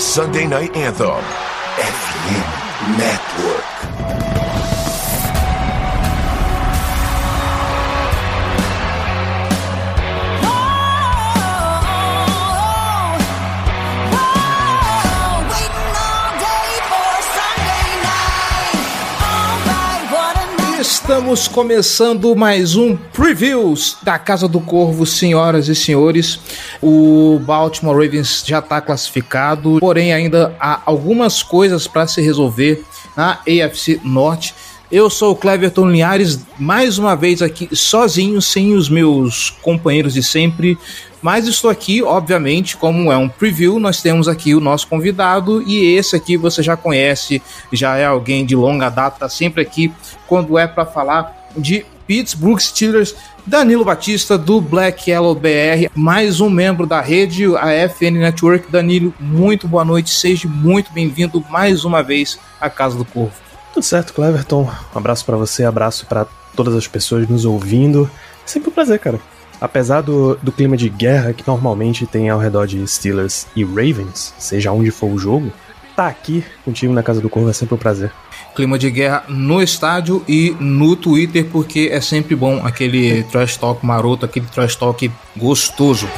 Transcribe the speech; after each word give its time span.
Sunday 0.00 0.46
Night 0.46 0.74
Anthem. 0.74 1.22
FM 1.76 2.96
Network. 2.96 3.69
Estamos 20.80 21.46
começando 21.46 22.34
mais 22.34 22.74
um 22.74 22.96
Previews 22.96 23.98
da 24.02 24.18
Casa 24.18 24.48
do 24.48 24.60
Corvo, 24.60 25.04
senhoras 25.04 25.68
e 25.68 25.74
senhores. 25.74 26.40
O 26.80 27.38
Baltimore 27.44 28.02
Ravens 28.02 28.42
já 28.46 28.60
está 28.60 28.80
classificado, 28.80 29.76
porém 29.78 30.10
ainda 30.10 30.56
há 30.58 30.80
algumas 30.86 31.42
coisas 31.42 31.86
para 31.86 32.06
se 32.06 32.22
resolver 32.22 32.82
na 33.14 33.40
AFC 33.46 34.00
Norte. 34.02 34.54
Eu 34.90 35.08
sou 35.08 35.30
o 35.30 35.36
Cleverton 35.36 35.88
Linhares, 35.88 36.40
mais 36.58 36.98
uma 36.98 37.14
vez 37.14 37.40
aqui 37.42 37.68
sozinho, 37.76 38.42
sem 38.42 38.74
os 38.74 38.88
meus 38.88 39.50
companheiros 39.62 40.14
de 40.14 40.22
sempre. 40.22 40.76
Mas 41.22 41.46
estou 41.46 41.70
aqui, 41.70 42.02
obviamente, 42.02 42.76
como 42.76 43.12
é 43.12 43.16
um 43.16 43.28
preview, 43.28 43.78
nós 43.78 44.02
temos 44.02 44.26
aqui 44.26 44.52
o 44.52 44.60
nosso 44.60 44.88
convidado 44.88 45.62
e 45.62 45.94
esse 45.94 46.16
aqui 46.16 46.36
você 46.36 46.60
já 46.60 46.76
conhece, 46.76 47.40
já 47.72 47.96
é 47.98 48.04
alguém 48.04 48.44
de 48.44 48.56
longa 48.56 48.88
data, 48.88 49.28
sempre 49.28 49.62
aqui 49.62 49.92
quando 50.26 50.58
é 50.58 50.66
para 50.66 50.84
falar 50.84 51.50
de 51.56 51.86
Pittsburgh 52.04 52.58
Steelers. 52.58 53.14
Danilo 53.46 53.84
Batista 53.84 54.36
do 54.36 54.60
Black 54.60 55.08
Yellow 55.08 55.36
BR, 55.36 55.88
mais 55.94 56.40
um 56.40 56.50
membro 56.50 56.84
da 56.84 57.00
rede, 57.00 57.44
a 57.56 57.70
FN 57.88 58.18
Network. 58.18 58.68
Danilo, 58.72 59.14
muito 59.20 59.68
boa 59.68 59.84
noite, 59.84 60.10
seja 60.10 60.48
muito 60.48 60.92
bem-vindo 60.92 61.44
mais 61.48 61.84
uma 61.84 62.02
vez 62.02 62.40
à 62.60 62.68
Casa 62.68 62.98
do 62.98 63.04
Corvo. 63.04 63.49
Tudo 63.72 63.82
certo, 63.84 64.12
Cleverton. 64.12 64.68
Um 64.94 64.98
abraço 64.98 65.24
para 65.24 65.36
você, 65.36 65.64
abraço 65.64 66.06
para 66.06 66.26
todas 66.54 66.74
as 66.74 66.86
pessoas 66.86 67.28
nos 67.28 67.44
ouvindo. 67.44 68.10
É 68.44 68.48
sempre 68.48 68.70
um 68.70 68.72
prazer, 68.72 68.98
cara. 68.98 69.20
Apesar 69.60 70.00
do, 70.00 70.36
do 70.42 70.50
clima 70.50 70.76
de 70.76 70.88
guerra 70.88 71.32
que 71.32 71.46
normalmente 71.46 72.06
tem 72.06 72.30
ao 72.30 72.38
redor 72.38 72.66
de 72.66 72.86
Steelers 72.86 73.46
e 73.54 73.62
Ravens, 73.62 74.34
seja 74.38 74.72
onde 74.72 74.90
for 74.90 75.06
o 75.06 75.18
jogo, 75.18 75.52
tá 75.94 76.08
aqui 76.08 76.42
contigo 76.64 76.92
na 76.94 77.02
Casa 77.02 77.20
do 77.20 77.28
Corvo 77.28 77.50
é 77.50 77.52
sempre 77.52 77.74
um 77.74 77.78
prazer. 77.78 78.10
Clima 78.56 78.78
de 78.78 78.90
guerra 78.90 79.24
no 79.28 79.62
estádio 79.62 80.24
e 80.26 80.56
no 80.58 80.96
Twitter, 80.96 81.46
porque 81.52 81.90
é 81.92 82.00
sempre 82.00 82.34
bom 82.34 82.60
aquele 82.64 83.22
trash 83.24 83.58
talk 83.58 83.84
maroto, 83.84 84.24
aquele 84.24 84.46
trash 84.46 84.76
talk 84.76 85.10
gostoso. 85.36 86.08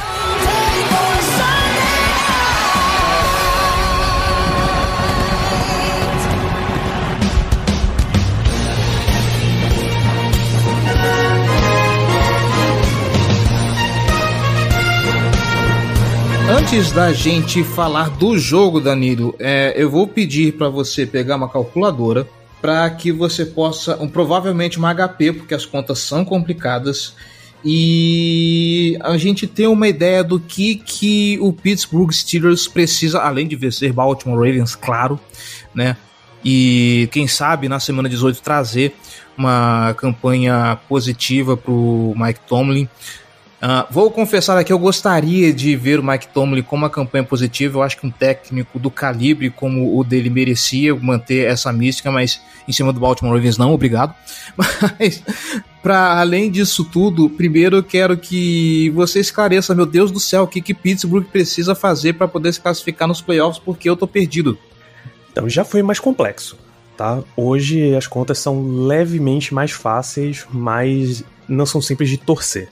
Antes 16.73 16.91
da 16.91 17.13
gente 17.13 17.63
falar 17.63 18.09
do 18.09 18.35
jogo, 18.35 18.81
Danilo, 18.81 19.35
é, 19.37 19.75
eu 19.77 19.91
vou 19.91 20.07
pedir 20.07 20.53
para 20.53 20.69
você 20.69 21.05
pegar 21.05 21.35
uma 21.35 21.47
calculadora 21.47 22.27
para 22.59 22.89
que 22.89 23.11
você 23.11 23.45
possa, 23.45 23.95
um, 24.01 24.07
provavelmente 24.07 24.79
uma 24.79 24.91
HP, 24.91 25.33
porque 25.33 25.53
as 25.53 25.67
contas 25.67 25.99
são 25.99 26.25
complicadas, 26.25 27.13
e 27.63 28.97
a 29.01 29.15
gente 29.17 29.45
ter 29.45 29.67
uma 29.67 29.87
ideia 29.87 30.23
do 30.23 30.39
que, 30.39 30.73
que 30.73 31.37
o 31.39 31.53
Pittsburgh 31.53 32.11
Steelers 32.11 32.67
precisa, 32.67 33.19
além 33.21 33.47
de 33.47 33.55
vencer 33.55 33.93
Baltimore 33.93 34.39
Ravens, 34.39 34.73
claro, 34.73 35.19
né? 35.75 35.95
E 36.43 37.07
quem 37.11 37.27
sabe 37.27 37.69
na 37.69 37.79
semana 37.79 38.09
18 38.09 38.41
trazer 38.41 38.95
uma 39.37 39.93
campanha 39.95 40.79
positiva 40.89 41.55
para 41.55 41.71
o 41.71 42.15
Mike 42.17 42.39
Tomlin. 42.47 42.89
Uh, 43.63 43.87
vou 43.89 44.11
confessar 44.11 44.57
aqui, 44.57 44.73
eu 44.73 44.77
gostaria 44.77 45.53
de 45.53 45.73
ver 45.77 45.97
o 45.97 46.03
Mike 46.03 46.27
Tomlin 46.27 46.61
com 46.61 46.75
uma 46.75 46.89
campanha 46.89 47.23
positiva. 47.23 47.77
Eu 47.77 47.81
acho 47.81 47.97
que 47.97 48.05
um 48.05 48.11
técnico 48.11 48.77
do 48.77 48.91
calibre 48.91 49.49
como 49.49 49.97
o 49.97 50.03
dele 50.03 50.29
merecia 50.29 50.93
manter 50.93 51.47
essa 51.47 51.71
mística, 51.71 52.11
mas 52.11 52.41
em 52.67 52.73
cima 52.73 52.91
do 52.91 52.99
Baltimore 52.99 53.33
Ravens 53.33 53.57
não, 53.57 53.73
obrigado. 53.73 54.13
Mas, 54.99 55.23
para 55.81 56.19
além 56.19 56.51
disso 56.51 56.83
tudo, 56.83 57.29
primeiro 57.29 57.77
eu 57.77 57.83
quero 57.83 58.17
que 58.17 58.89
você 58.91 59.21
esclareça, 59.21 59.73
meu 59.73 59.85
Deus 59.85 60.11
do 60.11 60.19
céu, 60.19 60.43
o 60.43 60.47
que, 60.47 60.61
que 60.61 60.73
Pittsburgh 60.73 61.25
precisa 61.25 61.73
fazer 61.73 62.13
para 62.13 62.27
poder 62.27 62.53
se 62.53 62.59
classificar 62.59 63.07
nos 63.07 63.21
playoffs, 63.21 63.61
porque 63.63 63.89
eu 63.89 63.95
tô 63.95 64.07
perdido. 64.07 64.57
Então 65.31 65.49
já 65.49 65.63
foi 65.63 65.81
mais 65.81 65.99
complexo, 65.99 66.57
tá? 66.97 67.21
Hoje 67.35 67.95
as 67.95 68.07
contas 68.07 68.39
são 68.39 68.85
levemente 68.85 69.53
mais 69.53 69.71
fáceis, 69.71 70.45
mas 70.51 71.23
não 71.47 71.65
são 71.65 71.81
simples 71.81 72.09
de 72.09 72.17
torcer. 72.17 72.69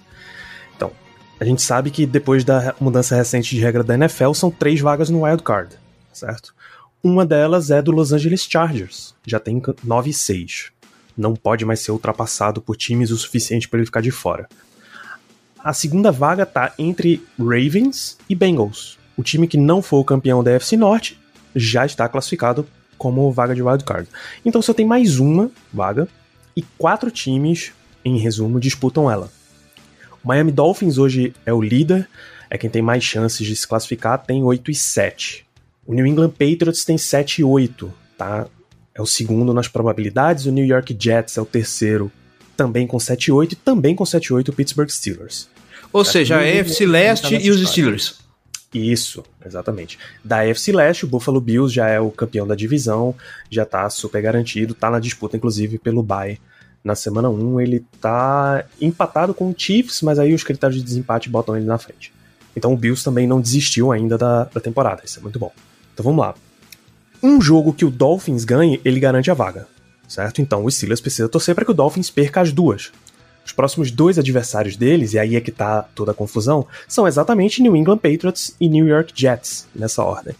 A 1.41 1.43
gente 1.43 1.63
sabe 1.63 1.89
que 1.89 2.05
depois 2.05 2.43
da 2.43 2.75
mudança 2.79 3.15
recente 3.15 3.55
de 3.55 3.59
regra 3.59 3.83
da 3.83 3.95
NFL, 3.95 4.33
são 4.33 4.51
três 4.51 4.79
vagas 4.79 5.09
no 5.09 5.23
wild 5.23 5.41
card, 5.41 5.75
certo? 6.13 6.53
Uma 7.03 7.25
delas 7.25 7.71
é 7.71 7.81
do 7.81 7.91
Los 7.91 8.13
Angeles 8.13 8.47
Chargers, 8.47 9.15
já 9.25 9.39
tem 9.39 9.59
9 9.83 10.11
e 10.11 10.13
6. 10.13 10.71
Não 11.17 11.35
pode 11.35 11.65
mais 11.65 11.79
ser 11.79 11.93
ultrapassado 11.93 12.61
por 12.61 12.77
times 12.77 13.09
o 13.09 13.17
suficiente 13.17 13.67
para 13.67 13.79
ele 13.79 13.87
ficar 13.87 14.01
de 14.01 14.11
fora. 14.11 14.47
A 15.57 15.73
segunda 15.73 16.11
vaga 16.11 16.45
tá 16.45 16.75
entre 16.77 17.25
Ravens 17.39 18.19
e 18.29 18.35
Bengals. 18.35 18.99
O 19.17 19.23
time 19.23 19.47
que 19.47 19.57
não 19.57 19.81
for 19.81 19.97
o 19.97 20.05
campeão 20.05 20.43
da 20.43 20.51
FC 20.51 20.77
Norte 20.77 21.19
já 21.55 21.87
está 21.87 22.07
classificado 22.07 22.67
como 22.99 23.31
vaga 23.31 23.55
de 23.55 23.63
wild 23.63 23.83
card. 23.83 24.07
Então 24.45 24.61
só 24.61 24.75
tem 24.75 24.85
mais 24.85 25.17
uma 25.17 25.49
vaga 25.73 26.07
e 26.55 26.61
quatro 26.77 27.09
times, 27.09 27.71
em 28.05 28.19
resumo, 28.19 28.59
disputam 28.59 29.09
ela. 29.09 29.40
O 30.23 30.27
Miami 30.27 30.51
Dolphins 30.51 30.97
hoje 30.97 31.33
é 31.45 31.51
o 31.51 31.61
líder, 31.61 32.07
é 32.49 32.57
quem 32.57 32.69
tem 32.69 32.81
mais 32.81 33.03
chances 33.03 33.45
de 33.45 33.55
se 33.55 33.67
classificar, 33.67 34.23
tem 34.23 34.43
8 34.43 34.69
e 34.69 34.75
7. 34.75 35.45
O 35.85 35.93
New 35.93 36.05
England 36.05 36.29
Patriots 36.29 36.85
tem 36.85 36.97
7 36.97 37.41
e 37.41 37.43
8, 37.43 37.91
tá? 38.17 38.47
É 38.93 39.01
o 39.01 39.05
segundo 39.05 39.53
nas 39.53 39.67
probabilidades, 39.67 40.45
o 40.45 40.51
New 40.51 40.65
York 40.65 40.95
Jets 40.99 41.37
é 41.37 41.41
o 41.41 41.45
terceiro, 41.45 42.11
também 42.55 42.85
com 42.85 42.99
7 42.99 43.25
e 43.25 43.31
8, 43.31 43.53
e 43.53 43.55
também 43.55 43.95
com 43.95 44.05
7 44.05 44.25
e 44.25 44.33
8 44.33 44.49
o 44.49 44.53
Pittsburgh 44.53 44.89
Steelers. 44.89 45.49
Ou 45.91 46.03
tá 46.03 46.11
seja, 46.11 46.37
a 46.37 46.39
AFC 46.41 46.85
Leste 46.85 47.35
e 47.35 47.49
os 47.49 47.67
Steelers. 47.69 48.19
Isso, 48.73 49.23
exatamente. 49.45 49.97
Da 50.23 50.41
AFC 50.41 50.71
Leste, 50.71 51.05
o 51.05 51.07
Buffalo 51.07 51.41
Bills 51.41 51.73
já 51.73 51.87
é 51.87 51.99
o 51.99 52.11
campeão 52.11 52.45
da 52.45 52.55
divisão, 52.55 53.15
já 53.49 53.65
tá 53.65 53.89
super 53.89 54.21
garantido, 54.21 54.73
tá 54.73 54.89
na 54.89 54.99
disputa, 54.99 55.35
inclusive, 55.35 55.77
pelo 55.79 56.03
bye 56.03 56.39
na 56.83 56.95
semana 56.95 57.29
1 57.29 57.61
ele 57.61 57.85
tá 57.99 58.65
empatado 58.79 59.33
com 59.33 59.49
o 59.49 59.55
Chiefs, 59.55 60.01
mas 60.01 60.17
aí 60.19 60.33
os 60.33 60.43
critérios 60.43 60.79
de 60.79 60.83
desempate 60.83 61.29
botam 61.29 61.55
ele 61.55 61.65
na 61.65 61.77
frente. 61.77 62.11
Então 62.55 62.73
o 62.73 62.77
Bills 62.77 63.03
também 63.03 63.27
não 63.27 63.39
desistiu 63.39 63.91
ainda 63.91 64.17
da, 64.17 64.45
da 64.45 64.59
temporada, 64.59 65.03
isso 65.05 65.19
é 65.19 65.21
muito 65.21 65.39
bom. 65.39 65.51
Então 65.93 66.03
vamos 66.03 66.19
lá. 66.19 66.35
Um 67.21 67.39
jogo 67.39 67.73
que 67.73 67.85
o 67.85 67.91
Dolphins 67.91 68.43
ganhe, 68.43 68.81
ele 68.83 68.99
garante 68.99 69.29
a 69.29 69.33
vaga, 69.33 69.67
certo? 70.07 70.41
Então 70.41 70.65
o 70.65 70.71
Steelers 70.71 70.99
precisa 70.99 71.29
torcer 71.29 71.53
para 71.53 71.63
que 71.63 71.71
o 71.71 71.75
Dolphins 71.75 72.09
perca 72.09 72.41
as 72.41 72.51
duas. 72.51 72.91
Os 73.45 73.51
próximos 73.51 73.91
dois 73.91 74.19
adversários 74.19 74.75
deles, 74.75 75.13
e 75.13 75.19
aí 75.19 75.35
é 75.35 75.41
que 75.41 75.51
tá 75.51 75.83
toda 75.95 76.11
a 76.11 76.15
confusão, 76.15 76.67
são 76.87 77.07
exatamente 77.07 77.61
New 77.61 77.75
England 77.75 77.97
Patriots 77.97 78.55
e 78.59 78.69
New 78.69 78.87
York 78.87 79.13
Jets, 79.15 79.67
nessa 79.73 80.03
ordem. 80.03 80.35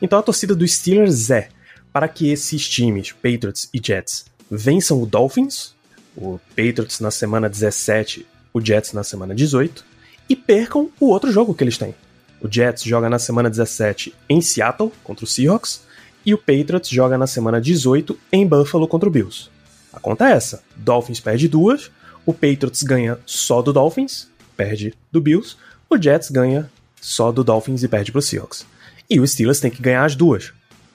Então 0.00 0.18
a 0.18 0.22
torcida 0.22 0.54
do 0.54 0.66
Steelers 0.66 1.30
é 1.30 1.48
para 1.92 2.08
que 2.08 2.30
esses 2.30 2.68
times, 2.68 3.12
Patriots 3.12 3.68
e 3.72 3.80
Jets, 3.82 4.26
vençam 4.56 5.02
o 5.02 5.06
Dolphins, 5.06 5.74
o 6.16 6.38
Patriots 6.50 7.00
na 7.00 7.10
semana 7.10 7.48
17, 7.48 8.26
o 8.52 8.60
Jets 8.60 8.92
na 8.92 9.02
semana 9.02 9.34
18, 9.34 9.84
e 10.28 10.36
percam 10.36 10.90
o 11.00 11.08
outro 11.08 11.30
jogo 11.32 11.54
que 11.54 11.64
eles 11.64 11.76
têm. 11.76 11.94
O 12.40 12.48
Jets 12.50 12.82
joga 12.84 13.08
na 13.08 13.18
semana 13.18 13.50
17 13.50 14.14
em 14.28 14.40
Seattle 14.40 14.92
contra 15.02 15.24
o 15.24 15.28
Seahawks 15.28 15.82
e 16.24 16.32
o 16.32 16.38
Patriots 16.38 16.88
joga 16.88 17.18
na 17.18 17.26
semana 17.26 17.60
18 17.60 18.18
em 18.32 18.46
Buffalo 18.46 18.86
contra 18.86 19.08
o 19.08 19.12
Bills. 19.12 19.48
A 19.92 20.00
conta 20.00 20.28
é 20.28 20.32
essa: 20.32 20.62
Dolphins 20.76 21.20
perde 21.20 21.48
duas, 21.48 21.90
o 22.24 22.32
Patriots 22.32 22.82
ganha 22.82 23.18
só 23.26 23.62
do 23.62 23.72
Dolphins, 23.72 24.28
perde 24.56 24.94
do 25.10 25.20
Bills, 25.20 25.56
o 25.88 26.00
Jets 26.00 26.30
ganha 26.30 26.70
só 27.00 27.30
do 27.30 27.44
Dolphins 27.44 27.82
e 27.82 27.88
perde 27.88 28.12
para 28.12 28.18
o 28.18 28.22
Seahawks. 28.22 28.66
E 29.08 29.20
o 29.20 29.26
Steelers 29.26 29.60
tem 29.60 29.70
que 29.70 29.82
ganhar 29.82 30.04
as 30.04 30.14
duas. 30.14 30.52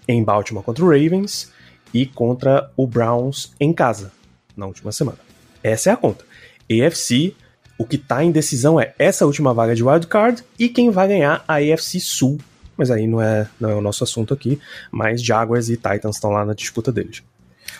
Em 0.08 0.24
Baltimore 0.24 0.64
contra 0.64 0.84
o 0.84 0.90
Ravens 0.90 1.52
e 1.94 2.06
contra 2.06 2.70
o 2.76 2.86
Browns 2.86 3.54
em 3.60 3.74
casa 3.74 4.12
na 4.56 4.66
última 4.66 4.92
semana. 4.92 5.18
Essa 5.64 5.90
é 5.90 5.94
a 5.94 5.98
conta. 5.98 6.24
AFC, 6.70 7.34
o 7.78 7.86
que 7.86 7.96
está 7.96 8.24
em 8.24 8.32
decisão 8.32 8.80
é 8.80 8.94
essa 9.00 9.26
última 9.26 9.54
vaga 9.54 9.76
de 9.76 9.84
wildcard 9.84 10.44
e 10.58 10.70
quem 10.70 10.92
vai 10.92 11.08
ganhar 11.08 11.44
a 11.48 11.56
AFC 11.56 12.00
Sul. 12.00 12.40
Mas 12.78 12.92
aí 12.92 13.08
não 13.08 13.22
é, 13.22 13.48
não 13.60 13.70
é 13.70 13.76
o 13.76 13.82
nosso 13.82 14.04
assunto 14.04 14.34
aqui, 14.34 14.60
mas 14.92 15.22
Jaguars 15.22 15.70
e 15.70 15.76
Titans 15.76 16.16
estão 16.16 16.32
lá 16.32 16.46
na 16.46 16.54
disputa 16.54 16.92
deles. 16.92 17.24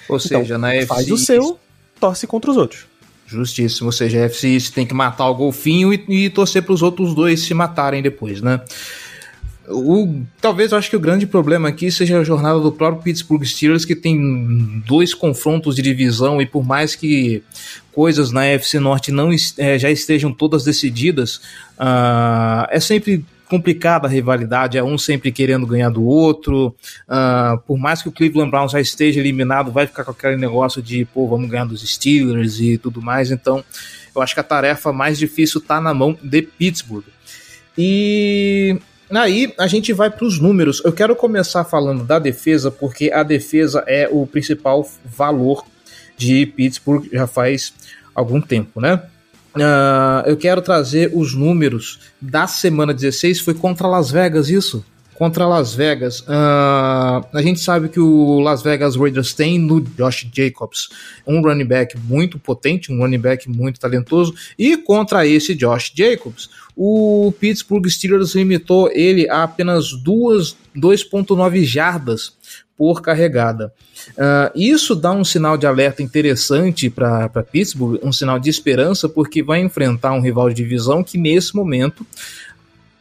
Ou 0.10 0.18
então, 0.18 0.42
seja, 0.42 0.58
na 0.58 0.70
AFC... 0.70 0.86
Faz 0.88 1.12
o 1.12 1.18
seu, 1.18 1.60
torce 2.00 2.28
contra 2.28 2.52
os 2.52 2.58
outros. 2.58 2.88
Justíssimo, 3.26 3.88
ou 3.88 3.92
seja, 3.92 4.24
a 4.24 4.26
AFC 4.26 4.72
tem 4.74 4.86
que 4.86 4.94
matar 4.94 5.30
o 5.30 5.36
golfinho 5.36 5.94
e, 5.94 6.26
e 6.26 6.30
torcer 6.30 6.64
para 6.64 6.74
os 6.74 6.82
outros 6.82 7.14
dois 7.14 7.42
se 7.42 7.54
matarem 7.54 8.02
depois, 8.02 8.42
né? 8.42 8.60
O, 9.70 10.24
talvez 10.42 10.72
eu 10.72 10.78
acho 10.78 10.90
que 10.90 10.96
o 10.96 11.00
grande 11.00 11.28
problema 11.28 11.70
aqui 11.70 11.92
seja 11.92 12.20
a 12.20 12.24
jornada 12.24 12.60
do 12.60 12.72
próprio 12.72 13.04
Pittsburgh 13.04 13.44
Steelers, 13.44 13.86
que 13.86 13.96
tem 13.96 14.82
dois 14.86 15.14
confrontos 15.14 15.76
de 15.76 15.82
divisão 15.82 16.42
e 16.42 16.46
por 16.46 16.66
mais 16.66 16.96
que 16.96 17.44
coisas 17.92 18.32
na 18.32 18.46
FC 18.46 18.80
Norte 18.80 19.12
não 19.12 19.30
é, 19.58 19.78
já 19.78 19.92
estejam 19.92 20.34
todas 20.34 20.64
decididas, 20.64 21.36
uh, 21.78 22.66
é 22.70 22.80
sempre 22.80 23.24
complicada 23.48 24.08
a 24.08 24.10
rivalidade, 24.10 24.78
é 24.78 24.84
um 24.84 24.98
sempre 24.98 25.32
querendo 25.32 25.66
ganhar 25.66 25.90
do 25.90 26.04
outro. 26.04 26.76
Uh, 27.08 27.58
por 27.66 27.80
mais 27.80 28.02
que 28.02 28.08
o 28.08 28.12
Cleveland 28.12 28.52
Browns 28.52 28.72
já 28.72 28.80
esteja 28.80 29.20
eliminado, 29.20 29.72
vai 29.72 29.88
ficar 29.88 30.04
com 30.04 30.12
aquele 30.12 30.38
negócio 30.38 30.82
de, 30.82 31.04
pô, 31.06 31.28
vamos 31.28 31.50
ganhar 31.50 31.66
dos 31.66 31.82
Steelers 31.82 32.60
e 32.60 32.78
tudo 32.78 33.02
mais. 33.02 33.32
Então, 33.32 33.64
eu 34.16 34.22
acho 34.22 34.36
que 34.36 34.40
a 34.40 34.44
tarefa 34.44 34.94
mais 34.94 35.18
difícil 35.18 35.60
está 35.60 35.82
na 35.82 35.94
mão 35.94 36.18
de 36.22 36.44
Pittsburgh. 36.44 37.06
E 37.76 38.80
Aí 39.12 39.54
a 39.58 39.68
gente 39.68 39.92
vai 39.92 40.10
para 40.10 40.26
os 40.26 40.40
números. 40.40 40.82
Eu 40.86 40.94
quero 40.94 41.16
começar 41.16 41.64
falando 41.64 42.04
da 42.04 42.20
defesa, 42.20 42.70
porque 42.70 43.12
a 43.12 43.24
defesa 43.24 43.84
é 43.88 44.08
o 44.12 44.28
principal 44.28 44.88
valor 45.04 45.66
de 46.16 46.46
Pittsburgh 46.46 47.08
já 47.12 47.26
faz 47.26 47.74
algum 48.14 48.40
tempo, 48.42 48.80
né? 48.80 49.02
Uh, 49.56 50.28
eu 50.28 50.38
quero 50.38 50.62
trazer 50.62 51.12
os 51.14 51.34
números 51.34 52.00
da 52.22 52.46
semana 52.46 52.94
16. 52.94 53.40
Foi 53.40 53.54
contra 53.54 53.88
Las 53.88 54.12
Vegas 54.12 54.50
isso? 54.50 54.86
Contra 55.16 55.48
Las 55.48 55.74
Vegas. 55.74 56.22
Uh, 56.22 57.26
a 57.34 57.42
gente 57.42 57.60
sabe 57.60 57.90
que 57.90 58.00
o 58.00 58.40
Las 58.40 58.62
Vegas 58.62 58.96
Raiders 58.96 59.34
tem 59.34 59.58
no 59.58 59.82
Josh 59.82 60.28
Jacobs 60.32 60.90
um 61.26 61.42
running 61.42 61.66
back 61.66 61.98
muito 61.98 62.38
potente, 62.38 62.92
um 62.92 63.00
running 63.00 63.20
back 63.20 63.50
muito 63.50 63.80
talentoso. 63.80 64.34
E 64.58 64.78
contra 64.78 65.26
esse 65.26 65.56
Josh 65.56 65.92
Jacobs, 65.94 66.50
o 66.82 67.34
Pittsburgh 67.38 67.86
Steelers 67.90 68.36
limitou 68.36 68.90
ele 68.94 69.30
a 69.30 69.44
apenas 69.44 69.88
2,9 69.94 71.66
jardas 71.66 72.32
por 72.78 73.02
carregada. 73.02 73.74
Uh, 74.12 74.50
isso 74.56 74.96
dá 74.96 75.12
um 75.12 75.26
sinal 75.26 75.58
de 75.58 75.68
alerta 75.68 76.02
interessante 76.02 76.90
para 76.90 77.28
Pittsburgh, 77.52 78.00
um 78.02 78.14
sinal 78.14 78.40
de 78.40 78.50
esperança, 78.50 79.10
porque 79.10 79.44
vai 79.44 79.60
enfrentar 79.60 80.14
um 80.14 80.22
rival 80.22 80.48
de 80.48 80.56
divisão 80.56 81.04
que 81.04 81.18
nesse 81.18 81.54
momento 81.54 82.08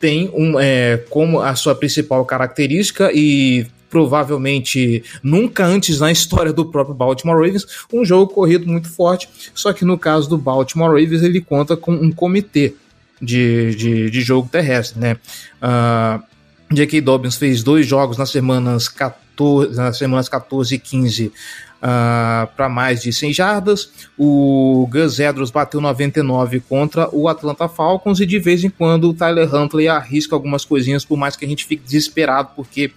tem 0.01 0.29
um, 0.35 0.59
é, 0.59 0.97
como 1.09 1.41
a 1.41 1.55
sua 1.55 1.77
principal 1.77 2.25
característica 2.25 3.13
e 3.15 3.65
provavelmente 3.89 5.05
nunca 5.23 5.65
antes 5.65 6.01
na 6.01 6.11
história 6.11 6.53
do 6.53 6.67
próprio 6.67 6.97
Baltimore 6.97 7.37
Ravens, 7.37 7.65
um 7.93 8.05
jogo 8.05 8.35
corrido 8.35 8.67
muito 8.67 8.89
forte. 8.89 9.29
Só 9.55 9.73
que 9.73 9.85
no 9.85 9.97
caso 9.97 10.29
do 10.29 10.37
Baltimore 10.37 11.01
Ravens, 11.01 11.23
ele 11.23 11.41
conta 11.41 11.77
com 11.77 11.93
um 11.93 12.11
comitê 12.11 12.75
de, 13.21 13.75
de, 13.75 14.11
de 14.11 14.21
jogo 14.21 14.49
terrestre, 14.49 14.99
né? 14.99 15.17
Uh, 15.63 16.23
J.K. 16.71 17.01
Dobbins 17.01 17.37
fez 17.37 17.63
dois 17.63 17.87
jogos 17.87 18.19
nas 18.19 18.31
semanas 18.31 18.89
14, 18.89 19.75
nas 19.75 19.97
semanas 19.97 20.29
14 20.29 20.75
e 20.75 20.79
15 20.79 21.33
uh, 21.79 22.47
para 22.55 22.69
mais 22.69 23.03
de 23.03 23.13
100 23.13 23.33
jardas. 23.33 23.91
O 24.19 24.87
Gus 24.91 25.19
Edwards 25.19 25.51
bateu 25.51 25.81
99 25.81 26.61
contra 26.61 27.09
o 27.15 27.29
Atlanta 27.29 27.69
Falcons 27.69 28.21
e 28.21 28.27
de 28.27 28.39
vez 28.39 28.63
em 28.65 28.71
quando 28.71 29.09
o 29.09 29.15
Tyler 29.15 29.53
Huntley 29.53 29.89
arrisca 29.89 30.35
algumas 30.35 30.65
coisinhas, 30.65 31.05
por 31.05 31.17
mais 31.17 31.37
que 31.37 31.45
a 31.45 31.49
gente 31.49 31.65
fique 31.65 31.85
desesperado, 31.85 32.51
porque 32.55 32.93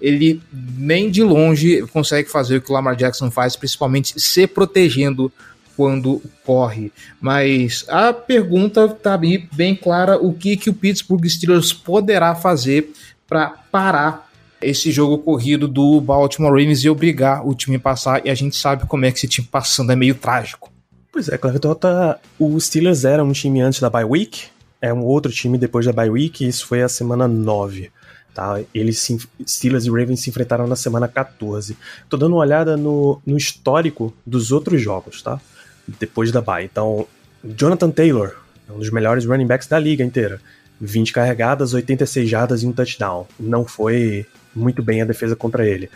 ele 0.00 0.42
nem 0.52 1.10
de 1.10 1.22
longe 1.22 1.82
consegue 1.92 2.28
fazer 2.28 2.56
o 2.56 2.60
que 2.60 2.70
o 2.70 2.74
Lamar 2.74 2.96
Jackson 2.96 3.30
faz, 3.30 3.56
principalmente 3.56 4.20
se 4.20 4.46
protegendo 4.46 5.32
quando 5.76 6.22
corre. 6.44 6.92
Mas 7.20 7.84
a 7.88 8.12
pergunta 8.12 8.84
está 8.86 9.18
bem 9.18 9.74
clara: 9.74 10.18
o 10.18 10.32
que, 10.32 10.56
que 10.56 10.70
o 10.70 10.74
Pittsburgh 10.74 11.24
Steelers 11.26 11.72
poderá 11.72 12.34
fazer 12.34 12.92
para 13.26 13.48
parar 13.48 14.30
esse 14.60 14.90
jogo 14.90 15.18
corrido 15.18 15.68
do 15.68 16.00
Baltimore 16.00 16.50
Ravens 16.50 16.84
e 16.84 16.88
obrigar 16.88 17.46
o 17.46 17.54
time 17.54 17.76
a 17.76 17.80
passar? 17.80 18.24
E 18.24 18.30
a 18.30 18.34
gente 18.34 18.56
sabe 18.56 18.86
como 18.86 19.04
é 19.04 19.10
que 19.10 19.18
esse 19.18 19.28
time 19.28 19.48
passando 19.50 19.92
é 19.92 19.96
meio 19.96 20.14
trágico. 20.14 20.72
Pois 21.12 21.28
é, 21.28 21.38
Cleveton, 21.38 21.68
tota, 21.68 22.18
o 22.38 22.58
Steelers 22.58 23.04
era 23.04 23.22
um 23.22 23.30
time 23.30 23.60
antes 23.60 23.78
da 23.78 23.88
bye 23.88 24.04
week, 24.04 24.46
é 24.80 24.92
um 24.92 25.04
outro 25.04 25.30
time 25.30 25.56
depois 25.56 25.86
da 25.86 25.92
bye 25.92 26.10
week, 26.10 26.44
e 26.44 26.48
isso 26.48 26.66
foi 26.66 26.82
a 26.82 26.88
semana 26.88 27.28
9. 27.28 27.90
Tá? 28.34 28.60
Eles 28.74 28.98
se, 28.98 29.16
Steelers 29.46 29.84
e 29.84 29.90
Ravens 29.90 30.20
se 30.20 30.28
enfrentaram 30.28 30.66
na 30.66 30.74
semana 30.74 31.06
14. 31.06 31.76
Tô 32.08 32.16
dando 32.16 32.32
uma 32.32 32.40
olhada 32.40 32.76
no, 32.76 33.22
no 33.24 33.36
histórico 33.36 34.12
dos 34.26 34.50
outros 34.50 34.82
jogos, 34.82 35.22
tá? 35.22 35.40
Depois 35.86 36.30
da 36.32 36.40
bye. 36.40 36.64
Então, 36.64 37.06
Jonathan 37.44 37.90
Taylor, 37.90 38.36
é 38.68 38.72
um 38.72 38.78
dos 38.78 38.90
melhores 38.90 39.24
running 39.24 39.46
backs 39.46 39.66
da 39.68 39.78
liga 39.78 40.02
inteira. 40.02 40.40
20 40.80 41.12
carregadas, 41.12 41.72
86 41.72 42.28
jardas 42.28 42.62
e 42.62 42.66
um 42.66 42.72
touchdown. 42.72 43.26
Não 43.38 43.64
foi 43.64 44.26
muito 44.54 44.82
bem 44.82 45.02
a 45.02 45.04
defesa 45.04 45.36
contra 45.36 45.66
ele. 45.66 45.90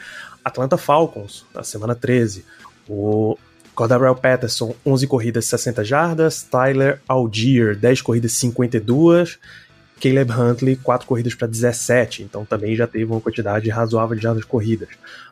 Atlanta 0.45 0.77
Falcons, 0.77 1.45
na 1.55 1.63
semana 1.63 1.95
13. 1.95 2.45
O 2.89 3.37
Cordarrelle 3.75 4.17
Patterson, 4.17 4.75
11 4.85 5.07
corridas, 5.07 5.45
60 5.47 5.85
jardas. 5.85 6.43
Tyler 6.43 7.01
Algier, 7.09 7.77
10 7.77 8.03
corridas, 8.03 8.33
52. 8.33 9.39
Caleb 10.01 10.33
Huntley, 10.33 10.77
4 10.77 11.07
corridas 11.07 11.35
para 11.35 11.49
17. 11.49 12.23
Então 12.23 12.45
também 12.45 12.77
já 12.77 12.87
teve 12.87 13.05
uma 13.05 13.21
quantidade 13.21 13.69
razoável 13.69 14.17
de 14.17 14.23
jardas 14.23 14.45
corridas. 14.45 14.89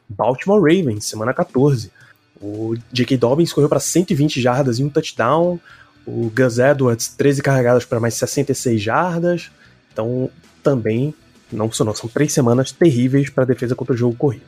Baltimore 0.08 0.60
Ravens, 0.60 1.04
semana 1.04 1.32
14. 1.32 1.90
O 2.40 2.74
J.K. 2.92 3.16
Dobbins 3.16 3.52
correu 3.52 3.68
para 3.68 3.80
120 3.80 4.40
jardas 4.40 4.78
e 4.78 4.84
um 4.84 4.88
touchdown. 4.88 5.58
O 6.06 6.30
Gus 6.30 6.58
Edwards, 6.58 7.08
13 7.08 7.42
carregadas 7.42 7.84
para 7.84 7.98
mais 7.98 8.14
66 8.14 8.80
jardas. 8.80 9.50
Então, 9.92 10.30
também 10.62 11.14
não 11.52 11.68
funcionou. 11.68 11.94
São 11.94 12.08
três 12.08 12.32
semanas 12.32 12.72
terríveis 12.72 13.30
para 13.30 13.44
a 13.44 13.46
defesa 13.46 13.74
contra 13.74 13.94
o 13.94 13.96
jogo 13.96 14.16
corrido. 14.16 14.44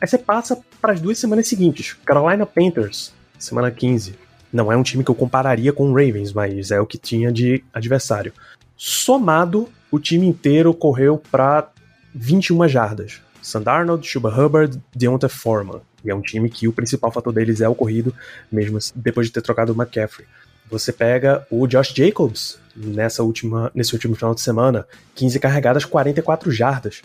Aí 0.00 0.06
você 0.06 0.18
passa 0.18 0.58
para 0.80 0.92
as 0.92 1.00
duas 1.00 1.18
semanas 1.18 1.48
seguintes. 1.48 1.96
Carolina 2.04 2.46
Panthers, 2.46 3.12
semana 3.38 3.70
15. 3.70 4.14
Não 4.52 4.72
é 4.72 4.76
um 4.76 4.82
time 4.82 5.04
que 5.04 5.10
eu 5.10 5.14
compararia 5.14 5.72
com 5.72 5.90
o 5.90 5.94
Ravens, 5.94 6.32
mas 6.32 6.70
é 6.70 6.80
o 6.80 6.86
que 6.86 6.96
tinha 6.96 7.30
de 7.30 7.62
adversário. 7.72 8.32
Somado, 8.76 9.68
o 9.90 9.98
time 9.98 10.26
inteiro 10.26 10.72
correu 10.72 11.20
para 11.30 11.70
21 12.14 12.66
jardas. 12.68 13.20
Sandarnold, 13.42 14.06
Chuba 14.06 14.28
Hubbard, 14.28 14.80
Deontay 14.94 15.28
Foreman. 15.28 15.80
E 16.08 16.10
é 16.10 16.14
um 16.14 16.22
time 16.22 16.48
que 16.48 16.66
o 16.66 16.72
principal 16.72 17.12
fator 17.12 17.32
deles 17.32 17.60
é 17.60 17.68
o 17.68 17.74
corrido, 17.74 18.14
mesmo 18.50 18.78
depois 18.94 19.26
de 19.26 19.32
ter 19.32 19.42
trocado 19.42 19.72
o 19.72 19.76
McCaffrey. 19.76 20.26
Você 20.70 20.90
pega 20.90 21.46
o 21.50 21.66
Josh 21.66 21.92
Jacobs 21.94 22.58
nessa 22.74 23.22
última, 23.22 23.70
nesse 23.74 23.92
último 23.92 24.14
final 24.14 24.34
de 24.34 24.40
semana, 24.40 24.86
15 25.14 25.38
carregadas, 25.38 25.84
44 25.84 26.50
jardas. 26.50 27.02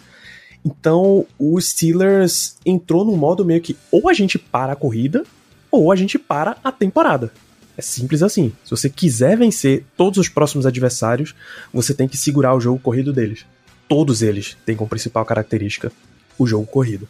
Então 0.63 1.25
o 1.37 1.59
Steelers 1.59 2.55
entrou 2.65 3.03
no 3.03 3.17
modo 3.17 3.43
meio 3.43 3.61
que 3.61 3.75
ou 3.91 4.07
a 4.07 4.13
gente 4.13 4.39
para 4.39 4.71
a 4.71 4.75
corrida 4.75 5.23
ou 5.69 5.91
a 5.91 5.95
gente 5.95 6.17
para 6.17 6.55
a 6.63 6.71
temporada. 6.71 7.31
É 7.77 7.81
simples 7.81 8.23
assim. 8.23 8.53
Se 8.63 8.71
você 8.71 8.89
quiser 8.89 9.37
vencer 9.37 9.83
todos 9.97 10.17
os 10.17 10.29
próximos 10.29 10.65
adversários, 10.65 11.35
você 11.73 11.93
tem 11.93 12.07
que 12.07 12.15
segurar 12.15 12.55
o 12.55 12.61
jogo 12.61 12.79
corrido 12.79 13.11
deles. 13.11 13.45
Todos 13.89 14.21
eles 14.21 14.55
têm 14.65 14.77
como 14.77 14.89
principal 14.89 15.25
característica 15.25 15.91
o 16.37 16.47
jogo 16.47 16.65
corrido. 16.65 17.07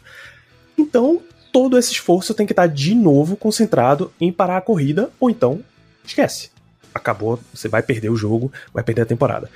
Então, 0.78 1.22
todo 1.54 1.78
esse 1.78 1.92
esforço 1.92 2.34
tem 2.34 2.48
que 2.48 2.52
estar 2.52 2.66
de 2.66 2.96
novo 2.96 3.38
concentrado 3.38 4.12
em 4.20 4.32
parar 4.32 4.58
a 4.58 4.62
corrida, 4.62 5.12
ou 5.20 5.30
então 5.30 5.64
esquece. 6.04 6.50
Acabou, 6.94 7.40
você 7.54 7.68
vai 7.70 7.84
perder 7.84 8.10
o 8.10 8.16
jogo, 8.16 8.52
vai 8.74 8.84
perder 8.84 9.04
a 9.04 9.06
temporada. 9.06 9.50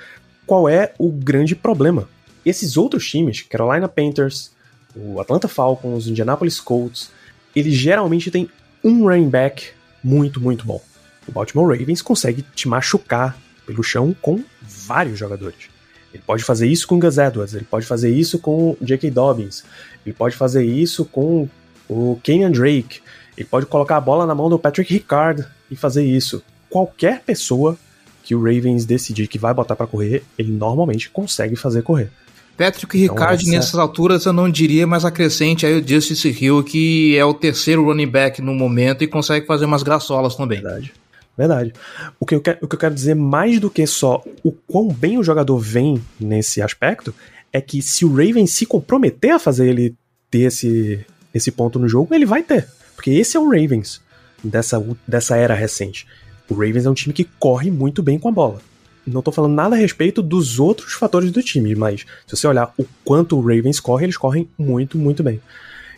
Qual 0.46 0.70
é 0.70 0.94
o 1.00 1.12
grande 1.12 1.56
problema? 1.56 2.08
Esses 2.46 2.78
outros 2.78 3.10
times, 3.10 3.42
Carolina 3.42 3.90
Panthers, 3.90 4.52
o 4.96 5.20
Atlanta 5.20 5.48
Falcons, 5.48 6.06
o 6.06 6.12
Indianapolis 6.12 6.60
Colts, 6.60 7.10
eles 7.56 7.74
geralmente 7.74 8.30
têm 8.30 8.48
um 8.84 9.04
running 9.04 9.30
back 9.30 9.70
muito, 10.04 10.40
muito 10.40 10.66
bom. 10.66 10.82
O 11.28 11.32
Baltimore 11.32 11.68
Ravens 11.78 12.04
consegue 12.04 12.44
te 12.56 12.68
machucar 12.68 13.36
pelo 13.66 13.84
chão 13.84 14.16
com 14.22 14.44
vários 14.62 15.18
jogadores. 15.18 15.70
Ele 16.14 16.24
pode 16.26 16.44
fazer 16.44 16.68
isso 16.68 16.88
com 16.88 17.00
Gus 17.00 17.18
Edwards, 17.18 17.56
ele 17.56 17.66
pode 17.66 17.86
fazer 17.86 18.12
isso 18.12 18.40
com 18.40 18.72
o 18.72 18.78
J.K. 18.82 19.10
Dobbins, 19.12 19.64
ele 20.06 20.14
pode 20.14 20.36
fazer 20.36 20.64
isso 20.64 21.04
com 21.04 21.50
o 21.90 22.20
Kenyan 22.24 22.52
Drake, 22.52 23.02
ele 23.38 23.48
pode 23.48 23.66
colocar 23.66 23.98
a 23.98 24.02
bola 24.02 24.26
na 24.26 24.34
mão 24.34 24.50
do 24.50 24.60
Patrick 24.60 24.92
Ricard 24.92 25.46
e 25.70 25.76
fazer 25.76 26.04
isso. 26.04 26.44
Qualquer 26.70 27.22
pessoa 27.22 27.78
que 28.24 28.36
o 28.36 28.40
Ravens 28.40 28.86
decidir 28.86 29.28
que 29.28 29.40
vai 29.40 29.54
botar 29.54 29.76
para 29.76 29.88
correr, 29.88 30.24
ele 30.38 30.52
normalmente 30.52 31.10
consegue 31.10 31.56
fazer 31.56 31.82
correr. 31.82 32.10
Patrick 32.58 32.98
então, 32.98 33.16
Ricard, 33.16 33.44
essa... 33.44 33.52
nessas 33.52 33.76
alturas, 33.76 34.26
eu 34.26 34.34
não 34.34 34.50
diria, 34.50 34.88
mas 34.88 35.06
acrescente 35.06 35.66
aí 35.66 35.80
o 35.80 35.88
Justice 35.88 36.28
Hill, 36.28 36.64
que 36.64 37.16
é 37.16 37.24
o 37.24 37.34
terceiro 37.34 37.86
running 37.86 38.08
back 38.08 38.42
no 38.42 38.54
momento 38.54 39.04
e 39.04 39.08
consegue 39.08 39.46
fazer 39.46 39.66
umas 39.66 39.84
graçolas 39.84 40.36
também. 40.36 40.60
Verdade. 40.60 40.92
Verdade. 41.38 41.72
O 42.20 42.26
que, 42.26 42.34
eu 42.34 42.42
quero, 42.42 42.58
o 42.64 42.68
que 42.68 42.74
eu 42.74 42.80
quero 42.80 42.96
dizer 42.96 43.14
mais 43.14 43.60
do 43.60 43.70
que 43.70 43.86
só 43.86 44.24
o 44.44 44.52
quão 44.52 44.88
bem 44.88 45.20
o 45.20 45.24
jogador 45.24 45.60
vem 45.60 46.02
nesse 46.20 46.64
aspecto 46.64 47.14
é 47.54 47.62
que 47.62 47.82
se 47.82 48.04
o 48.04 48.10
Ravens 48.10 48.52
se 48.52 48.66
comprometer 48.66 49.32
a 49.32 49.40
fazer 49.40 49.70
ele 49.70 49.96
ter 50.32 50.42
esse, 50.42 51.06
esse 51.34 51.52
ponto 51.52 51.80
no 51.80 51.88
jogo, 51.88 52.14
ele 52.14 52.26
vai 52.26 52.44
ter. 52.44 52.68
Porque 52.96 53.12
esse 53.12 53.38
é 53.38 53.40
o 53.40 53.50
Ravens 53.50 54.02
dessa, 54.44 54.84
dessa 55.08 55.36
era 55.36 55.54
recente. 55.54 56.08
O 56.50 56.54
Ravens 56.54 56.86
é 56.86 56.90
um 56.90 56.94
time 56.94 57.14
que 57.14 57.26
corre 57.40 57.70
muito 57.70 58.02
bem 58.02 58.18
com 58.18 58.30
a 58.30 58.32
bola. 58.32 58.62
não 59.06 59.22
tô 59.22 59.32
falando 59.32 59.54
nada 59.54 59.76
a 59.76 59.80
respeito 59.80 60.22
dos 60.22 60.60
outros 60.60 60.94
fatores 60.94 61.32
do 61.32 61.44
time, 61.44 61.76
mas 61.76 62.06
se 62.26 62.36
você 62.36 62.48
olhar 62.48 62.74
o 62.78 62.86
quanto 63.04 63.38
o 63.38 63.42
Ravens 63.42 63.80
corre, 63.80 64.06
eles 64.06 64.18
correm 64.18 64.50
muito, 64.58 64.98
muito 64.98 65.24
bem. 65.24 65.42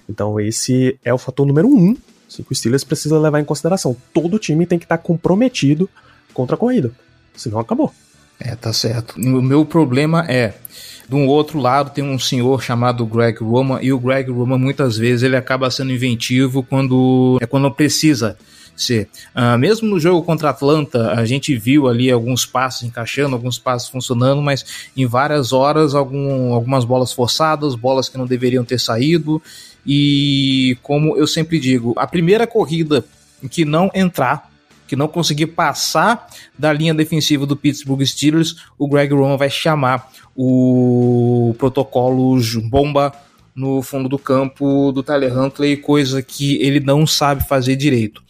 Então 0.09 0.39
esse 0.39 0.97
é 1.03 1.13
o 1.13 1.17
fator 1.17 1.45
número 1.45 1.67
um 1.67 1.95
assim, 2.27 2.43
que 2.43 2.51
o 2.51 2.55
Steelers 2.55 2.83
precisa 2.83 3.19
levar 3.19 3.39
em 3.39 3.45
consideração. 3.45 3.95
Todo 4.13 4.39
time 4.39 4.65
tem 4.65 4.79
que 4.79 4.85
estar 4.85 4.97
comprometido 4.97 5.89
contra 6.33 6.55
a 6.55 6.59
corrida, 6.59 6.91
senão 7.35 7.59
acabou. 7.59 7.93
É, 8.39 8.55
tá 8.55 8.71
certo. 8.71 9.15
O 9.17 9.41
meu 9.41 9.65
problema 9.65 10.25
é, 10.29 10.53
de 11.09 11.15
um 11.15 11.25
outro 11.25 11.59
lado 11.59 11.89
tem 11.89 12.03
um 12.03 12.19
senhor 12.19 12.61
chamado 12.61 13.03
Greg 13.03 13.39
Roman 13.43 13.79
e 13.81 13.91
o 13.91 13.99
Greg 13.99 14.29
Roman 14.29 14.59
muitas 14.59 14.95
vezes 14.95 15.23
ele 15.23 15.35
acaba 15.35 15.71
sendo 15.71 15.91
inventivo 15.91 16.61
quando 16.61 17.39
é 17.41 17.47
quando 17.47 17.71
precisa 17.71 18.37
ser. 18.77 19.09
Uh, 19.35 19.57
mesmo 19.57 19.89
no 19.89 19.99
jogo 19.99 20.23
contra 20.23 20.51
Atlanta, 20.51 21.11
a 21.11 21.25
gente 21.25 21.57
viu 21.57 21.87
ali 21.87 22.11
alguns 22.11 22.45
passos 22.45 22.83
encaixando, 22.83 23.35
alguns 23.35 23.57
passos 23.57 23.89
funcionando, 23.89 24.41
mas 24.41 24.89
em 24.95 25.05
várias 25.07 25.51
horas 25.51 25.95
algum, 25.95 26.53
algumas 26.53 26.85
bolas 26.85 27.11
forçadas, 27.11 27.73
bolas 27.73 28.07
que 28.07 28.17
não 28.17 28.27
deveriam 28.27 28.63
ter 28.63 28.79
saído. 28.79 29.41
E 29.85 30.77
como 30.83 31.17
eu 31.17 31.25
sempre 31.25 31.59
digo, 31.59 31.93
a 31.97 32.05
primeira 32.05 32.45
corrida 32.45 33.03
que 33.49 33.65
não 33.65 33.89
entrar, 33.95 34.49
que 34.89 34.95
não 34.95 35.07
conseguir 35.07 35.47
passar 35.47 36.27
da 36.57 36.73
linha 36.73 36.95
defensiva 36.95 37.45
do 37.45 37.55
Pittsburgh 37.55 38.03
Steelers, 38.03 38.55
o 38.75 38.87
Greg 38.87 39.13
Roman 39.13 39.37
vai 39.37 39.49
chamar 39.49 40.11
o 40.35 41.53
protocolo 41.59 42.41
bomba 42.69 43.13
no 43.55 43.83
fundo 43.83 44.09
do 44.09 44.17
campo 44.17 44.91
do 44.91 45.03
Tyler 45.03 45.37
Huntley, 45.37 45.77
coisa 45.77 46.23
que 46.23 46.55
ele 46.61 46.79
não 46.79 47.05
sabe 47.05 47.47
fazer 47.47 47.75
direito. 47.75 48.23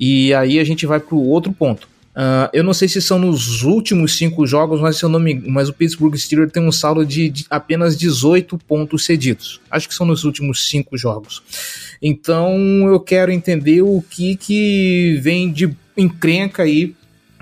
E 0.00 0.32
aí 0.32 0.58
a 0.58 0.64
gente 0.64 0.86
vai 0.86 0.98
para 0.98 1.14
o 1.14 1.28
outro 1.28 1.52
ponto. 1.52 1.86
Uh, 2.16 2.48
eu 2.54 2.64
não 2.64 2.72
sei 2.72 2.88
se 2.88 3.02
são 3.02 3.18
nos 3.18 3.62
últimos 3.62 4.16
cinco 4.16 4.46
jogos, 4.46 4.80
mas, 4.80 5.02
mas 5.46 5.68
o 5.68 5.74
Pittsburgh 5.74 6.16
Steelers 6.16 6.50
tem 6.50 6.66
um 6.66 6.72
saldo 6.72 7.04
de, 7.04 7.28
de, 7.28 7.44
apenas 7.50 7.94
18 7.94 8.56
pontos 8.56 9.04
cedidos. 9.04 9.60
Acho 9.70 9.86
que 9.86 9.94
são 9.94 10.06
nos 10.06 10.24
últimos 10.24 10.66
cinco 10.66 10.96
jogos. 10.96 11.42
Então 12.00 12.56
eu 12.88 12.98
quero 13.00 13.30
entender 13.30 13.82
o 13.82 14.02
que, 14.08 14.34
que 14.34 15.18
vem 15.20 15.52
de 15.52 15.76
encrenca 15.96 16.62
aí 16.62 16.94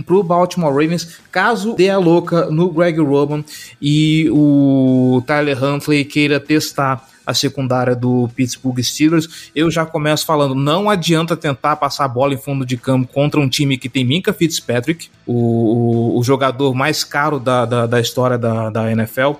pro 0.06 0.22
Baltimore 0.22 0.72
Ravens, 0.72 1.18
caso 1.30 1.74
dê 1.74 1.88
a 1.88 1.98
louca 1.98 2.46
no 2.46 2.70
Greg 2.70 2.98
Roman 3.00 3.44
e 3.80 4.28
o 4.30 5.22
Tyler 5.26 5.62
Huntley 5.62 6.04
queira 6.04 6.40
testar 6.40 7.08
a 7.26 7.32
secundária 7.32 7.94
do 7.96 8.28
Pittsburgh 8.34 8.78
Steelers, 8.80 9.50
eu 9.54 9.70
já 9.70 9.86
começo 9.86 10.26
falando, 10.26 10.54
não 10.54 10.90
adianta 10.90 11.36
tentar 11.36 11.76
passar 11.76 12.04
a 12.04 12.08
bola 12.08 12.34
em 12.34 12.38
fundo 12.38 12.66
de 12.66 12.76
campo 12.76 13.10
contra 13.12 13.40
um 13.40 13.48
time 13.48 13.78
que 13.78 13.88
tem 13.88 14.04
Minka 14.04 14.32
Fitzpatrick, 14.32 15.08
o, 15.26 15.32
o, 15.32 16.18
o 16.18 16.22
jogador 16.22 16.74
mais 16.74 17.02
caro 17.02 17.38
da, 17.38 17.64
da, 17.64 17.86
da 17.86 18.00
história 18.00 18.36
da, 18.36 18.68
da 18.68 18.92
NFL. 18.92 19.32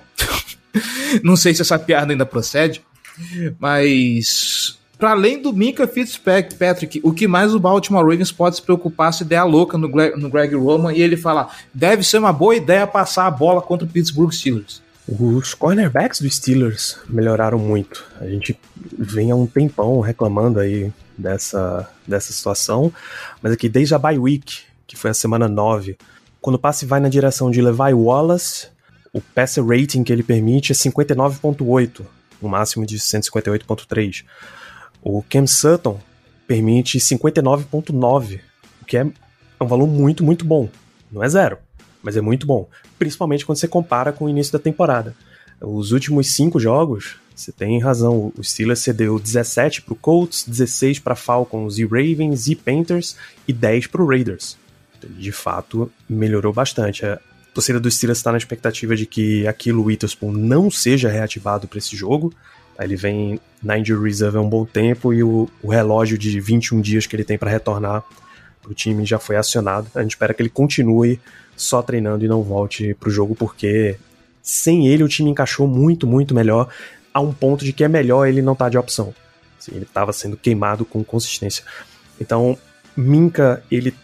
não 1.23 1.37
sei 1.37 1.54
se 1.54 1.61
essa 1.61 1.78
piada 1.78 2.12
ainda 2.12 2.25
procede, 2.25 2.80
mas 3.59 4.78
para 5.04 5.11
além 5.11 5.38
do 5.38 5.52
Minka 5.52 5.87
Fitzpatrick, 5.87 6.99
o 7.04 7.12
que 7.12 7.28
mais 7.28 7.54
o 7.54 7.61
Baltimore 7.61 8.02
Ravens 8.02 8.32
pode 8.32 8.56
se 8.56 8.62
preocupar 8.62 9.12
se 9.12 9.23
der 9.23 9.37
a 9.37 9.44
louca 9.44 9.76
no 9.76 9.87
Greg, 9.87 10.18
no 10.18 10.30
Greg 10.30 10.54
Roman 10.54 10.94
e 10.94 11.02
ele 11.02 11.14
falar, 11.14 11.54
deve 11.75 12.02
ser 12.02 12.16
uma 12.16 12.32
boa 12.32 12.56
ideia 12.56 12.87
passar 12.87 13.26
a 13.26 13.30
bola 13.30 13.61
contra 13.61 13.87
o 13.87 13.90
Pittsburgh 13.90 14.32
Steelers. 14.32 14.80
Os 15.06 15.52
cornerbacks 15.52 16.23
dos 16.23 16.37
Steelers 16.37 16.96
melhoraram 17.06 17.58
muito. 17.58 18.02
A 18.18 18.25
gente 18.25 18.58
vem 18.99 19.30
há 19.30 19.37
um 19.37 19.46
tempão 19.46 20.00
reclamando 20.00 20.58
aí 20.58 20.90
dessa, 21.18 21.87
dessa 22.08 22.32
situação, 22.32 22.90
mas 23.42 23.52
aqui 23.52 23.68
desde 23.68 23.94
a 23.94 23.99
bye 23.99 24.18
week, 24.18 24.62
que 24.87 24.96
foi 24.96 25.11
a 25.11 25.14
semana 25.14 25.46
9, 25.46 25.99
quando 26.40 26.56
o 26.56 26.58
passe 26.58 26.87
vai 26.87 26.99
na 26.99 27.11
direção 27.11 27.50
de 27.50 27.61
Levi 27.61 27.92
Wallace, 27.92 28.68
o 29.12 29.20
passer 29.20 29.62
rating 29.66 30.02
que 30.02 30.11
ele 30.11 30.23
permite 30.23 30.73
é 30.73 30.75
59.8, 30.75 32.00
no 32.40 32.49
máximo 32.49 32.87
de 32.87 32.99
158.3. 32.99 34.25
O 35.04 35.23
Cam 35.23 35.46
Sutton 35.46 36.00
permite 36.46 36.99
59.9, 36.99 38.40
o 38.80 38.84
que 38.87 38.96
é 38.96 39.04
um 39.61 39.66
valor 39.66 39.87
muito, 39.87 40.25
muito 40.25 40.46
bom. 40.46 40.70
Não 41.12 41.23
é 41.23 41.28
zero, 41.28 41.58
mas 42.02 42.16
é 42.16 42.23
muito 42.23 42.46
bom. 42.46 42.66
Principalmente 42.99 43.44
quando 43.44 43.58
você 43.58 43.68
compara 43.68 44.12
com 44.12 44.25
o 44.25 44.30
início 44.30 44.54
da 44.54 44.58
temporada. 44.58 45.14
Os 45.61 45.92
últimos 45.92 46.34
cinco 46.34 46.58
jogos, 46.58 47.16
você 47.37 47.52
tem 47.52 47.78
razão, 47.78 48.32
o 48.34 48.42
Steelers 48.42 48.80
cedeu 48.80 49.18
17 49.18 49.82
para 49.82 49.92
o 49.92 49.96
Colts, 49.96 50.44
16 50.49 51.00
para 51.00 51.14
Falcons 51.14 51.78
e 51.78 51.84
Ravens 51.84 52.46
e 52.49 52.56
Panthers 52.56 53.14
e 53.46 53.52
10 53.52 53.88
para 53.88 54.02
o 54.02 54.06
Raiders. 54.06 54.56
Então, 54.96 55.11
de 55.11 55.32
fato, 55.32 55.92
melhorou 56.08 56.52
bastante. 56.52 57.04
A 57.04 57.20
torcida 57.52 57.78
do 57.78 57.90
Steelers 57.90 58.18
está 58.18 58.32
na 58.32 58.38
expectativa 58.38 58.96
de 58.96 59.04
que 59.04 59.46
aquilo 59.46 59.84
Witherspoon 59.84 60.32
não 60.32 60.70
seja 60.70 61.11
reativado 61.11 61.68
para 61.68 61.78
esse 61.78 61.94
jogo. 61.94 62.32
Ele 62.78 62.96
vem 62.96 63.40
na 63.62 63.78
injury 63.78 64.02
reserve 64.02 64.36
há 64.36 64.40
um 64.40 64.48
bom 64.48 64.64
tempo 64.64 65.12
e 65.12 65.22
o, 65.22 65.48
o 65.62 65.68
relógio 65.68 66.18
de 66.18 66.40
21 66.40 66.80
dias 66.80 67.06
que 67.06 67.14
ele 67.14 67.24
tem 67.24 67.38
para 67.38 67.50
retornar 67.50 68.02
para 68.60 68.70
o 68.70 68.74
time 68.74 69.04
já 69.04 69.18
foi 69.18 69.36
acionado. 69.36 69.88
A 69.94 70.02
gente 70.02 70.12
espera 70.12 70.34
que 70.34 70.42
ele 70.42 70.48
continue 70.48 71.20
só 71.56 71.82
treinando 71.82 72.24
e 72.24 72.28
não 72.28 72.42
volte 72.42 72.94
para 72.94 73.08
o 73.08 73.12
jogo, 73.12 73.34
porque 73.34 73.96
sem 74.42 74.88
ele 74.88 75.04
o 75.04 75.08
time 75.08 75.30
encaixou 75.30 75.66
muito, 75.66 76.06
muito 76.06 76.34
melhor, 76.34 76.68
a 77.12 77.20
um 77.20 77.32
ponto 77.32 77.64
de 77.64 77.72
que 77.72 77.84
é 77.84 77.88
melhor 77.88 78.26
ele 78.26 78.42
não 78.42 78.54
estar 78.54 78.66
tá 78.66 78.70
de 78.70 78.78
opção. 78.78 79.14
Assim, 79.58 79.72
ele 79.74 79.84
estava 79.84 80.12
sendo 80.12 80.36
queimado 80.36 80.84
com 80.84 81.04
consistência. 81.04 81.64
Então, 82.20 82.58
Minka, 82.96 83.62
ele 83.70 83.94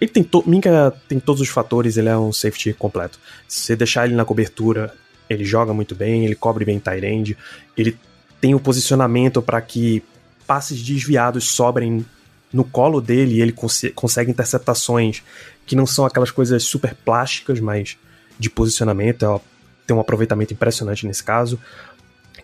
ele 0.00 0.10
tem, 0.10 0.22
to, 0.22 0.42
Minka 0.46 0.94
tem 1.08 1.20
todos 1.20 1.42
os 1.42 1.48
fatores, 1.48 1.98
ele 1.98 2.08
é 2.08 2.16
um 2.16 2.32
safety 2.32 2.72
completo. 2.72 3.18
Se 3.46 3.60
você 3.60 3.76
deixar 3.76 4.06
ele 4.06 4.14
na 4.14 4.24
cobertura, 4.24 4.94
ele 5.28 5.44
joga 5.44 5.74
muito 5.74 5.94
bem, 5.94 6.24
ele 6.24 6.34
cobre 6.34 6.64
bem 6.64 6.80
end, 7.02 7.36
ele 7.76 7.98
tem 8.40 8.54
o 8.54 8.60
posicionamento 8.60 9.42
para 9.42 9.60
que 9.60 10.02
passes 10.46 10.82
desviados 10.82 11.44
sobrem 11.44 12.04
no 12.52 12.64
colo 12.64 13.00
dele 13.00 13.36
e 13.36 13.40
ele 13.40 13.52
cons 13.52 13.82
consegue 13.94 14.30
interceptações 14.30 15.22
que 15.64 15.76
não 15.76 15.86
são 15.86 16.04
aquelas 16.04 16.30
coisas 16.30 16.64
super 16.64 16.94
plásticas, 16.94 17.60
mas 17.60 17.96
de 18.38 18.50
posicionamento. 18.50 19.24
É, 19.24 19.40
tem 19.86 19.96
um 19.96 20.00
aproveitamento 20.00 20.52
impressionante 20.52 21.06
nesse 21.06 21.22
caso. 21.22 21.58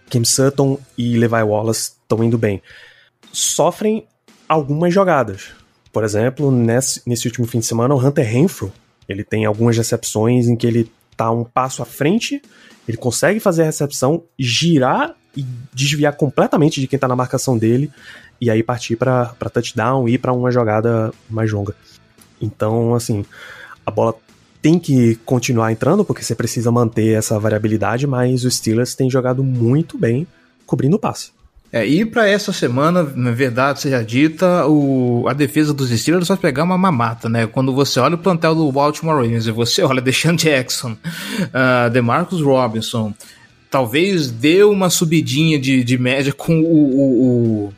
Kim 0.09 0.25
Sutton 0.25 0.79
e 0.97 1.17
Levi 1.17 1.43
Wallace 1.43 1.93
estão 2.03 2.23
indo 2.23 2.39
bem. 2.39 2.63
Sofrem 3.33 4.07
algumas 4.49 4.95
jogadas. 4.95 5.49
Por 5.93 6.05
exemplo, 6.05 6.51
nesse, 6.51 7.03
nesse 7.07 7.27
último 7.27 7.47
fim 7.47 7.59
de 7.59 7.67
semana, 7.67 7.95
o 7.95 7.99
Hunter 7.99 8.27
Renfrew 8.27 8.73
ele 9.09 9.25
tem 9.25 9.45
algumas 9.45 9.77
recepções 9.77 10.47
em 10.49 10.57
que 10.57 10.67
ele 10.67 10.91
tá 11.17 11.31
um 11.31 11.45
passo 11.45 11.83
à 11.83 11.87
frente, 11.87 12.43
ele 12.87 12.97
consegue 12.97 13.41
fazer 13.41 13.63
a 13.63 13.67
recepção, 13.67 14.25
girar 14.39 15.15
e 15.37 15.45
desviar 15.73 16.15
completamente 16.15 16.81
de 16.81 16.87
quem 16.87 16.99
tá 16.99 17.07
na 17.07 17.17
marcação 17.17 17.59
dele 17.59 17.91
e 18.41 18.51
aí 18.51 18.63
partir 18.63 18.97
para 18.97 19.35
touchdown 19.53 20.09
e 20.09 20.19
para 20.19 20.33
uma 20.33 20.51
jogada 20.51 21.13
mais 21.29 21.51
longa. 21.53 21.75
Então, 22.41 22.95
assim, 22.95 23.25
a 23.85 23.91
bola 23.91 24.15
tem 24.61 24.79
que 24.79 25.15
continuar 25.25 25.73
entrando 25.73 26.05
porque 26.05 26.23
você 26.23 26.35
precisa 26.35 26.71
manter 26.73 27.17
essa 27.17 27.39
variabilidade, 27.39 28.07
mas 28.07 28.45
os 28.45 28.57
Steelers 28.57 28.95
têm 28.95 29.11
jogado 29.11 29.43
muito 29.45 29.97
bem 29.97 30.27
cobrindo 30.67 30.97
o 30.97 30.99
passe. 30.99 31.31
É, 31.73 31.85
e 31.85 32.05
para 32.05 32.29
essa 32.29 32.53
semana, 32.53 33.03
na 33.03 33.33
verdade 33.33 33.81
seja 33.81 34.03
dita, 34.03 34.67
o, 34.67 35.27
a 35.29 35.33
defesa 35.33 35.75
dos 35.75 35.91
Steelers 35.91 36.29
vai 36.29 36.37
pegar 36.37 36.65
uma 36.65 36.79
mamata, 36.79 37.29
né? 37.29 37.47
Quando 37.47 37.75
você 37.75 37.99
olha 37.99 38.15
o 38.15 38.19
plantel 38.19 38.55
do 38.55 38.71
Baltimore 38.71 39.17
Ravens 39.17 39.47
e 39.47 39.51
você 39.51 39.83
olha 39.85 40.01
Deshaun 40.01 40.37
Jackson, 40.37 40.93
uh, 40.93 41.91
DeMarcus 41.91 42.41
Robinson, 42.41 43.13
talvez 43.77 44.31
dê 44.31 44.65
uma 44.65 44.89
subidinha 44.89 45.59
de, 45.59 45.85
de 45.85 45.99
média 45.99 46.33
com 46.33 46.61
o, 46.61 46.65
o, 46.65 47.67
o 47.67 47.75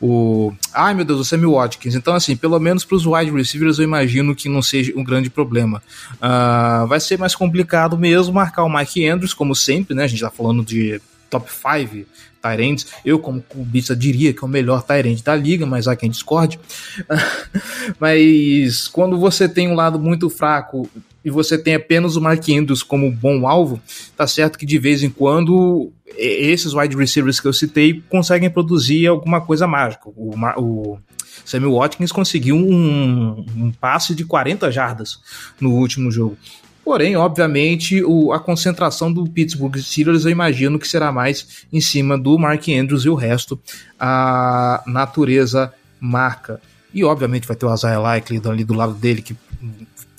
o. 0.00 0.52
Ai 0.74 0.92
meu 0.92 1.04
Deus, 1.04 1.18
o 1.18 1.24
Sammy 1.24 1.46
Watkins. 1.46 1.94
Então, 1.94 2.14
assim, 2.14 2.36
pelo 2.36 2.60
menos 2.60 2.84
para 2.84 2.94
os 2.94 3.06
wide 3.06 3.30
receivers 3.30 3.78
eu 3.78 3.84
imagino 3.84 4.36
que 4.36 4.50
não 4.50 4.60
seja 4.60 4.92
um 4.94 5.02
grande 5.02 5.30
problema. 5.30 5.82
Uh, 6.16 6.86
vai 6.86 7.00
ser 7.00 7.18
mais 7.18 7.34
complicado 7.34 7.96
mesmo 7.96 8.34
marcar 8.34 8.64
o 8.64 8.68
Mike 8.68 9.08
Andrews, 9.08 9.32
como 9.32 9.56
sempre, 9.56 9.94
né? 9.94 10.04
A 10.04 10.06
gente 10.06 10.20
tá 10.20 10.30
falando 10.30 10.62
de 10.62 11.00
top 11.30 11.50
5 11.50 12.06
Tyrants. 12.42 12.86
Eu, 13.02 13.18
como 13.18 13.42
cubista, 13.42 13.96
diria 13.96 14.34
que 14.34 14.44
é 14.44 14.46
o 14.46 14.48
melhor 14.48 14.82
Tyrant 14.82 15.22
da 15.22 15.34
liga, 15.34 15.64
mas 15.64 15.88
há 15.88 15.96
quem 15.96 16.10
discorde. 16.10 16.60
mas 17.98 18.86
quando 18.88 19.18
você 19.18 19.48
tem 19.48 19.68
um 19.68 19.74
lado 19.74 19.98
muito 19.98 20.28
fraco 20.28 20.88
e 21.28 21.30
você 21.30 21.58
tem 21.58 21.74
apenas 21.74 22.16
o 22.16 22.22
Mark 22.22 22.42
Andrews 22.48 22.82
como 22.82 23.12
bom 23.12 23.46
alvo, 23.46 23.78
tá 24.16 24.26
certo 24.26 24.58
que 24.58 24.64
de 24.64 24.78
vez 24.78 25.02
em 25.02 25.10
quando 25.10 25.92
esses 26.16 26.72
wide 26.72 26.96
receivers 26.96 27.38
que 27.38 27.46
eu 27.46 27.52
citei 27.52 28.02
conseguem 28.08 28.48
produzir 28.48 29.06
alguma 29.06 29.42
coisa 29.42 29.66
mágica. 29.66 30.08
O, 30.16 30.32
o 30.56 30.98
Sammy 31.44 31.66
Watkins 31.66 32.10
conseguiu 32.10 32.56
um, 32.56 33.44
um 33.56 33.70
passe 33.70 34.14
de 34.14 34.24
40 34.24 34.72
jardas 34.72 35.20
no 35.60 35.74
último 35.74 36.10
jogo. 36.10 36.38
Porém, 36.82 37.14
obviamente, 37.14 38.02
o, 38.02 38.32
a 38.32 38.40
concentração 38.40 39.12
do 39.12 39.26
Pittsburgh 39.26 39.76
Steelers 39.76 40.24
eu 40.24 40.30
imagino 40.30 40.78
que 40.78 40.88
será 40.88 41.12
mais 41.12 41.66
em 41.70 41.82
cima 41.82 42.16
do 42.16 42.38
Mark 42.38 42.66
Andrews 42.70 43.04
e 43.04 43.10
o 43.10 43.14
resto 43.14 43.60
a 44.00 44.82
natureza 44.86 45.74
marca. 46.00 46.58
E 46.94 47.04
obviamente 47.04 47.46
vai 47.46 47.54
ter 47.54 47.66
o 47.66 47.74
Isaiah 47.74 48.00
Likely 48.00 48.40
ali 48.46 48.64
do 48.64 48.72
lado 48.72 48.94
dele 48.94 49.20
que 49.20 49.36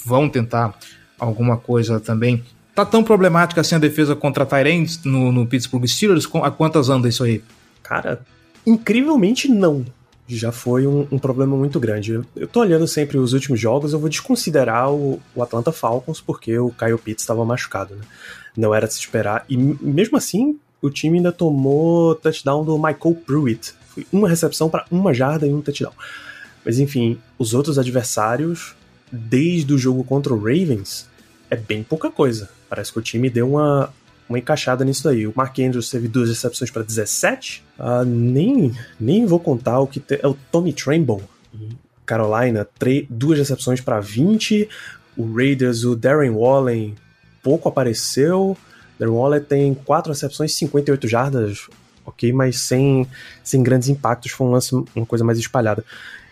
vão 0.05 0.29
tentar 0.29 0.77
alguma 1.19 1.57
coisa 1.57 1.99
também. 1.99 2.43
Tá 2.73 2.85
tão 2.85 3.03
problemática 3.03 3.61
assim 3.61 3.75
a 3.75 3.79
defesa 3.79 4.15
contra 4.15 4.45
Tyrants 4.45 5.03
no, 5.03 5.31
no 5.31 5.45
Pittsburgh 5.45 5.85
Steelers? 5.85 6.27
A 6.41 6.49
quantas 6.49 6.89
anda 6.89 7.09
isso 7.09 7.23
aí? 7.23 7.43
Cara, 7.83 8.21
incrivelmente 8.65 9.47
não. 9.49 9.85
Já 10.27 10.51
foi 10.51 10.85
um, 10.85 11.07
um 11.11 11.17
problema 11.17 11.57
muito 11.57 11.79
grande. 11.79 12.13
Eu, 12.13 12.25
eu 12.35 12.47
tô 12.47 12.59
olhando 12.61 12.87
sempre 12.87 13.17
os 13.17 13.33
últimos 13.33 13.59
jogos, 13.59 13.93
eu 13.93 13.99
vou 13.99 14.07
desconsiderar 14.07 14.91
o, 14.91 15.19
o 15.35 15.41
Atlanta 15.41 15.71
Falcons, 15.71 16.21
porque 16.21 16.57
o 16.57 16.69
Kyle 16.69 16.97
Pitts 16.97 17.23
estava 17.23 17.43
machucado, 17.43 17.95
né? 17.95 18.03
Não 18.55 18.73
era 18.73 18.87
de 18.87 18.93
se 18.93 18.99
esperar. 18.99 19.43
E 19.49 19.57
mesmo 19.57 20.17
assim, 20.17 20.57
o 20.81 20.89
time 20.89 21.17
ainda 21.17 21.31
tomou 21.31 22.15
touchdown 22.15 22.63
do 22.63 22.77
Michael 22.77 23.17
Pruitt. 23.25 23.73
Foi 23.87 24.05
uma 24.11 24.29
recepção 24.29 24.69
para 24.69 24.85
uma 24.91 25.13
jarda 25.13 25.47
e 25.47 25.53
um 25.53 25.61
touchdown. 25.61 25.93
Mas 26.63 26.79
enfim, 26.79 27.17
os 27.37 27.53
outros 27.53 27.79
adversários, 27.79 28.75
desde 29.11 29.73
o 29.73 29.77
jogo 29.77 30.03
contra 30.03 30.33
o 30.33 30.37
Ravens, 30.37 31.07
é 31.49 31.55
bem 31.55 31.83
pouca 31.83 32.11
coisa. 32.11 32.49
Parece 32.69 32.91
que 32.91 32.99
o 32.99 33.01
time 33.01 33.29
deu 33.29 33.51
uma, 33.51 33.91
uma 34.27 34.37
encaixada 34.37 34.85
nisso 34.85 35.03
daí. 35.03 35.25
O 35.25 35.33
Mark 35.35 35.57
Andrews 35.59 35.89
teve 35.89 36.07
duas 36.07 36.29
recepções 36.29 36.69
para 36.69 36.83
17. 36.83 37.63
Uh, 37.79 38.05
nem, 38.05 38.73
nem 38.99 39.25
vou 39.25 39.39
contar 39.39 39.79
o 39.79 39.87
que 39.87 39.99
te, 39.99 40.19
é 40.21 40.27
o 40.27 40.37
Tommy 40.51 40.71
Tremble 40.71 41.23
em 41.53 41.69
Carolina, 42.05 42.67
duas 43.09 43.39
recepções 43.39 43.81
para 43.81 43.99
20. 43.99 44.69
O 45.17 45.33
Raiders, 45.33 45.83
o 45.83 45.95
Darren 45.95 46.31
Wallen 46.31 46.95
pouco 47.41 47.67
apareceu. 47.67 48.55
Darren 48.99 49.15
Waller 49.15 49.43
tem 49.43 49.73
quatro 49.73 50.11
recepções, 50.11 50.53
58 50.55 51.07
jardas, 51.07 51.67
ok, 52.05 52.31
mas 52.33 52.59
sem, 52.59 53.07
sem 53.43 53.63
grandes 53.63 53.87
impactos, 53.89 54.31
foi 54.31 54.45
um 54.45 54.51
lance, 54.51 54.75
uma 54.95 55.05
coisa 55.05 55.23
mais 55.23 55.39
espalhada. 55.39 55.83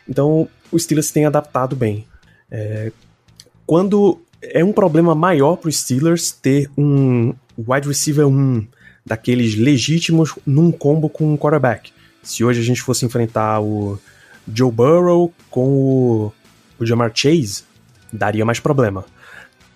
Então, 0.07 0.47
o 0.71 0.77
Steelers 0.77 1.11
tem 1.11 1.25
adaptado 1.25 1.75
bem. 1.75 2.05
É, 2.49 2.91
quando 3.65 4.21
é 4.41 4.63
um 4.63 4.71
problema 4.71 5.13
maior 5.13 5.57
para 5.57 5.69
os 5.69 5.77
Steelers 5.79 6.31
ter 6.31 6.69
um 6.77 7.33
wide 7.57 7.87
receiver 7.87 8.27
1 8.27 8.67
daqueles 9.05 9.55
legítimos 9.55 10.33
num 10.45 10.71
combo 10.71 11.09
com 11.09 11.33
um 11.33 11.37
quarterback. 11.37 11.91
Se 12.21 12.43
hoje 12.43 12.59
a 12.59 12.63
gente 12.63 12.81
fosse 12.81 13.05
enfrentar 13.05 13.61
o 13.61 13.97
Joe 14.53 14.71
Burrow 14.71 15.33
com 15.49 15.67
o, 15.67 16.33
o 16.79 16.85
Jamar 16.85 17.11
Chase, 17.13 17.63
daria 18.11 18.45
mais 18.45 18.59
problema. 18.59 19.05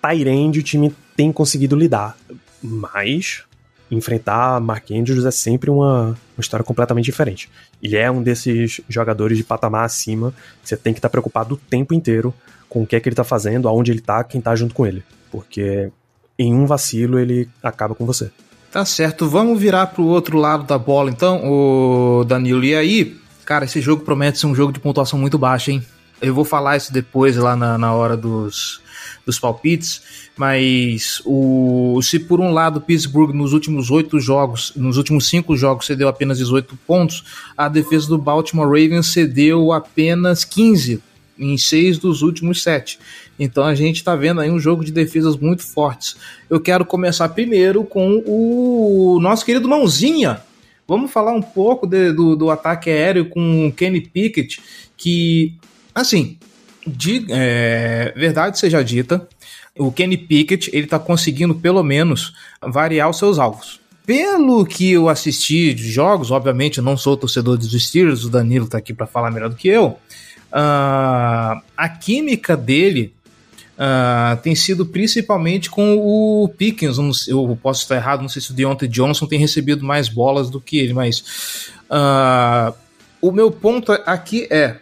Tyrande 0.01 0.60
o 0.60 0.63
time 0.63 0.94
tem 1.16 1.32
conseguido 1.32 1.75
lidar, 1.75 2.18
mas 2.62 3.44
enfrentar 3.91 4.60
Mark 4.62 4.89
Andrews 4.91 5.25
é 5.25 5.31
sempre 5.31 5.69
uma, 5.69 6.17
uma 6.36 6.39
história 6.39 6.63
completamente 6.63 7.05
diferente. 7.05 7.50
Ele 7.83 7.98
é 7.98 8.10
um 8.10 8.24
desses 8.24 8.79
jogadores 8.88 9.38
de 9.38 9.43
patamar 9.43 9.86
acima 9.86 10.33
você 10.63 10.77
tem 10.77 10.93
que 10.93 11.00
estar 11.00 11.10
tá 11.10 11.12
preocupado 11.12 11.55
o 11.55 11.57
tempo 11.57 11.93
inteiro 11.93 12.33
com 12.69 12.83
o 12.83 12.88
que 12.88 12.95
é 12.95 13.00
que 13.00 13.10
ele 13.10 13.13
está 13.13 13.24
fazendo, 13.24 13.67
aonde 13.67 13.91
ele 13.91 14.00
está, 14.00 14.24
quem 14.24 14.39
está 14.39 14.55
junto 14.55 14.74
com 14.74 14.88
ele. 14.88 15.03
Porque 15.29 15.91
em 16.39 16.53
um 16.53 16.65
vacilo 16.65 17.19
ele 17.19 17.50
acaba 17.62 17.93
com 17.93 18.05
você. 18.05 18.31
Tá 18.71 18.86
certo, 18.86 19.27
vamos 19.27 19.60
virar 19.60 19.88
pro 19.88 20.05
outro 20.05 20.38
lado 20.38 20.63
da 20.63 20.77
bola 20.77 21.10
então, 21.10 21.41
o 21.43 22.24
Danilo. 22.24 22.63
E 22.63 22.74
aí, 22.74 23.17
cara, 23.43 23.65
esse 23.65 23.81
jogo 23.81 24.03
promete 24.03 24.39
ser 24.39 24.48
um 24.48 24.55
jogo 24.55 24.71
de 24.71 24.79
pontuação 24.79 25.19
muito 25.19 25.38
baixa, 25.38 25.71
hein? 25.71 25.86
Eu 26.21 26.33
vou 26.33 26.45
falar 26.45 26.77
isso 26.77 26.93
depois 26.93 27.36
lá 27.36 27.55
na, 27.55 27.77
na 27.77 27.93
hora 27.93 28.15
dos, 28.15 28.80
dos 29.25 29.39
palpites, 29.39 30.01
mas 30.38 31.22
o, 31.25 32.00
se 32.01 32.20
por 32.20 32.39
um 32.39 32.51
lado 32.51 32.82
Pittsburgh 32.82 33.34
nos 33.34 33.53
últimos 33.53 33.91
oito 33.91 34.20
jogos, 34.20 34.74
nos 34.75 34.98
últimos 34.98 35.27
cinco 35.27 35.56
jogos 35.56 35.86
cedeu 35.86 36.08
apenas 36.08 36.38
18 36.38 36.77
pontos, 36.88 37.24
a 37.58 37.68
defesa 37.68 38.08
do 38.08 38.18
Baltimore 38.18 38.68
Ravens 38.68 39.13
cedeu 39.13 39.72
apenas 39.72 40.44
15 40.44 41.01
em 41.41 41.58
seis 41.58 41.98
dos 41.98 42.22
últimos 42.22 42.62
sete. 42.62 43.00
Então 43.39 43.63
a 43.63 43.74
gente 43.74 43.98
está 43.98 44.15
vendo 44.15 44.41
aí 44.41 44.51
um 44.51 44.60
jogo 44.60 44.86
de 44.86 44.91
defesas 44.91 45.36
muito 45.36 45.63
fortes. 45.63 46.15
Eu 46.48 46.60
quero 46.60 46.86
começar 46.86 47.27
primeiro 47.30 47.84
com 47.84 48.22
o 48.25 49.20
nosso 49.20 49.44
querido 49.44 49.68
Mãozinha. 49.68 50.41
Vamos 50.88 51.12
falar 51.12 51.32
um 51.32 51.41
pouco 51.41 51.88
de, 51.88 52.12
do, 52.12 52.36
do 52.36 52.51
ataque 52.51 52.89
aéreo 52.89 53.30
com 53.30 53.68
o 53.68 53.72
Kenny 53.72 54.01
Pickett, 54.01 54.62
que, 54.98 55.55
assim, 55.96 56.38
de 56.85 57.25
é, 57.29 58.13
verdade 58.15 58.57
seja 58.57 58.83
dita, 58.83 59.27
o 59.77 59.91
Kenny 59.91 60.17
Pickett 60.17 60.70
ele 60.74 60.85
está 60.85 61.00
conseguindo 61.00 61.55
pelo 61.55 61.83
menos 61.83 62.33
variar 62.61 63.09
os 63.09 63.17
seus 63.17 63.39
alvos. 63.39 63.79
Pelo 64.05 64.65
que 64.65 64.91
eu 64.91 65.07
assisti 65.07 65.74
de 65.74 65.89
jogos, 65.89 66.31
obviamente 66.31 66.79
eu 66.79 66.83
não 66.83 66.98
sou 66.98 67.15
torcedor 67.15 67.57
dos 67.57 67.72
Steelers, 67.72 68.24
o 68.24 68.29
Danilo 68.29 68.65
está 68.65 68.77
aqui 68.77 68.94
para 68.94 69.07
falar 69.07 69.31
melhor 69.31 69.50
do 69.50 69.55
que 69.55 69.67
eu. 69.67 69.98
Uh, 70.51 71.61
a 71.77 71.89
química 71.89 72.57
dele 72.57 73.13
uh, 73.77 74.35
tem 74.41 74.53
sido 74.53 74.85
principalmente 74.85 75.70
com 75.70 75.96
o 75.96 76.50
Pickens. 76.50 76.98
Eu 77.27 77.57
posso 77.61 77.83
estar 77.83 77.96
errado, 77.96 78.22
não 78.22 78.29
sei 78.29 78.41
se 78.41 78.51
o 78.51 78.53
Deontay 78.53 78.89
Johnson 78.89 79.27
tem 79.27 79.39
recebido 79.39 79.85
mais 79.85 80.09
bolas 80.09 80.50
do 80.50 80.59
que 80.59 80.77
ele, 80.77 80.94
mas 80.94 81.72
uh, 81.89 82.75
o 83.22 83.31
meu 83.31 83.51
ponto 83.51 83.91
aqui 84.05 84.48
é 84.50 84.77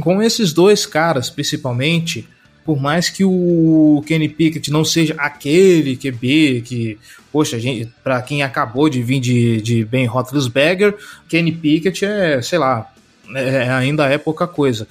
com 0.00 0.22
esses 0.22 0.52
dois 0.52 0.86
caras, 0.86 1.28
principalmente, 1.30 2.28
por 2.64 2.80
mais 2.80 3.10
que 3.10 3.24
o 3.24 4.02
Kenny 4.06 4.28
Pickett 4.28 4.70
não 4.70 4.84
seja 4.84 5.14
aquele 5.18 5.96
QB 5.96 6.62
que, 6.64 6.98
poxa, 7.32 7.58
gente, 7.58 7.92
para 8.02 8.22
quem 8.22 8.42
acabou 8.42 8.88
de 8.88 9.02
vir 9.02 9.20
de, 9.20 9.60
de 9.60 9.84
Ben 9.84 10.06
Roethlisberger, 10.06 10.96
Kenny 11.28 11.52
Pickett 11.52 12.04
é, 12.04 12.40
sei 12.40 12.58
lá, 12.58 12.92
é, 13.34 13.68
ainda 13.70 14.06
é 14.06 14.18
pouca 14.18 14.46
coisa. 14.46 14.86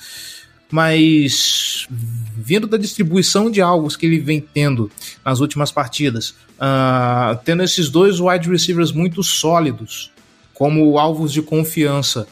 Mas 0.70 1.86
vindo 1.90 2.66
da 2.66 2.78
distribuição 2.78 3.52
de 3.52 3.62
alvos 3.62 3.98
que 3.98 4.06
ele 4.06 4.20
vem 4.20 4.40
tendo 4.40 4.90
nas 5.24 5.40
últimas 5.42 5.72
partidas, 5.72 6.30
uh, 6.58 7.38
tendo 7.44 7.62
esses 7.62 7.90
dois 7.90 8.20
wide 8.22 8.50
receivers 8.50 8.92
muito 8.92 9.22
sólidos 9.22 10.12
como 10.54 10.98
alvos 10.98 11.34
de 11.34 11.42
confiança, 11.42 12.28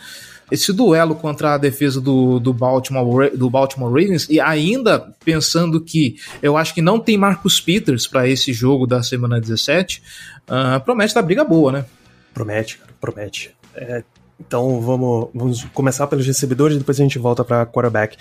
esse 0.51 0.73
duelo 0.73 1.15
contra 1.15 1.53
a 1.53 1.57
defesa 1.57 2.01
do, 2.01 2.39
do, 2.39 2.53
Baltimore, 2.53 3.35
do 3.35 3.49
Baltimore 3.49 3.89
Ravens, 3.89 4.27
e 4.29 4.39
ainda 4.39 5.13
pensando 5.23 5.79
que 5.81 6.17
eu 6.41 6.57
acho 6.57 6.73
que 6.73 6.81
não 6.81 6.99
tem 6.99 7.17
Marcus 7.17 7.59
Peters 7.59 8.07
para 8.07 8.27
esse 8.27 8.51
jogo 8.53 8.87
da 8.87 9.03
semana 9.03 9.39
17, 9.39 9.99
uh, 9.99 10.53
ah, 10.53 10.79
promete 10.79 11.13
dar 11.13 11.21
briga 11.21 11.43
boa, 11.43 11.71
né? 11.71 11.85
Promete, 12.33 12.79
promete. 12.99 13.55
É, 13.75 14.03
então 14.39 14.81
vamos, 14.81 15.29
vamos 15.33 15.63
começar 15.73 16.07
pelos 16.07 16.25
recebedores 16.25 16.75
e 16.75 16.79
depois 16.79 16.99
a 16.99 17.03
gente 17.03 17.19
volta 17.19 17.43
para 17.43 17.65
quarterback. 17.65 18.17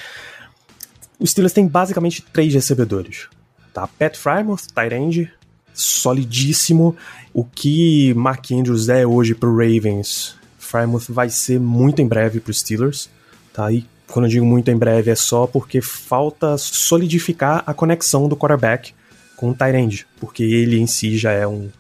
Os 1.18 1.30
Steelers 1.30 1.52
têm 1.52 1.66
basicamente 1.66 2.22
três 2.32 2.54
recebedores. 2.54 3.28
Tá? 3.72 3.86
Pat 3.86 4.16
Frymouth, 4.16 4.66
end, 4.92 5.32
solidíssimo. 5.74 6.96
O 7.32 7.44
que 7.44 8.14
Mark 8.14 8.50
Andrews 8.52 8.88
é 8.88 9.06
hoje 9.06 9.34
pro 9.34 9.50
Ravens 9.50 10.37
Frymouth 10.68 11.06
vai 11.08 11.30
ser 11.30 11.58
muito 11.58 12.02
em 12.02 12.06
breve 12.06 12.40
para 12.40 12.50
os 12.50 12.60
Steelers, 12.60 13.08
tá? 13.52 13.72
E 13.72 13.86
quando 14.06 14.26
eu 14.26 14.30
digo 14.30 14.46
muito 14.46 14.70
em 14.70 14.76
breve 14.76 15.10
é 15.10 15.14
só 15.14 15.46
porque 15.46 15.80
falta 15.80 16.58
solidificar 16.58 17.62
a 17.66 17.72
conexão 17.72 18.28
do 18.28 18.36
quarterback 18.36 18.92
com 19.36 19.50
o 19.50 19.54
Tyrande, 19.54 20.06
porque 20.20 20.42
ele 20.42 20.78
em 20.78 20.86
si 20.86 21.16
já 21.16 21.32
é 21.32 21.46
um, 21.46 21.70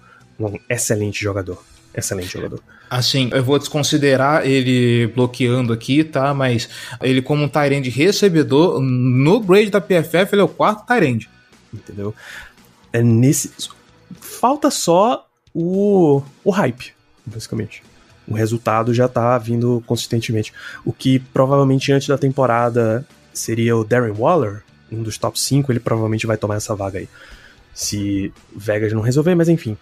um 0.40 0.58
excelente 0.68 1.22
jogador. 1.22 1.62
Excelente 1.94 2.32
jogador. 2.32 2.60
Assim, 2.88 3.28
eu 3.32 3.42
vou 3.42 3.58
desconsiderar 3.58 4.46
ele 4.46 5.08
bloqueando 5.08 5.72
aqui, 5.72 6.02
tá? 6.02 6.32
Mas 6.32 6.68
ele 7.02 7.20
como 7.20 7.44
um 7.44 7.48
Tyrande 7.48 7.90
recebedor, 7.90 8.80
no 8.80 9.40
grade 9.40 9.70
da 9.70 9.80
PFF 9.80 10.28
ele 10.32 10.40
é 10.40 10.44
o 10.44 10.48
quarto 10.48 10.86
Tyrande. 10.86 11.28
Entendeu? 11.72 12.14
É 12.92 13.02
nesse... 13.02 13.50
Falta 14.20 14.70
só 14.70 15.26
o, 15.52 16.22
o 16.42 16.50
hype, 16.50 16.94
basicamente 17.26 17.82
o 18.28 18.34
resultado 18.34 18.92
já 18.92 19.08
tá 19.08 19.38
vindo 19.38 19.82
consistentemente. 19.86 20.52
O 20.84 20.92
que 20.92 21.18
provavelmente 21.18 21.92
antes 21.92 22.08
da 22.08 22.18
temporada 22.18 23.06
seria 23.32 23.76
o 23.76 23.84
Darren 23.84 24.12
Waller, 24.12 24.62
um 24.92 25.02
dos 25.02 25.16
top 25.16 25.38
5, 25.38 25.72
ele 25.72 25.80
provavelmente 25.80 26.26
vai 26.26 26.36
tomar 26.36 26.56
essa 26.56 26.74
vaga 26.74 26.98
aí. 26.98 27.08
Se 27.74 28.32
Vegas 28.54 28.92
não 28.92 29.00
resolver, 29.00 29.34
mas 29.34 29.48
enfim. 29.48 29.76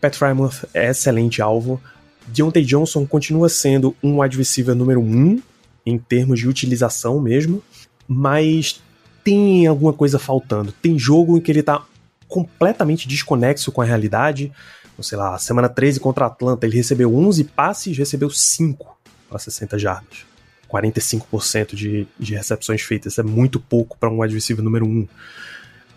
Pat 0.00 0.16
Frymouth 0.16 0.64
é 0.72 0.90
excelente 0.90 1.42
alvo. 1.42 1.80
Deontay 2.26 2.64
Johnson 2.64 3.06
continua 3.06 3.48
sendo 3.48 3.94
um 4.02 4.20
wide 4.20 4.38
número 4.74 5.00
1 5.00 5.04
um, 5.04 5.42
em 5.84 5.98
termos 5.98 6.40
de 6.40 6.48
utilização 6.48 7.20
mesmo, 7.20 7.62
mas 8.06 8.80
tem 9.24 9.66
alguma 9.66 9.92
coisa 9.92 10.18
faltando. 10.18 10.72
Tem 10.72 10.98
jogo 10.98 11.36
em 11.36 11.40
que 11.40 11.50
ele 11.50 11.62
tá 11.62 11.84
completamente 12.28 13.06
desconexo 13.06 13.70
com 13.70 13.82
a 13.82 13.84
realidade 13.84 14.52
sei 15.00 15.16
lá, 15.16 15.38
semana 15.38 15.68
13 15.68 16.00
contra 16.00 16.24
a 16.24 16.28
Atlanta, 16.28 16.66
ele 16.66 16.76
recebeu 16.76 17.14
11 17.14 17.44
passes, 17.44 17.96
recebeu 17.96 18.30
5 18.30 18.98
para 19.28 19.38
60 19.38 19.78
jardas. 19.78 20.32
45% 20.72 21.74
de, 21.74 22.06
de 22.18 22.34
recepções 22.34 22.80
feitas, 22.82 23.18
é 23.18 23.22
muito 23.22 23.60
pouco 23.60 23.96
para 23.98 24.10
um 24.10 24.20
receiver 24.20 24.64
número 24.64 24.86
1. 24.86 25.06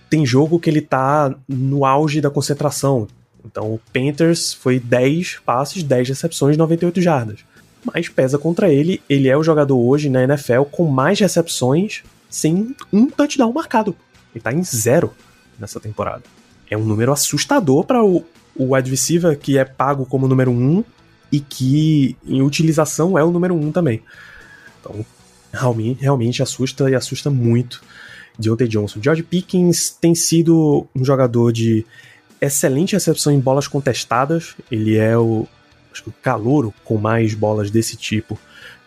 Tem 0.10 0.26
jogo 0.26 0.60
que 0.60 0.70
ele 0.70 0.82
tá 0.82 1.34
no 1.48 1.86
auge 1.86 2.20
da 2.20 2.30
concentração. 2.30 3.08
Então 3.44 3.74
o 3.74 3.80
Panthers 3.94 4.54
foi 4.54 4.80
10 4.80 5.40
passes, 5.46 5.82
10 5.84 6.10
recepções, 6.10 6.58
98 6.58 7.02
jardas. 7.02 7.40
Mas 7.84 8.10
pesa 8.10 8.38
contra 8.38 8.72
ele, 8.72 9.02
ele 9.08 9.30
é 9.30 9.38
o 9.38 9.44
jogador 9.44 9.78
hoje 9.78 10.10
na 10.10 10.24
NFL 10.24 10.64
com 10.72 10.88
mais 10.88 11.20
recepções 11.20 12.04
sem 12.30 12.76
um 12.92 13.10
touchdown 13.10 13.54
marcado. 13.54 13.96
Ele 14.34 14.42
tá 14.42 14.52
em 14.52 14.64
zero 14.64 15.14
nessa 15.60 15.80
temporada. 15.80 16.24
É 16.70 16.76
um 16.76 16.84
número 16.84 17.14
assustador 17.14 17.86
para 17.86 18.04
o, 18.04 18.26
o 18.56 18.74
receiver 18.76 19.38
que 19.38 19.58
é 19.58 19.66
pago 19.66 20.06
como 20.06 20.28
número 20.28 20.52
1 20.52 20.54
um, 20.54 20.84
e 21.32 21.40
que 21.40 22.16
em 22.26 22.42
utilização 22.42 23.18
é 23.18 23.24
o 23.24 23.32
número 23.32 23.54
1 23.56 23.66
um 23.66 23.72
também. 23.72 24.02
Então, 24.80 25.06
realmente, 25.52 26.02
realmente 26.02 26.44
assusta 26.44 26.90
e 26.90 26.96
assusta 26.96 27.30
muito 27.30 27.82
Deontay 28.38 28.68
Johnson. 28.68 29.02
George 29.02 29.24
Pickens 29.24 29.90
tem 29.90 30.14
sido 30.14 30.88
um 30.96 31.04
jogador 31.04 31.52
de 31.52 31.86
excelente 32.40 32.94
recepção 32.94 33.32
em 33.32 33.40
bolas 33.40 33.68
contestadas. 33.68 34.56
Ele 34.72 34.98
é 34.98 35.18
o, 35.18 35.48
acho 35.92 36.04
que 36.04 36.10
o 36.10 36.14
calouro 36.22 36.74
com 36.84 36.98
mais 36.98 37.34
bolas 37.34 37.72
desse 37.72 37.96
tipo 37.96 38.38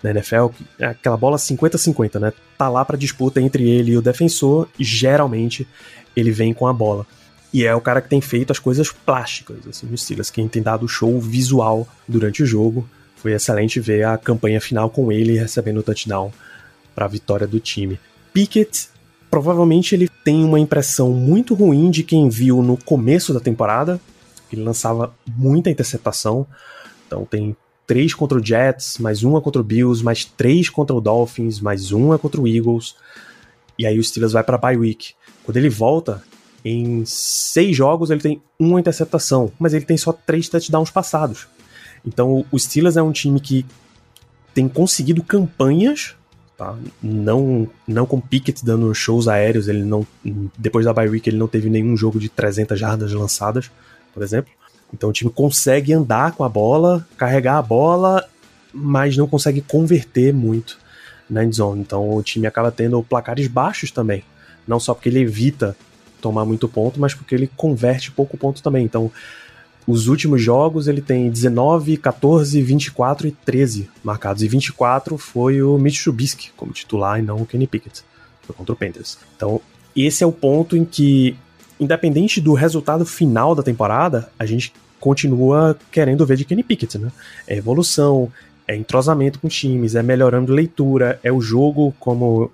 na 0.02 0.10
NFL. 0.10 0.48
É 0.78 0.86
aquela 0.86 1.16
bola 1.16 1.36
50-50, 1.36 2.20
né? 2.20 2.32
Tá 2.56 2.68
lá 2.68 2.84
para 2.84 2.96
disputa 2.96 3.40
entre 3.40 3.68
ele 3.68 3.92
e 3.92 3.96
o 3.96 4.02
defensor 4.02 4.68
e 4.78 4.84
geralmente 4.84 5.66
ele 6.14 6.30
vem 6.30 6.52
com 6.52 6.66
a 6.66 6.72
bola. 6.72 7.06
E 7.52 7.64
é 7.64 7.74
o 7.74 7.80
cara 7.80 8.00
que 8.00 8.08
tem 8.08 8.20
feito 8.20 8.50
as 8.50 8.58
coisas 8.58 8.92
plásticas, 8.92 9.66
assim, 9.66 9.86
no 9.86 9.96
Steelers, 9.96 10.30
quem 10.30 10.48
tem 10.48 10.62
dado 10.62 10.86
show 10.86 11.18
visual 11.18 11.88
durante 12.06 12.42
o 12.42 12.46
jogo. 12.46 12.88
Foi 13.16 13.32
excelente 13.32 13.80
ver 13.80 14.04
a 14.04 14.18
campanha 14.18 14.60
final 14.60 14.90
com 14.90 15.10
ele 15.10 15.38
recebendo 15.38 15.78
o 15.78 15.82
touchdown 15.82 16.30
para 16.94 17.06
a 17.06 17.08
vitória 17.08 17.46
do 17.46 17.58
time. 17.58 17.98
Pickett, 18.32 18.88
provavelmente 19.30 19.94
ele 19.94 20.08
tem 20.24 20.44
uma 20.44 20.60
impressão 20.60 21.12
muito 21.12 21.54
ruim 21.54 21.90
de 21.90 22.02
quem 22.02 22.28
viu 22.28 22.62
no 22.62 22.76
começo 22.76 23.32
da 23.32 23.40
temporada. 23.40 24.00
Ele 24.52 24.62
lançava 24.62 25.14
muita 25.26 25.70
interceptação. 25.70 26.46
Então 27.06 27.24
tem 27.24 27.56
três 27.86 28.12
contra 28.12 28.38
o 28.38 28.44
Jets, 28.44 28.98
mais 28.98 29.22
uma 29.22 29.40
contra 29.40 29.60
o 29.60 29.64
Bills, 29.64 30.04
mais 30.04 30.24
três 30.24 30.68
contra 30.68 30.94
o 30.94 31.00
Dolphins, 31.00 31.60
mais 31.60 31.90
uma 31.90 32.18
contra 32.18 32.40
o 32.40 32.46
Eagles. 32.46 32.94
E 33.78 33.86
aí 33.86 33.98
o 33.98 34.04
Steelers 34.04 34.32
vai 34.32 34.44
para 34.44 34.58
bye 34.58 34.76
week. 34.76 35.14
Quando 35.42 35.56
ele 35.56 35.70
volta, 35.70 36.22
em 36.64 37.04
seis 37.04 37.76
jogos 37.76 38.10
ele 38.10 38.20
tem 38.20 38.42
uma 38.58 38.80
interceptação, 38.80 39.52
mas 39.58 39.74
ele 39.74 39.84
tem 39.84 39.96
só 39.96 40.12
três 40.12 40.48
touchdowns 40.48 40.90
passados. 40.90 41.46
Então 42.06 42.44
o 42.50 42.58
Steelers 42.58 42.96
é 42.96 43.02
um 43.02 43.12
time 43.12 43.40
que 43.40 43.64
tem 44.54 44.68
conseguido 44.68 45.22
campanhas, 45.22 46.14
tá? 46.56 46.76
Não 47.02 47.68
não 47.86 48.06
com 48.06 48.20
Pickett 48.20 48.64
dando 48.64 48.92
shows 48.94 49.28
aéreos, 49.28 49.68
ele 49.68 49.84
não 49.84 50.06
depois 50.56 50.84
da 50.84 50.92
bye 50.92 51.08
week 51.08 51.28
ele 51.28 51.38
não 51.38 51.48
teve 51.48 51.70
nenhum 51.70 51.96
jogo 51.96 52.18
de 52.18 52.28
300 52.28 52.78
jardas 52.78 53.12
lançadas, 53.12 53.70
por 54.12 54.22
exemplo. 54.22 54.52
Então 54.92 55.10
o 55.10 55.12
time 55.12 55.30
consegue 55.30 55.92
andar 55.92 56.32
com 56.32 56.44
a 56.44 56.48
bola, 56.48 57.06
carregar 57.16 57.58
a 57.58 57.62
bola, 57.62 58.26
mas 58.72 59.16
não 59.16 59.26
consegue 59.26 59.60
converter 59.60 60.32
muito 60.32 60.78
na 61.28 61.44
endzone. 61.44 61.80
Então 61.80 62.10
o 62.10 62.22
time 62.22 62.46
acaba 62.46 62.72
tendo 62.72 63.02
placares 63.02 63.46
baixos 63.46 63.90
também. 63.90 64.24
Não 64.66 64.80
só 64.80 64.94
porque 64.94 65.08
ele 65.08 65.20
evita 65.20 65.76
tomar 66.20 66.44
muito 66.44 66.68
ponto, 66.68 67.00
mas 67.00 67.14
porque 67.14 67.34
ele 67.34 67.50
converte 67.56 68.10
pouco 68.10 68.36
ponto 68.36 68.62
também. 68.62 68.84
Então, 68.84 69.10
os 69.86 70.06
últimos 70.06 70.42
jogos 70.42 70.86
ele 70.86 71.00
tem 71.00 71.30
19, 71.30 71.96
14, 71.96 72.60
24 72.60 73.28
e 73.28 73.30
13 73.30 73.88
marcados. 74.04 74.42
E 74.42 74.48
24 74.48 75.16
foi 75.16 75.62
o 75.62 75.78
Mitch 75.78 76.02
Trubisky 76.02 76.50
como 76.56 76.72
titular 76.72 77.18
e 77.18 77.22
não 77.22 77.38
o 77.38 77.46
Kenny 77.46 77.66
Pickett. 77.66 78.02
Foi 78.42 78.54
contra 78.54 78.74
o 78.74 78.76
Panthers. 78.76 79.18
Então, 79.34 79.60
esse 79.96 80.22
é 80.22 80.26
o 80.26 80.32
ponto 80.32 80.76
em 80.76 80.84
que, 80.84 81.34
independente 81.80 82.40
do 82.40 82.52
resultado 82.52 83.06
final 83.06 83.54
da 83.54 83.62
temporada, 83.62 84.30
a 84.38 84.44
gente 84.44 84.74
continua 85.00 85.78
querendo 85.90 86.26
ver 86.26 86.36
de 86.36 86.44
Kenny 86.44 86.62
Pickett, 86.62 86.98
né? 86.98 87.10
É 87.46 87.56
evolução, 87.56 88.30
é 88.66 88.76
entrosamento 88.76 89.38
com 89.38 89.48
times, 89.48 89.94
é 89.94 90.02
melhorando 90.02 90.52
leitura, 90.52 91.18
é 91.22 91.32
o 91.32 91.40
jogo 91.40 91.94
como 91.98 92.50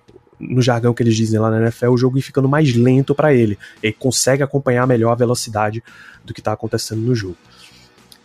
no 0.48 0.62
jargão 0.62 0.94
que 0.94 1.02
eles 1.02 1.16
dizem 1.16 1.38
lá 1.38 1.50
na 1.50 1.60
NFL, 1.60 1.88
o 1.88 1.96
jogo 1.96 2.18
ir 2.18 2.22
ficando 2.22 2.48
mais 2.48 2.74
lento 2.74 3.14
para 3.14 3.34
ele. 3.34 3.58
Ele 3.82 3.92
consegue 3.92 4.42
acompanhar 4.42 4.86
melhor 4.86 5.12
a 5.12 5.16
velocidade 5.16 5.82
do 6.24 6.34
que 6.34 6.40
está 6.40 6.52
acontecendo 6.52 7.00
no 7.00 7.14
jogo. 7.14 7.36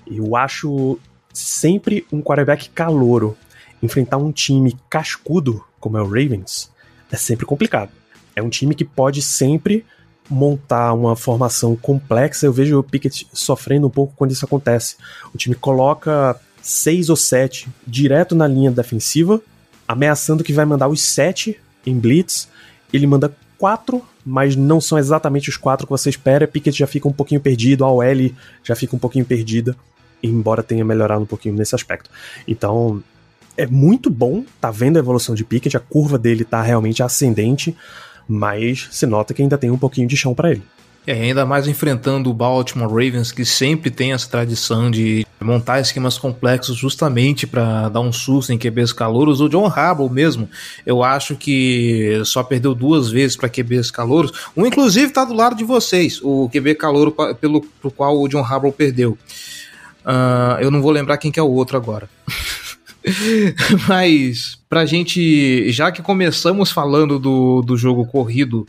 Eu 0.05 0.35
acho 0.35 0.99
sempre 1.33 2.05
um 2.11 2.21
quarterback 2.21 2.69
calouro 2.69 3.37
enfrentar 3.81 4.17
um 4.17 4.31
time 4.31 4.75
cascudo 4.89 5.63
como 5.79 5.97
é 5.97 6.01
o 6.01 6.05
Ravens 6.05 6.71
é 7.11 7.17
sempre 7.17 7.45
complicado. 7.45 7.91
É 8.35 8.41
um 8.41 8.49
time 8.49 8.75
que 8.75 8.85
pode 8.85 9.21
sempre 9.21 9.85
montar 10.29 10.93
uma 10.93 11.15
formação 11.15 11.75
complexa. 11.75 12.45
Eu 12.45 12.53
vejo 12.53 12.77
o 12.77 12.83
Pickett 12.83 13.27
sofrendo 13.33 13.87
um 13.87 13.89
pouco 13.89 14.13
quando 14.15 14.31
isso 14.31 14.45
acontece. 14.45 14.95
O 15.33 15.37
time 15.37 15.55
coloca 15.55 16.39
seis 16.61 17.09
ou 17.09 17.15
sete 17.15 17.67
direto 17.85 18.35
na 18.35 18.47
linha 18.47 18.69
defensiva, 18.69 19.41
ameaçando 19.87 20.43
que 20.43 20.53
vai 20.53 20.65
mandar 20.65 20.87
os 20.87 21.01
sete 21.01 21.59
em 21.89 21.99
blitz, 21.99 22.47
ele 22.93 23.07
manda 23.07 23.35
quatro, 23.57 24.03
mas 24.25 24.55
não 24.55 24.79
são 24.79 24.97
exatamente 24.97 25.49
os 25.49 25.57
quatro 25.57 25.85
que 25.85 25.91
você 25.91 26.09
espera. 26.09 26.47
Pickett 26.47 26.77
já 26.77 26.87
fica 26.87 27.07
um 27.07 27.13
pouquinho 27.13 27.41
perdido, 27.41 27.83
a 27.83 27.91
OL 27.91 28.31
já 28.63 28.75
fica 28.75 28.95
um 28.95 28.99
pouquinho 28.99 29.25
perdida, 29.25 29.75
embora 30.23 30.63
tenha 30.63 30.85
melhorado 30.85 31.21
um 31.21 31.27
pouquinho 31.27 31.55
nesse 31.55 31.75
aspecto. 31.75 32.09
Então, 32.47 33.03
é 33.57 33.67
muito 33.67 34.09
bom 34.09 34.45
tá 34.61 34.71
vendo 34.71 34.95
a 34.95 34.99
evolução 34.99 35.35
de 35.35 35.43
Pickett, 35.43 35.75
a 35.75 35.81
curva 35.81 36.17
dele 36.17 36.45
tá 36.45 36.61
realmente 36.61 37.03
ascendente, 37.03 37.75
mas 38.27 38.87
se 38.91 39.05
nota 39.05 39.33
que 39.33 39.41
ainda 39.41 39.57
tem 39.57 39.69
um 39.69 39.77
pouquinho 39.77 40.07
de 40.07 40.15
chão 40.15 40.33
para 40.33 40.51
ele. 40.51 40.63
É, 41.09 41.13
ainda 41.13 41.43
mais 41.43 41.67
enfrentando 41.67 42.29
o 42.29 42.33
Baltimore 42.35 42.87
Ravens, 42.87 43.31
que 43.31 43.43
sempre 43.43 43.89
tem 43.89 44.13
essa 44.13 44.29
tradição 44.29 44.91
de 44.91 45.25
montar 45.41 45.79
esquemas 45.79 46.19
complexos 46.19 46.77
justamente 46.77 47.47
para 47.47 47.89
dar 47.89 47.99
um 47.99 48.13
susto 48.13 48.53
em 48.53 48.59
QBs 48.59 48.93
calouros. 48.93 49.41
O 49.41 49.49
John 49.49 49.65
Harbaugh 49.65 50.07
mesmo, 50.07 50.47
eu 50.85 51.03
acho 51.03 51.35
que 51.35 52.21
só 52.25 52.43
perdeu 52.43 52.75
duas 52.75 53.09
vezes 53.09 53.35
para 53.35 53.49
QBs 53.49 53.89
calouros. 53.89 54.31
Um, 54.55 54.67
inclusive, 54.67 55.07
está 55.07 55.25
do 55.25 55.33
lado 55.33 55.55
de 55.55 55.63
vocês, 55.63 56.19
o 56.21 56.47
QB 56.47 56.75
calouro 56.75 57.11
pelo 57.41 57.61
pro 57.81 57.89
qual 57.89 58.15
o 58.21 58.27
John 58.27 58.43
Harbaugh 58.43 58.71
perdeu. 58.71 59.17
Uh, 60.05 60.61
eu 60.61 60.69
não 60.69 60.79
vou 60.79 60.91
lembrar 60.91 61.17
quem 61.17 61.31
que 61.31 61.39
é 61.39 61.43
o 61.43 61.49
outro 61.49 61.75
agora. 61.75 62.07
Mas, 63.89 64.59
pra 64.69 64.85
gente, 64.85 65.71
já 65.71 65.91
que 65.91 66.03
começamos 66.03 66.71
falando 66.71 67.17
do, 67.17 67.63
do 67.63 67.75
jogo 67.75 68.05
corrido 68.05 68.67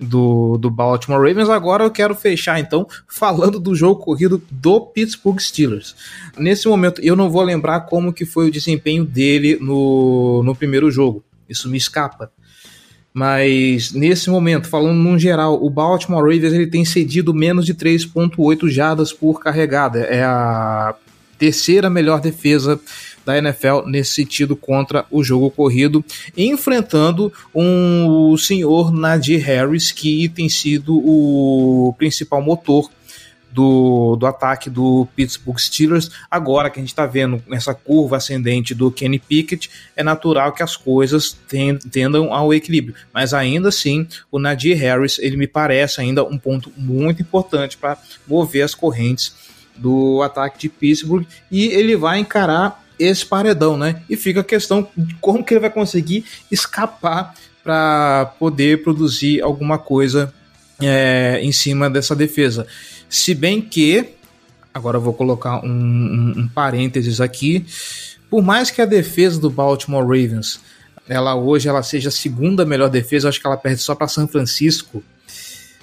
do, 0.00 0.56
do 0.56 0.70
Baltimore 0.70 1.20
Ravens. 1.20 1.48
Agora 1.48 1.84
eu 1.84 1.90
quero 1.90 2.14
fechar 2.14 2.58
então 2.58 2.86
falando 3.06 3.60
do 3.60 3.74
jogo 3.74 4.02
corrido 4.02 4.42
do 4.50 4.80
Pittsburgh 4.80 5.38
Steelers. 5.38 5.94
Nesse 6.38 6.66
momento 6.66 7.00
eu 7.02 7.14
não 7.14 7.30
vou 7.30 7.42
lembrar 7.42 7.80
como 7.80 8.12
que 8.12 8.24
foi 8.24 8.48
o 8.48 8.50
desempenho 8.50 9.04
dele 9.04 9.58
no, 9.60 10.42
no 10.42 10.54
primeiro 10.54 10.90
jogo. 10.90 11.22
Isso 11.48 11.68
me 11.68 11.76
escapa. 11.76 12.32
Mas 13.12 13.92
nesse 13.92 14.30
momento, 14.30 14.68
falando 14.68 14.96
no 14.96 15.18
geral, 15.18 15.62
o 15.62 15.68
Baltimore 15.68 16.22
Ravens 16.22 16.52
ele 16.52 16.66
tem 16.68 16.84
cedido 16.84 17.34
menos 17.34 17.66
de 17.66 17.74
3.8 17.74 18.68
jadas 18.68 19.12
por 19.12 19.40
carregada. 19.40 20.00
É 20.00 20.22
a 20.22 20.94
terceira 21.36 21.90
melhor 21.90 22.20
defesa 22.20 22.78
da 23.24 23.38
NFL 23.38 23.86
nesse 23.86 24.12
sentido 24.14 24.56
contra 24.56 25.04
o 25.10 25.22
jogo 25.22 25.50
corrido, 25.50 26.04
enfrentando 26.36 27.32
um 27.54 28.36
senhor 28.36 28.92
Nadir 28.92 29.44
Harris, 29.44 29.92
que 29.92 30.28
tem 30.28 30.48
sido 30.48 30.96
o 30.96 31.94
principal 31.98 32.42
motor 32.42 32.90
do, 33.52 34.16
do 34.16 34.26
ataque 34.26 34.70
do 34.70 35.06
Pittsburgh 35.14 35.58
Steelers. 35.58 36.10
Agora 36.30 36.70
que 36.70 36.78
a 36.78 36.82
gente 36.82 36.90
está 36.90 37.06
vendo 37.06 37.42
essa 37.50 37.74
curva 37.74 38.16
ascendente 38.16 38.74
do 38.74 38.90
Kenny 38.90 39.18
Pickett, 39.18 39.70
é 39.96 40.02
natural 40.02 40.52
que 40.52 40.62
as 40.62 40.76
coisas 40.76 41.36
tendam 41.90 42.32
ao 42.32 42.54
equilíbrio. 42.54 42.94
Mas 43.12 43.34
ainda 43.34 43.68
assim, 43.68 44.06
o 44.30 44.38
Nadir 44.38 44.78
Harris, 44.78 45.18
ele 45.18 45.36
me 45.36 45.46
parece 45.46 46.00
ainda 46.00 46.24
um 46.24 46.38
ponto 46.38 46.72
muito 46.76 47.22
importante 47.22 47.76
para 47.76 47.98
mover 48.26 48.62
as 48.62 48.74
correntes 48.74 49.34
do 49.76 50.22
ataque 50.22 50.58
de 50.58 50.68
Pittsburgh 50.68 51.26
e 51.50 51.66
ele 51.68 51.96
vai 51.96 52.18
encarar 52.18 52.84
esse 53.00 53.24
paredão, 53.24 53.76
né? 53.76 54.02
E 54.08 54.16
fica 54.16 54.40
a 54.40 54.44
questão 54.44 54.86
de 54.96 55.14
como 55.14 55.42
que 55.42 55.54
ele 55.54 55.60
vai 55.60 55.70
conseguir 55.70 56.24
escapar 56.50 57.34
para 57.64 58.34
poder 58.38 58.82
produzir 58.82 59.40
alguma 59.40 59.78
coisa 59.78 60.32
é, 60.80 61.40
em 61.42 61.50
cima 61.50 61.88
dessa 61.88 62.14
defesa. 62.14 62.66
Se 63.08 63.34
bem 63.34 63.60
que, 63.60 64.10
agora 64.72 64.98
eu 64.98 65.00
vou 65.00 65.14
colocar 65.14 65.64
um, 65.64 65.68
um, 65.68 66.34
um 66.40 66.48
parênteses 66.48 67.20
aqui, 67.20 67.64
por 68.28 68.42
mais 68.42 68.70
que 68.70 68.82
a 68.82 68.86
defesa 68.86 69.40
do 69.40 69.50
Baltimore 69.50 70.02
Ravens 70.04 70.60
ela 71.08 71.34
hoje 71.34 71.68
ela 71.68 71.82
seja 71.82 72.08
a 72.08 72.12
segunda 72.12 72.64
melhor 72.64 72.88
defesa, 72.88 73.28
acho 73.28 73.40
que 73.40 73.46
ela 73.46 73.56
perde 73.56 73.82
só 73.82 73.96
para 73.96 74.06
São 74.06 74.28
Francisco. 74.28 75.02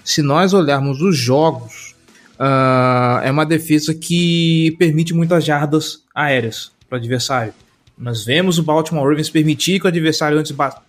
Se 0.01 0.21
nós 0.21 0.53
olharmos 0.53 1.01
os 1.01 1.17
jogos, 1.17 1.95
uh, 2.39 3.19
é 3.21 3.29
uma 3.29 3.45
defesa 3.45 3.93
que 3.93 4.73
permite 4.79 5.13
muitas 5.13 5.43
jardas 5.43 6.01
aéreas 6.15 6.71
para 6.87 6.97
o 6.97 6.99
adversário. 6.99 7.53
Nós 7.97 8.23
vemos 8.23 8.59
o 8.59 8.63
Baltimore 8.63 9.07
Ravens 9.07 9.29
permitir 9.29 9.79
que 9.79 9.85
o 9.85 9.87
adversário 9.87 10.41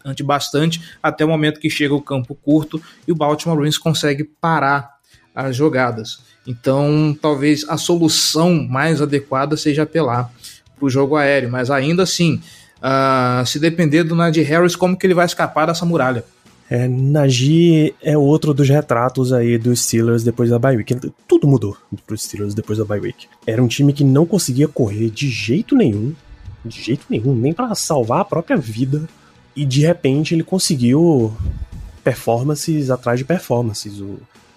ante 0.05 0.23
bastante 0.23 0.83
até 1.03 1.25
o 1.25 1.29
momento 1.29 1.59
que 1.59 1.71
chega 1.71 1.95
o 1.95 2.03
campo 2.03 2.35
curto 2.35 2.81
e 3.07 3.13
o 3.13 3.15
Baltimore 3.15 3.57
Ravens 3.57 3.79
consegue 3.79 4.25
parar 4.25 4.99
as 5.35 5.57
jogadas. 5.57 6.19
Então, 6.47 7.17
talvez 7.21 7.65
a 7.69 7.77
solução 7.77 8.67
mais 8.69 9.01
adequada 9.01 9.57
seja 9.57 9.85
apelar 9.85 10.31
para 10.77 10.87
o 10.87 10.91
jogo 10.91 11.17
aéreo, 11.17 11.51
mas 11.51 11.71
ainda 11.71 12.03
assim, 12.03 12.41
uh, 12.79 13.45
se 13.47 13.59
depender 13.59 14.05
do 14.05 14.15
Nadir 14.15 14.47
Harris, 14.47 14.77
como 14.77 14.97
que 14.97 15.07
ele 15.07 15.15
vai 15.15 15.27
escapar 15.27 15.67
dessa 15.67 15.87
muralha? 15.87 16.25
É, 16.71 16.89
é 18.03 18.19
outro 18.19 18.53
dos 18.53 18.69
retratos 18.69 19.33
aí 19.33 19.57
dos 19.57 19.85
Steelers 19.85 20.23
depois 20.23 20.51
da 20.51 20.59
bye 20.59 20.77
week. 20.77 20.95
Tudo 21.27 21.49
mudou 21.49 21.77
pros 22.07 22.23
Steelers 22.23 22.55
depois 22.55 22.79
da 22.79 22.85
bye 22.85 23.01
week. 23.01 23.27
Era 23.47 23.63
um 23.63 23.69
time 23.69 23.93
que 23.93 24.05
não 24.05 24.27
conseguia 24.27 24.69
correr 24.69 25.11
de 25.11 25.29
jeito 25.29 25.75
nenhum, 25.75 26.13
de 26.65 26.83
jeito 26.83 27.07
nenhum, 27.09 27.35
nem 27.35 27.53
para 27.53 27.75
salvar 27.75 28.21
a 28.21 28.25
própria 28.25 28.57
vida. 28.57 29.09
E 29.57 29.65
de 29.65 29.81
repente 29.81 30.35
ele 30.35 30.45
conseguiu 30.45 31.35
performances 32.05 32.91
atrás 32.91 33.19
de 33.19 33.25
performances. 33.25 34.03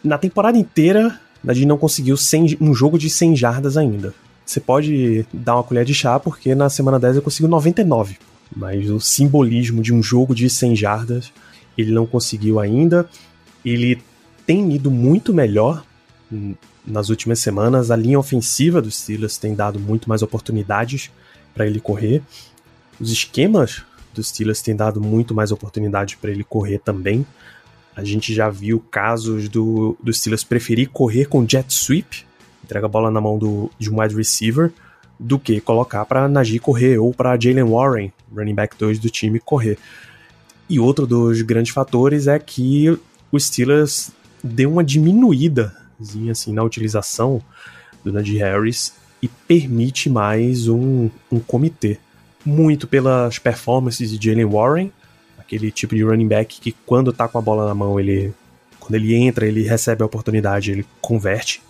Na 0.04 0.18
temporada 0.18 0.58
inteira, 0.58 1.20
Najee 1.44 1.66
não 1.66 1.78
conseguiu 1.78 2.18
100, 2.18 2.58
um 2.60 2.74
jogo 2.74 3.00
de 3.00 3.10
100 3.10 3.36
jardas 3.36 3.78
ainda. 3.78 4.14
Você 4.46 4.60
pode 4.60 5.26
dar 5.34 5.56
uma 5.56 5.64
colher 5.64 5.86
de 5.86 5.94
chá 5.94 6.20
porque 6.20 6.54
na 6.54 6.70
semana 6.70 7.00
10 7.00 7.16
ele 7.16 7.24
conseguiu 7.24 7.50
99. 7.50 8.18
Mas 8.54 8.90
o 8.90 9.00
simbolismo 9.00 9.82
de 9.82 9.94
um 9.94 10.04
jogo 10.04 10.36
de 10.36 10.50
100 10.50 10.76
jardas 10.76 11.32
ele 11.78 11.92
não 11.92 12.06
conseguiu 12.06 12.60
ainda. 12.60 13.10
Ele 13.64 14.02
tem 14.46 14.74
ido 14.74 14.90
muito 14.90 15.34
melhor 15.34 15.84
nas 16.86 17.10
últimas 17.10 17.40
semanas. 17.40 17.92
A 17.92 17.96
linha 17.96 18.20
ofensiva 18.20 18.82
dos 18.82 18.98
Steelers 18.98 19.38
tem 19.38 19.56
dado 19.56 19.80
muito 19.80 20.10
mais 20.10 20.22
oportunidades 20.22 21.12
para 21.54 21.66
ele 21.66 21.80
correr. 21.80 22.22
Os 23.00 23.12
esquemas 23.12 23.84
dos 24.14 24.30
Steelers 24.30 24.62
têm 24.62 24.76
dado 24.76 25.02
muito 25.02 25.34
mais 25.34 25.52
oportunidades 25.52 26.16
para 26.16 26.32
ele 26.32 26.44
correr 26.44 26.80
também. 26.80 27.26
A 27.96 28.04
gente 28.04 28.34
já 28.34 28.50
viu 28.50 28.80
casos 28.80 29.50
do, 29.50 29.98
do 30.02 30.14
Steelers 30.14 30.44
preferir 30.44 30.90
correr 30.90 31.26
com 31.26 31.48
jet 31.48 31.72
sweep, 31.74 32.26
entrega 32.64 32.86
a 32.86 32.90
bola 32.90 33.12
na 33.12 33.20
mão 33.20 33.38
do, 33.38 33.70
de 33.78 33.92
um 33.92 34.02
wide 34.02 34.16
receiver, 34.16 34.72
do 35.20 35.38
que 35.38 35.60
colocar 35.62 36.06
para 36.06 36.28
Najee 36.28 36.60
correr 36.60 36.98
ou 36.98 37.14
para 37.14 37.40
Jalen 37.40 37.64
Warren, 37.64 38.14
running 38.34 38.56
back 38.56 38.76
2 38.78 38.98
do 38.98 39.10
time, 39.10 39.40
correr. 39.40 39.78
E 40.72 40.80
outro 40.80 41.06
dos 41.06 41.42
grandes 41.42 41.74
fatores 41.74 42.28
é 42.28 42.40
que 42.40 42.98
o 43.30 43.38
Steelers 43.38 44.10
deu 44.42 44.72
uma 44.72 44.86
diminuída 44.86 45.76
assim, 46.32 46.54
na 46.54 46.64
utilização 46.64 47.42
do 48.06 48.14
Najee 48.14 48.38
Harris 48.38 48.94
e 49.22 49.28
permite 49.28 50.10
mais 50.10 50.70
um, 50.70 51.10
um 51.30 51.42
comitê. 51.42 52.00
Muito 52.46 52.88
pelas 52.88 53.38
performances 53.38 54.18
de 54.18 54.30
Jalen 54.30 54.46
Warren, 54.46 54.94
aquele 55.38 55.72
tipo 55.72 55.94
de 55.94 56.04
running 56.04 56.30
back 56.30 56.62
que 56.62 56.72
quando 56.86 57.12
tá 57.12 57.28
com 57.28 57.38
a 57.38 57.42
bola 57.42 57.68
na 57.68 57.76
mão, 57.76 58.00
ele 58.00 58.34
quando 58.80 58.96
ele 58.96 59.14
entra, 59.14 59.46
ele 59.46 59.64
recebe 59.64 60.04
a 60.04 60.06
oportunidade, 60.06 60.72
ele 60.72 60.86
converte 61.02 61.62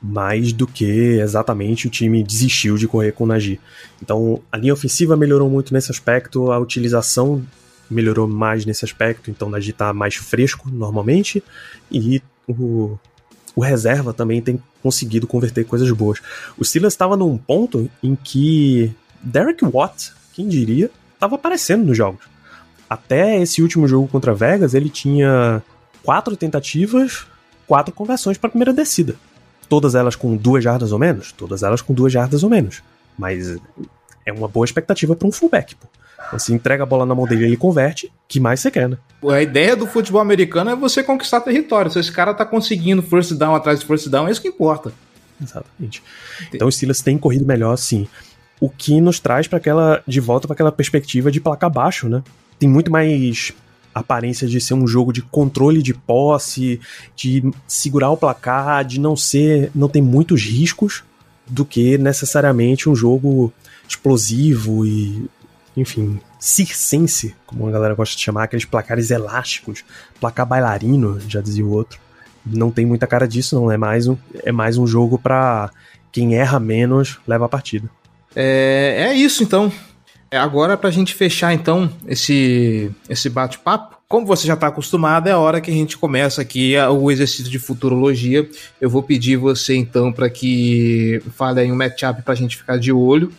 mais 0.00 0.52
do 0.52 0.68
que 0.68 1.18
exatamente 1.18 1.88
o 1.88 1.90
time 1.90 2.22
desistiu 2.22 2.76
de 2.76 2.86
correr 2.86 3.10
com 3.10 3.24
o 3.24 3.26
Najee. 3.26 3.58
Então, 4.00 4.40
a 4.52 4.56
linha 4.56 4.72
ofensiva 4.72 5.16
melhorou 5.16 5.50
muito 5.50 5.74
nesse 5.74 5.90
aspecto, 5.90 6.52
a 6.52 6.60
utilização 6.60 7.44
melhorou 7.90 8.26
mais 8.26 8.64
nesse 8.64 8.84
aspecto, 8.84 9.30
então 9.30 9.48
Najee 9.48 9.72
tá 9.72 9.92
mais 9.92 10.14
fresco 10.16 10.70
normalmente, 10.70 11.42
e 11.90 12.22
o, 12.46 12.98
o 13.54 13.60
reserva 13.60 14.12
também 14.12 14.40
tem 14.40 14.62
conseguido 14.82 15.26
converter 15.26 15.64
coisas 15.64 15.90
boas. 15.90 16.20
O 16.58 16.64
Steelers 16.64 16.94
estava 16.94 17.16
num 17.16 17.36
ponto 17.36 17.90
em 18.02 18.14
que 18.14 18.92
Derek 19.22 19.64
Watt, 19.64 20.12
quem 20.32 20.48
diria, 20.48 20.90
estava 21.14 21.34
aparecendo 21.34 21.84
nos 21.84 21.96
jogos. 21.96 22.24
Até 22.88 23.40
esse 23.40 23.62
último 23.62 23.88
jogo 23.88 24.06
contra 24.06 24.34
Vegas, 24.34 24.74
ele 24.74 24.88
tinha 24.88 25.62
quatro 26.02 26.36
tentativas, 26.36 27.26
quatro 27.66 27.92
conversões 27.92 28.38
para 28.38 28.48
a 28.48 28.50
primeira 28.50 28.72
descida. 28.72 29.16
Todas 29.68 29.96
elas 29.96 30.14
com 30.14 30.36
duas 30.36 30.62
jardas 30.62 30.92
ou 30.92 30.98
menos? 30.98 31.32
Todas 31.32 31.64
elas 31.64 31.82
com 31.82 31.92
duas 31.92 32.12
jardas 32.12 32.44
ou 32.44 32.50
menos. 32.50 32.82
Mas 33.18 33.58
é 34.24 34.32
uma 34.32 34.46
boa 34.46 34.64
expectativa 34.64 35.16
para 35.16 35.26
um 35.26 35.32
fullback. 35.32 35.74
Pô. 35.74 35.88
Você 36.32 36.52
entrega 36.52 36.82
a 36.82 36.86
bola 36.86 37.06
na 37.06 37.14
mão 37.14 37.26
dele 37.26 37.44
e 37.44 37.46
ele 37.46 37.56
converte, 37.56 38.12
que 38.26 38.40
mais 38.40 38.60
você 38.60 38.70
quer, 38.70 38.88
né? 38.88 38.98
A 39.28 39.42
ideia 39.42 39.76
do 39.76 39.86
futebol 39.86 40.20
americano 40.20 40.70
é 40.70 40.76
você 40.76 41.02
conquistar 41.02 41.40
território. 41.40 41.90
Se 41.90 41.98
esse 41.98 42.12
cara 42.12 42.34
tá 42.34 42.44
conseguindo 42.44 43.02
first 43.02 43.32
down 43.34 43.54
atrás 43.54 43.80
de 43.80 43.86
first 43.86 44.08
down, 44.08 44.28
é 44.28 44.30
isso 44.30 44.42
que 44.42 44.48
importa. 44.48 44.92
Exatamente. 45.40 46.02
Então 46.52 46.68
o 46.68 46.72
Steelers 46.72 47.00
tem 47.00 47.18
corrido 47.18 47.46
melhor, 47.46 47.76
sim. 47.76 48.08
O 48.60 48.68
que 48.70 49.00
nos 49.00 49.20
traz 49.20 49.46
para 49.46 49.58
aquela 49.58 50.02
de 50.06 50.20
volta 50.20 50.48
para 50.48 50.54
aquela 50.54 50.72
perspectiva 50.72 51.30
de 51.30 51.40
placar 51.40 51.70
baixo, 51.70 52.08
né? 52.08 52.22
Tem 52.58 52.68
muito 52.68 52.90
mais 52.90 53.52
aparência 53.94 54.46
de 54.46 54.60
ser 54.60 54.74
um 54.74 54.86
jogo 54.86 55.12
de 55.12 55.22
controle 55.22 55.82
de 55.82 55.94
posse, 55.94 56.80
de 57.14 57.42
segurar 57.66 58.10
o 58.10 58.16
placar, 58.16 58.84
de 58.84 59.00
não 59.00 59.16
ser, 59.16 59.70
não 59.74 59.88
ter 59.88 60.02
muitos 60.02 60.42
riscos 60.42 61.02
do 61.46 61.64
que 61.64 61.96
necessariamente 61.96 62.88
um 62.88 62.94
jogo 62.94 63.52
explosivo 63.88 64.84
e 64.84 65.28
enfim, 65.76 66.18
circense, 66.38 67.36
como 67.46 67.68
a 67.68 67.70
galera 67.70 67.94
gosta 67.94 68.16
de 68.16 68.22
chamar, 68.22 68.44
aqueles 68.44 68.64
placares 68.64 69.10
elásticos, 69.10 69.84
placar 70.18 70.46
bailarino, 70.46 71.20
já 71.28 71.40
dizia 71.40 71.64
o 71.64 71.70
outro. 71.70 72.00
Não 72.44 72.70
tem 72.70 72.86
muita 72.86 73.06
cara 73.06 73.26
disso, 73.28 73.54
não 73.56 73.70
é 73.70 73.76
mais 73.76 74.06
um, 74.06 74.16
é 74.42 74.52
mais 74.52 74.78
um 74.78 74.86
jogo 74.86 75.18
para 75.18 75.70
quem 76.10 76.36
erra 76.36 76.58
menos 76.58 77.18
leva 77.26 77.44
a 77.44 77.48
partida. 77.48 77.90
É, 78.34 79.08
é 79.08 79.14
isso 79.14 79.42
então. 79.42 79.70
É 80.30 80.38
agora 80.38 80.76
para 80.76 80.88
a 80.88 80.92
gente 80.92 81.14
fechar 81.14 81.52
então 81.52 81.90
esse 82.06 82.90
esse 83.08 83.28
bate-papo. 83.28 83.96
Como 84.08 84.24
você 84.24 84.46
já 84.46 84.54
está 84.54 84.68
acostumado, 84.68 85.28
é 85.28 85.32
a 85.32 85.38
hora 85.38 85.60
que 85.60 85.70
a 85.70 85.74
gente 85.74 85.98
começa 85.98 86.40
aqui 86.40 86.74
o 86.78 87.10
exercício 87.10 87.50
de 87.50 87.58
futurologia. 87.58 88.48
Eu 88.80 88.88
vou 88.88 89.02
pedir 89.02 89.36
você 89.36 89.74
então 89.74 90.12
para 90.12 90.30
que 90.30 91.20
fale 91.34 91.60
aí 91.60 91.72
um 91.72 91.76
matchup 91.76 92.22
para 92.22 92.32
a 92.32 92.36
gente 92.36 92.56
ficar 92.56 92.78
de 92.78 92.92
olho 92.92 93.32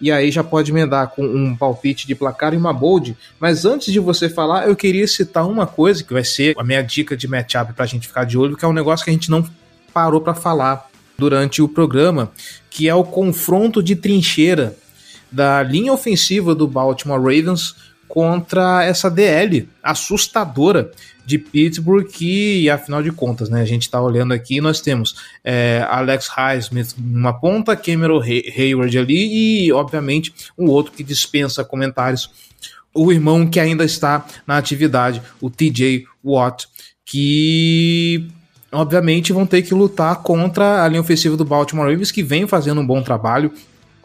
e 0.00 0.10
aí 0.10 0.30
já 0.30 0.42
pode 0.42 0.70
emendar 0.70 1.08
com 1.08 1.22
um 1.22 1.54
palpite 1.54 2.06
de 2.06 2.14
placar 2.14 2.54
e 2.54 2.56
uma 2.56 2.72
bold. 2.72 3.16
Mas 3.38 3.64
antes 3.64 3.92
de 3.92 3.98
você 3.98 4.28
falar, 4.28 4.66
eu 4.66 4.74
queria 4.74 5.06
citar 5.06 5.46
uma 5.46 5.66
coisa 5.66 6.02
que 6.02 6.12
vai 6.12 6.24
ser 6.24 6.54
a 6.58 6.64
minha 6.64 6.82
dica 6.82 7.16
de 7.16 7.28
matchup 7.28 7.72
para 7.72 7.84
a 7.84 7.88
gente 7.88 8.06
ficar 8.06 8.24
de 8.24 8.38
olho, 8.38 8.56
que 8.56 8.64
é 8.64 8.68
um 8.68 8.72
negócio 8.72 9.04
que 9.04 9.10
a 9.10 9.14
gente 9.14 9.30
não 9.30 9.46
parou 9.92 10.20
para 10.20 10.34
falar 10.34 10.88
durante 11.18 11.60
o 11.60 11.68
programa, 11.68 12.32
que 12.70 12.88
é 12.88 12.94
o 12.94 13.04
confronto 13.04 13.82
de 13.82 13.94
trincheira 13.94 14.74
da 15.30 15.62
linha 15.62 15.92
ofensiva 15.92 16.54
do 16.54 16.66
Baltimore 16.66 17.20
Ravens 17.20 17.74
contra 18.08 18.82
essa 18.82 19.08
DL 19.08 19.68
assustadora 19.82 20.90
de 21.30 21.38
Pittsburgh, 21.38 22.04
que 22.04 22.68
afinal 22.68 23.02
de 23.02 23.12
contas, 23.12 23.48
né, 23.48 23.62
a 23.62 23.64
gente 23.64 23.82
está 23.82 24.02
olhando 24.02 24.34
aqui, 24.34 24.60
nós 24.60 24.80
temos 24.80 25.14
é, 25.44 25.86
Alex 25.88 26.26
Highsmith 26.26 26.94
numa 26.98 27.32
ponta, 27.32 27.76
Cameron 27.76 28.20
Hayward 28.20 28.98
ali 28.98 29.66
e, 29.66 29.72
obviamente, 29.72 30.34
um 30.58 30.66
outro 30.66 30.92
que 30.92 31.04
dispensa 31.04 31.62
comentários, 31.62 32.30
o 32.92 33.12
irmão 33.12 33.46
que 33.46 33.60
ainda 33.60 33.84
está 33.84 34.26
na 34.44 34.58
atividade, 34.58 35.22
o 35.40 35.48
TJ 35.48 36.04
Watt, 36.24 36.66
que 37.04 38.28
obviamente 38.72 39.32
vão 39.32 39.46
ter 39.46 39.62
que 39.62 39.72
lutar 39.72 40.16
contra 40.22 40.82
a 40.82 40.88
linha 40.88 41.00
ofensiva 41.00 41.36
do 41.36 41.44
Baltimore 41.44 41.88
Ravens, 41.88 42.10
que 42.10 42.24
vem 42.24 42.46
fazendo 42.48 42.80
um 42.80 42.86
bom 42.86 43.02
trabalho, 43.02 43.52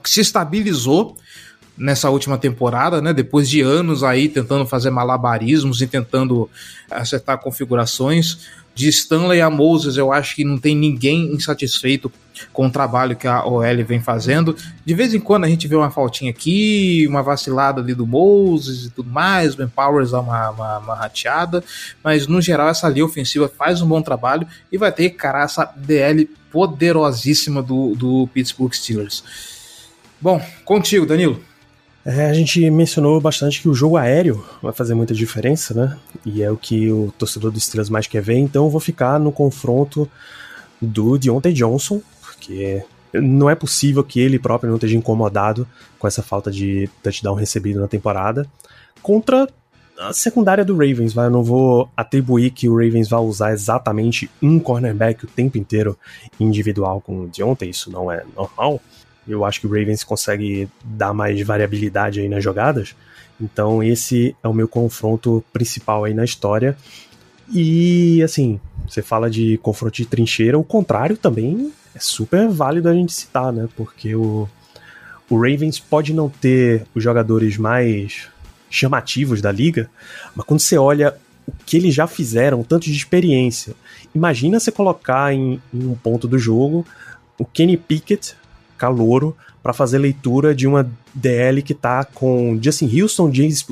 que 0.04 0.10
se 0.10 0.22
estabilizou 0.22 1.18
nessa 1.78 2.10
última 2.10 2.38
temporada, 2.38 3.02
né? 3.02 3.14
Depois 3.14 3.50
de 3.50 3.62
anos 3.62 4.04
aí 4.04 4.30
tentando 4.30 4.66
fazer 4.66 4.90
malabarismos 4.90 5.82
e 5.82 5.88
tentando 5.88 6.50
acertar 6.90 7.38
configurações. 7.40 8.40
De 8.74 8.90
Stanley 8.90 9.40
a 9.40 9.50
Moses, 9.50 9.96
eu 9.96 10.12
acho 10.12 10.36
que 10.36 10.44
não 10.44 10.58
tem 10.58 10.76
ninguém 10.76 11.34
insatisfeito 11.34 12.12
com 12.52 12.68
o 12.68 12.70
trabalho 12.70 13.16
que 13.16 13.26
a 13.26 13.46
OL 13.46 13.86
vem 13.88 14.02
fazendo. 14.02 14.54
De 14.86 14.94
vez 14.94 15.14
em 15.14 15.20
quando 15.20 15.46
a 15.46 15.48
gente 15.48 15.66
vê 15.66 15.78
uma 15.78 15.90
faltinha 15.90 16.30
aqui, 16.30 17.06
uma 17.08 17.24
vacilada 17.24 17.80
ali 17.80 17.94
do 17.94 18.06
Moses 18.06 18.88
e 18.88 18.90
tudo 18.90 19.10
mais, 19.10 19.54
o 19.54 19.58
Ben 19.58 19.70
Powers 19.70 20.12
dá 20.12 20.20
uma, 20.20 20.50
uma, 20.50 20.78
uma 20.80 20.96
rateada, 20.96 21.64
mas 22.04 22.28
no 22.28 22.42
geral 22.42 22.68
essa 22.68 22.90
linha 22.90 23.06
ofensiva 23.06 23.48
faz 23.48 23.82
um 23.82 23.88
bom 23.88 24.02
trabalho 24.02 24.46
e 24.70 24.78
vai 24.78 24.92
ter 24.92 25.06
encarar 25.06 25.46
essa 25.46 25.64
DL 25.78 26.30
poderosíssima 26.52 27.64
do, 27.64 27.96
do 27.96 28.28
Pittsburgh 28.34 28.74
Steelers. 28.74 29.24
Bom, 30.20 30.46
contigo, 30.66 31.06
Danilo. 31.06 31.42
É, 32.06 32.26
a 32.28 32.34
gente 32.36 32.70
mencionou 32.70 33.20
bastante 33.20 33.60
que 33.60 33.68
o 33.68 33.74
jogo 33.74 33.98
aéreo 33.98 34.46
vai 34.62 34.72
fazer 34.72 34.94
muita 34.94 35.12
diferença, 35.12 35.74
né? 35.74 35.98
E 36.24 36.44
é 36.44 36.52
o 36.52 36.56
que 36.56 36.92
o 36.92 37.12
torcedor 37.18 37.50
do 37.50 37.60
Steelers 37.60 37.90
mais 37.90 38.06
quer 38.06 38.22
ver, 38.22 38.38
então 38.38 38.66
eu 38.66 38.70
vou 38.70 38.80
ficar 38.80 39.20
no 39.20 39.32
confronto 39.32 40.08
do 40.80 41.18
Deontay 41.18 41.52
Johnson, 41.52 42.00
porque 42.22 42.86
não 43.12 43.50
é 43.50 43.56
possível 43.56 44.04
que 44.04 44.20
ele 44.20 44.38
próprio 44.38 44.70
não 44.70 44.78
esteja 44.78 44.96
incomodado 44.96 45.68
com 45.98 46.08
essa 46.08 46.22
falta 46.22 46.52
de 46.52 46.88
touchdown 47.02 47.34
recebido 47.34 47.80
na 47.80 47.88
temporada, 47.88 48.46
contra 49.02 49.48
a 49.98 50.14
secundária 50.14 50.64
do 50.64 50.74
Ravens, 50.74 51.12
vai? 51.12 51.26
Eu 51.26 51.32
não 51.32 51.44
vou 51.44 51.90
atribuir 51.98 52.52
que 52.52 52.70
o 52.70 52.76
Ravens 52.76 53.10
vai 53.10 53.20
usar 53.22 53.52
exatamente 53.52 54.30
um 54.40 54.60
cornerback 54.60 55.26
o 55.26 55.28
tempo 55.28 55.58
inteiro 55.58 55.98
individual 56.40 57.02
com 57.02 57.22
o 57.22 57.28
Deontay, 57.28 57.70
isso 57.70 57.90
não 57.90 58.12
é 58.12 58.24
normal, 58.36 58.80
eu 59.28 59.44
acho 59.44 59.60
que 59.60 59.68
o 59.68 59.70
Ravens 59.70 60.04
consegue 60.04 60.70
dar 60.84 61.14
mais 61.14 61.40
variabilidade 61.42 62.20
aí 62.20 62.30
nas 62.30 62.44
jogadas. 62.44 62.96
Então 63.40 63.84
esse 63.84 64.36
é 64.44 64.48
o 64.48 64.54
meu 64.54 64.68
confronto 64.68 65.44
principal 65.52 66.04
aí 66.04 66.14
na 66.14 66.24
história. 66.24 66.78
E 67.54 68.24
assim, 68.24 68.60
você 68.88 69.02
fala 69.02 69.30
de 69.30 69.58
confronto 69.58 69.96
de 69.96 70.06
trincheira, 70.06 70.58
o 70.58 70.64
contrário 70.64 71.18
também 71.18 71.72
é 71.94 72.00
super 72.00 72.48
válido 72.50 72.90
a 72.90 72.94
gente 72.94 73.14
citar, 73.14 73.52
né? 73.52 73.68
Porque 73.76 74.16
o, 74.16 74.48
o 75.30 75.36
Ravens 75.36 75.80
pode 75.80 76.14
não 76.14 76.30
ter 76.30 76.86
os 76.94 77.04
jogadores 77.04 77.58
mais 77.58 78.28
chamativos 78.70 79.42
da 79.42 79.52
liga, 79.52 79.90
mas 80.36 80.46
quando 80.46 80.60
você 80.60 80.78
olha 80.78 81.16
o 81.48 81.52
que 81.66 81.78
eles 81.78 81.94
já 81.94 82.08
fizeram, 82.08 82.64
tanto 82.64 82.86
de 82.86 82.98
experiência. 82.98 83.76
Imagina 84.14 84.60
você 84.60 84.72
colocar 84.72 85.32
em, 85.34 85.62
em 85.74 85.86
um 85.86 85.96
ponto 85.96 86.28
do 86.28 86.40
jogo 86.40 86.86
o 87.38 87.46
Kenny 87.46 87.78
Pickett, 87.78 88.36
calouro, 88.78 89.36
para 89.64 89.74
fazer 89.74 89.98
leitura 89.98 90.54
de 90.54 90.68
uma 90.68 90.90
DL 91.14 91.62
que 91.62 91.74
tá 91.74 92.06
com 92.06 92.60
Justin 92.62 93.02
Houston, 93.02 93.32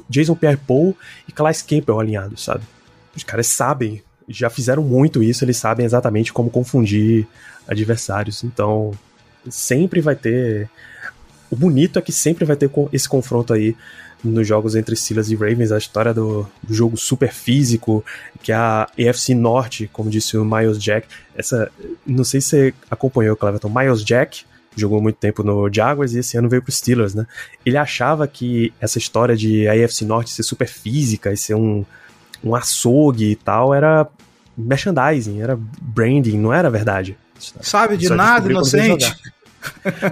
Jason 0.10 0.36
Pierre-Paul 0.36 0.98
e 1.28 1.32
Calais 1.32 1.62
Campbell 1.62 2.00
alinhados, 2.00 2.44
sabe? 2.44 2.64
Os 3.16 3.24
caras 3.24 3.48
sabem, 3.48 4.02
já 4.28 4.50
fizeram 4.50 4.84
muito 4.84 5.22
isso, 5.22 5.46
eles 5.46 5.58
sabem 5.58 5.86
exatamente 5.86 6.34
como 6.34 6.50
confundir 6.50 7.28
adversários. 7.68 8.44
Então, 8.44 8.92
sempre 9.50 10.02
vai 10.02 10.16
ter. 10.16 10.70
O 11.52 11.56
bonito 11.56 12.00
é 12.00 12.02
que 12.02 12.12
sempre 12.12 12.44
vai 12.44 12.56
ter 12.56 12.72
esse 12.92 13.08
confronto 13.08 13.54
aí 13.54 13.76
nos 14.24 14.48
jogos 14.48 14.76
entre 14.76 14.96
Steelers 14.96 15.30
e 15.30 15.36
Ravens, 15.36 15.72
a 15.72 15.78
história 15.78 16.14
do, 16.14 16.48
do, 16.64 16.74
jogo 16.74 16.96
super 16.96 17.32
físico, 17.32 18.04
que 18.42 18.52
é 18.52 18.56
a 18.56 18.88
EFC 18.98 19.36
Norte, 19.36 19.90
como 19.92 20.10
disse 20.10 20.38
o 20.38 20.46
Miles 20.46 20.82
Jack, 20.82 21.08
essa, 21.36 21.70
não 22.08 22.24
sei 22.24 22.40
se 22.40 22.48
você 22.48 22.74
acompanhou, 22.90 23.36
Cleverton, 23.36 23.70
Miles 23.70 24.04
Jack 24.04 24.46
jogou 24.76 25.02
muito 25.02 25.18
tempo 25.18 25.44
no 25.44 25.72
Jaguars 25.72 26.14
e 26.14 26.20
esse 26.20 26.38
ano 26.38 26.50
veio 26.50 26.62
pro 26.62 26.72
Steelers, 26.72 27.14
né? 27.14 27.26
Ele 27.66 27.78
achava 27.78 28.28
que 28.28 28.74
essa 28.80 28.98
história 28.98 29.36
de 29.36 29.68
AFC 29.68 30.06
Norte 30.06 30.32
ser 30.32 30.44
super 30.44 30.68
física 30.68 31.32
e 31.32 31.38
ser 31.38 31.56
um, 31.56 31.86
um 32.44 32.56
açougue 32.56 33.32
e 33.32 33.36
tal 33.36 33.74
era 33.74 34.08
merchandising, 34.58 35.42
era 35.42 35.58
branding, 35.82 36.38
não 36.38 36.54
era 36.54 36.70
verdade. 36.70 37.18
Sabe 37.62 37.98
de 37.98 38.08
Só 38.08 38.16
nada, 38.16 38.50
inocente. 38.50 39.16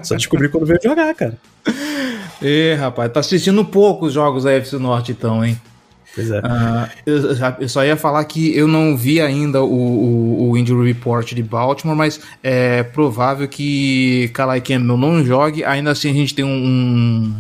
Só 0.03 0.15
descobri 0.15 0.49
quando 0.49 0.65
veio 0.65 0.79
jogar, 0.83 1.13
cara. 1.13 1.37
Ê, 2.41 2.73
rapaz, 2.73 3.11
tá 3.11 3.19
assistindo 3.19 3.63
poucos 3.63 4.13
jogos 4.13 4.43
da 4.43 4.55
AFC 4.55 4.77
Norte 4.77 5.11
então, 5.11 5.45
hein? 5.45 5.59
Pois 6.13 6.29
é. 6.29 6.39
Uh, 6.39 6.89
eu, 7.05 7.17
eu, 7.61 7.69
só 7.69 7.85
ia 7.85 7.95
falar 7.95 8.23
que 8.25 8.55
eu 8.55 8.67
não 8.67 8.97
vi 8.97 9.21
ainda 9.21 9.63
o, 9.63 9.73
o, 9.73 10.49
o, 10.49 10.57
Injury 10.57 10.91
Report 10.91 11.33
de 11.33 11.41
Baltimore, 11.41 11.95
mas 11.95 12.19
é 12.43 12.83
provável 12.83 13.47
que 13.47 14.29
Kalai 14.33 14.59
Campbell 14.59 14.97
não 14.97 15.23
jogue. 15.23 15.63
Ainda 15.63 15.91
assim, 15.91 16.09
a 16.09 16.13
gente 16.13 16.35
tem 16.35 16.43
um, 16.43 17.33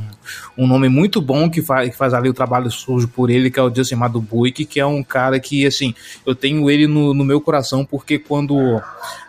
um 0.57 0.65
nome 0.65 0.87
muito 0.87 1.21
bom 1.21 1.49
que 1.49 1.61
faz, 1.61 1.89
que 1.89 1.97
faz 1.97 2.13
ali 2.13 2.29
o 2.29 2.33
trabalho 2.33 2.71
sujo 2.71 3.09
por 3.09 3.29
ele, 3.29 3.51
que 3.51 3.59
é 3.59 3.63
o 3.63 3.73
Justin 3.73 3.95
Madubuik, 3.95 4.65
que 4.65 4.79
é 4.79 4.85
um 4.85 5.03
cara 5.03 5.37
que, 5.37 5.65
assim, 5.65 5.93
eu 6.25 6.33
tenho 6.33 6.69
ele 6.69 6.87
no, 6.87 7.13
no 7.13 7.25
meu 7.25 7.41
coração, 7.41 7.83
porque 7.83 8.17
quando 8.17 8.81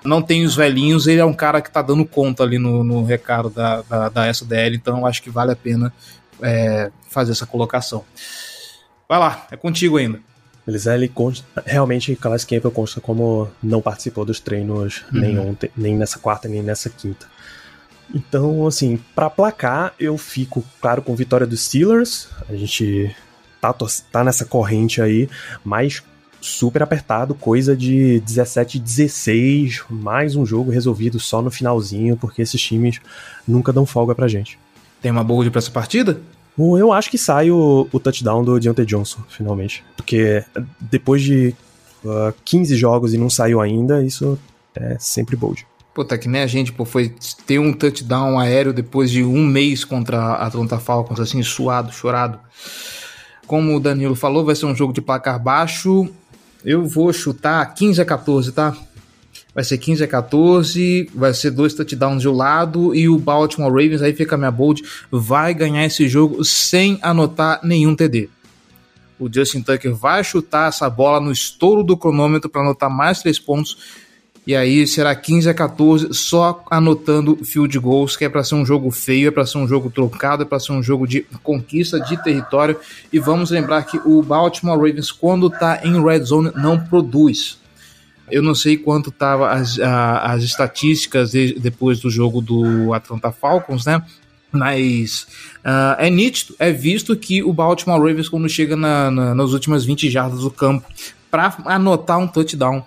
não 0.05 0.23
tem 0.23 0.45
os 0.45 0.55
velhinhos, 0.55 1.09
ele 1.09 1.21
é 1.21 1.25
um 1.25 1.35
cara 1.35 1.61
que 1.61 1.71
tá 1.71 1.83
dando 1.83 2.05
conta 2.05 2.45
ali 2.45 2.59
no, 2.59 2.85
no 2.85 3.05
recado 3.05 3.51
da, 3.51 3.83
da, 3.83 4.09
da 4.09 4.29
SDL, 4.29 4.77
então 4.77 5.05
acho 5.05 5.21
que 5.21 5.31
vale 5.31 5.51
a 5.51 5.57
pena 5.57 5.93
é, 6.41 6.93
fazer 7.09 7.33
essa 7.33 7.47
colocação. 7.47 8.05
Vai 9.09 9.19
lá, 9.19 9.47
é 9.51 9.57
contigo 9.57 9.97
ainda. 9.97 10.21
Beleza, 10.65 10.95
ele 10.95 11.09
consta, 11.09 11.45
realmente 11.67 12.15
Calais 12.15 12.45
Campbell 12.45 12.71
consta 12.71 13.01
como 13.01 13.51
não 13.61 13.83
participou 13.83 14.25
dos 14.25 14.39
treinos 14.39 15.05
uhum. 15.13 15.21
nem 15.21 15.39
ontem, 15.39 15.71
nem 15.77 15.97
nessa 15.97 16.19
quarta, 16.19 16.49
nem 16.49 16.63
nessa 16.63 16.89
quinta. 16.89 17.27
Então, 18.15 18.67
assim, 18.67 18.99
para 19.15 19.31
placar, 19.31 19.95
eu 19.99 20.17
fico, 20.19 20.65
claro, 20.81 21.03
com 21.03 21.17
vitória 21.17 21.47
dos 21.47 21.65
Steelers. 21.65 22.29
A 22.49 22.55
gente 22.55 23.15
tá, 23.61 23.75
tá 24.11 24.23
nessa 24.23 24.45
corrente 24.45 25.01
aí, 25.01 25.29
mas 25.65 26.03
super 26.41 26.83
apertado, 26.83 27.35
coisa 27.35 27.77
de 27.77 28.21
17 28.21 28.79
16, 28.79 29.85
mais 29.89 30.37
um 30.37 30.45
jogo 30.45 30.71
resolvido 30.71 31.19
só 31.19 31.41
no 31.41 31.51
finalzinho, 31.51 32.17
porque 32.17 32.43
esses 32.43 32.61
times 32.61 33.01
nunca 33.47 33.73
dão 33.73 33.87
folga 33.87 34.15
pra 34.15 34.29
gente. 34.29 34.59
Tem 35.01 35.11
uma 35.11 35.25
bold 35.25 35.51
pra 35.51 35.59
essa 35.59 35.71
partida? 35.71 36.21
Eu 36.59 36.93
acho 36.93 37.11
que 37.11 37.17
sai 37.17 37.51
o, 37.51 37.89
o 37.91 38.01
touchdown 38.01 38.45
do 38.45 38.61
Deontay 38.61 38.85
Johnson, 38.85 39.21
finalmente. 39.29 39.83
Porque 39.97 40.45
depois 40.81 41.23
de 41.23 41.55
uh, 42.05 42.29
ah, 42.29 42.35
15 42.45 42.77
jogos 42.77 43.15
e 43.15 43.19
não 43.19 43.31
saiu 43.31 43.61
ainda, 43.61 44.03
isso 44.03 44.39
é 44.75 44.97
sempre 44.99 45.37
bold. 45.37 45.67
Pô, 45.95 46.05
tá 46.05 46.17
que 46.17 46.29
nem 46.29 46.43
a 46.43 46.47
gente, 46.47 46.73
pô, 46.73 46.85
foi 46.85 47.15
ter 47.47 47.59
um 47.59 47.73
touchdown 47.73 48.39
aéreo 48.39 48.73
depois 48.73 49.11
de 49.11 49.23
um 49.23 49.47
mês 49.47 49.85
contra 49.85 50.19
a 50.19 50.47
Atlanta 50.47 50.79
Falcons, 50.79 51.21
assim, 51.21 51.43
suado, 51.43 51.93
chorado. 51.93 52.39
Como 53.47 53.77
o 53.77 53.81
Danilo 53.81 54.15
falou, 54.15 54.45
vai 54.45 54.55
ser 54.55 54.67
um 54.67 54.75
jogo 54.75 54.93
de 54.93 55.03
placar 55.03 55.43
baixo. 55.43 56.09
Eu 56.65 56.87
vou 56.87 57.13
chutar 57.13 57.75
15 57.75 58.01
a 58.01 58.05
14, 58.05 58.53
tá? 58.53 58.75
Vai 59.55 59.63
ser 59.65 59.79
15 59.79 60.05
a 60.05 60.09
14, 60.09 61.11
vai 61.15 61.35
ser 61.35 61.51
dois 61.51 61.75
touchdowns 61.75 62.23
de 62.23 62.29
um 62.29 62.33
lado 62.35 62.95
e 62.95 63.09
o 63.09 63.19
Baltimore 63.19 63.71
Ravens, 63.71 64.03
aí 64.03 64.13
fica 64.13 64.35
a 64.35 64.39
minha 64.39 64.51
bold, 64.51 64.83
vai 65.11 65.53
ganhar 65.53 65.85
esse 65.85 66.09
jogo 66.09 66.45
sem 66.45 66.99
anotar 67.03 67.61
nenhum 67.63 67.95
TD. 67.95 68.29
O 69.19 69.33
Justin 69.33 69.63
Tucker 69.63 69.95
vai 69.95 70.25
chutar 70.25 70.69
essa 70.69 70.91
bola 70.91 71.21
no 71.21 71.31
estouro 71.31 71.85
do 71.85 71.97
cronômetro 71.97 72.51
para 72.51 72.63
anotar 72.63 72.91
mais 72.91 73.21
três 73.21 73.39
pontos. 73.39 74.03
E 74.45 74.57
aí 74.57 74.85
será 74.89 75.15
15 75.15 75.49
a 75.49 75.55
14, 75.55 76.13
só 76.13 76.65
anotando 76.69 77.37
field 77.45 77.79
goals, 77.79 78.17
que 78.17 78.25
é 78.25 78.29
para 78.29 78.43
ser 78.43 78.57
um 78.57 78.67
jogo 78.67 78.91
feio, 78.91 79.29
é 79.29 79.31
para 79.31 79.47
ser 79.47 79.59
um 79.59 79.69
jogo 79.69 79.89
trocado, 79.89 80.43
é 80.43 80.45
para 80.45 80.59
ser 80.59 80.73
um 80.73 80.83
jogo 80.83 81.07
de 81.07 81.25
conquista 81.45 82.01
de 82.01 82.21
território. 82.25 82.77
E 83.13 83.21
vamos 83.21 83.53
lembrar 83.53 83.85
que 83.85 84.01
o 84.05 84.21
Baltimore 84.21 84.77
Ravens, 84.77 85.13
quando 85.13 85.47
está 85.47 85.87
em 85.87 86.03
red 86.03 86.25
zone, 86.25 86.51
não 86.57 86.77
produz. 86.77 87.62
Eu 88.31 88.43
não 88.43 88.55
sei 88.55 88.77
quanto 88.77 89.11
tava 89.11 89.51
as, 89.51 89.79
as 89.79 90.43
estatísticas 90.43 91.33
de, 91.33 91.59
depois 91.59 92.01
do 92.01 92.11
jogo 92.11 92.41
do 92.41 92.93
Atlanta 92.95 93.31
Falcons, 93.31 93.85
né? 93.85 94.03
Mas 94.51 95.27
uh, 95.65 95.97
é 95.99 96.11
nítido, 96.11 96.55
é 96.59 96.71
visto 96.71 97.17
que 97.17 97.43
o 97.43 97.53
Baltimore 97.53 97.99
Ravens, 97.99 98.29
quando 98.29 98.49
chega 98.49 98.77
na, 98.77 99.11
na, 99.11 99.35
nas 99.35 99.53
últimas 99.53 99.85
20 99.85 100.11
jardas 100.11 100.41
do 100.41 100.51
campo, 100.51 100.87
para 101.31 101.57
anotar 101.65 102.19
um 102.19 102.29
touchdown, 102.29 102.85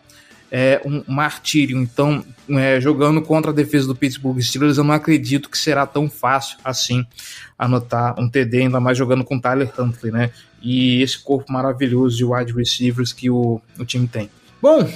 é 0.51 0.79
um 0.85 1.03
martírio. 1.07 1.81
Então, 1.81 2.23
é, 2.49 2.79
jogando 2.79 3.21
contra 3.21 3.49
a 3.51 3.53
defesa 3.53 3.87
do 3.87 3.95
Pittsburgh 3.95 4.39
Steelers, 4.39 4.77
eu 4.77 4.83
não 4.83 4.93
acredito 4.93 5.49
que 5.49 5.57
será 5.57 5.87
tão 5.87 6.07
fácil 6.09 6.57
assim 6.63 7.05
anotar 7.57 8.19
um 8.19 8.29
TD, 8.29 8.61
ainda 8.61 8.79
mais 8.79 8.97
jogando 8.97 9.23
com 9.23 9.39
Tyler 9.39 9.71
Huntley, 9.77 10.11
né? 10.11 10.31
E 10.61 11.01
esse 11.01 11.17
corpo 11.17 11.51
maravilhoso 11.51 12.15
de 12.15 12.23
wide 12.23 12.53
receivers 12.53 13.11
que 13.11 13.29
o, 13.29 13.59
o 13.79 13.85
time 13.85 14.07
tem. 14.07 14.29
Bom, 14.61 14.87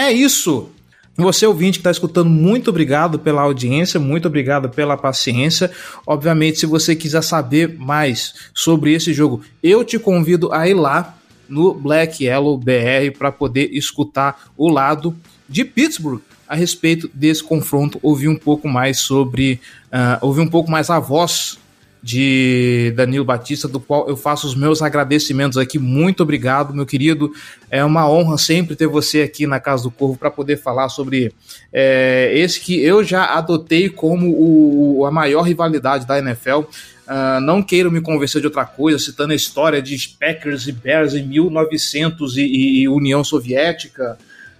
é 0.00 0.12
isso. 0.12 0.70
Você 1.16 1.46
ouvinte 1.46 1.78
que 1.78 1.80
está 1.80 1.90
escutando, 1.90 2.30
muito 2.30 2.70
obrigado 2.70 3.18
pela 3.18 3.42
audiência, 3.42 4.00
muito 4.00 4.26
obrigado 4.26 4.70
pela 4.70 4.96
paciência. 4.96 5.70
Obviamente, 6.06 6.58
se 6.58 6.66
você 6.66 6.96
quiser 6.96 7.22
saber 7.22 7.76
mais 7.78 8.34
sobre 8.54 8.94
esse 8.94 9.12
jogo, 9.12 9.42
eu 9.62 9.84
te 9.84 9.98
convido 9.98 10.52
a 10.52 10.66
ir 10.66 10.74
lá 10.74 11.16
no 11.48 11.74
Black 11.74 12.24
Yellow 12.24 12.56
BR 12.56 13.16
para 13.18 13.30
poder 13.30 13.68
escutar 13.72 14.50
o 14.56 14.68
lado 14.68 15.14
de 15.48 15.64
Pittsburgh 15.64 16.22
a 16.48 16.54
respeito 16.54 17.10
desse 17.12 17.44
confronto, 17.44 17.98
ouvir 18.02 18.28
um 18.28 18.36
pouco 18.36 18.68
mais 18.68 18.98
sobre, 18.98 19.60
uh, 19.92 20.24
ouvir 20.24 20.40
um 20.40 20.48
pouco 20.48 20.70
mais 20.70 20.90
a 20.90 20.98
voz 20.98 21.58
de 22.02 22.92
Danilo 22.96 23.24
Batista, 23.24 23.68
do 23.68 23.78
qual 23.78 24.08
eu 24.08 24.16
faço 24.16 24.46
os 24.46 24.54
meus 24.54 24.80
agradecimentos 24.80 25.58
aqui. 25.58 25.78
Muito 25.78 26.22
obrigado, 26.22 26.74
meu 26.74 26.86
querido. 26.86 27.30
É 27.70 27.84
uma 27.84 28.08
honra 28.08 28.38
sempre 28.38 28.74
ter 28.74 28.86
você 28.86 29.22
aqui 29.22 29.46
na 29.46 29.60
Casa 29.60 29.82
do 29.82 29.90
Corvo 29.90 30.16
para 30.16 30.30
poder 30.30 30.56
falar 30.56 30.88
sobre 30.88 31.32
é, 31.72 32.32
esse 32.34 32.60
que 32.60 32.80
eu 32.80 33.04
já 33.04 33.26
adotei 33.34 33.88
como 33.88 34.30
o, 34.30 35.04
a 35.04 35.10
maior 35.10 35.42
rivalidade 35.42 36.06
da 36.06 36.18
NFL. 36.18 36.60
Uh, 36.60 37.12
ah, 37.12 37.40
não 37.40 37.60
queiro 37.60 37.90
me 37.90 38.00
convencer 38.00 38.40
de 38.40 38.46
outra 38.46 38.64
coisa, 38.64 38.96
citando 38.96 39.32
a 39.32 39.36
história 39.36 39.82
de 39.82 40.16
Packers 40.20 40.68
e 40.68 40.72
Bears 40.72 41.12
em 41.12 41.26
1900 41.26 42.36
e, 42.36 42.42
e 42.42 42.88
União 42.88 43.24
Soviética, 43.24 44.16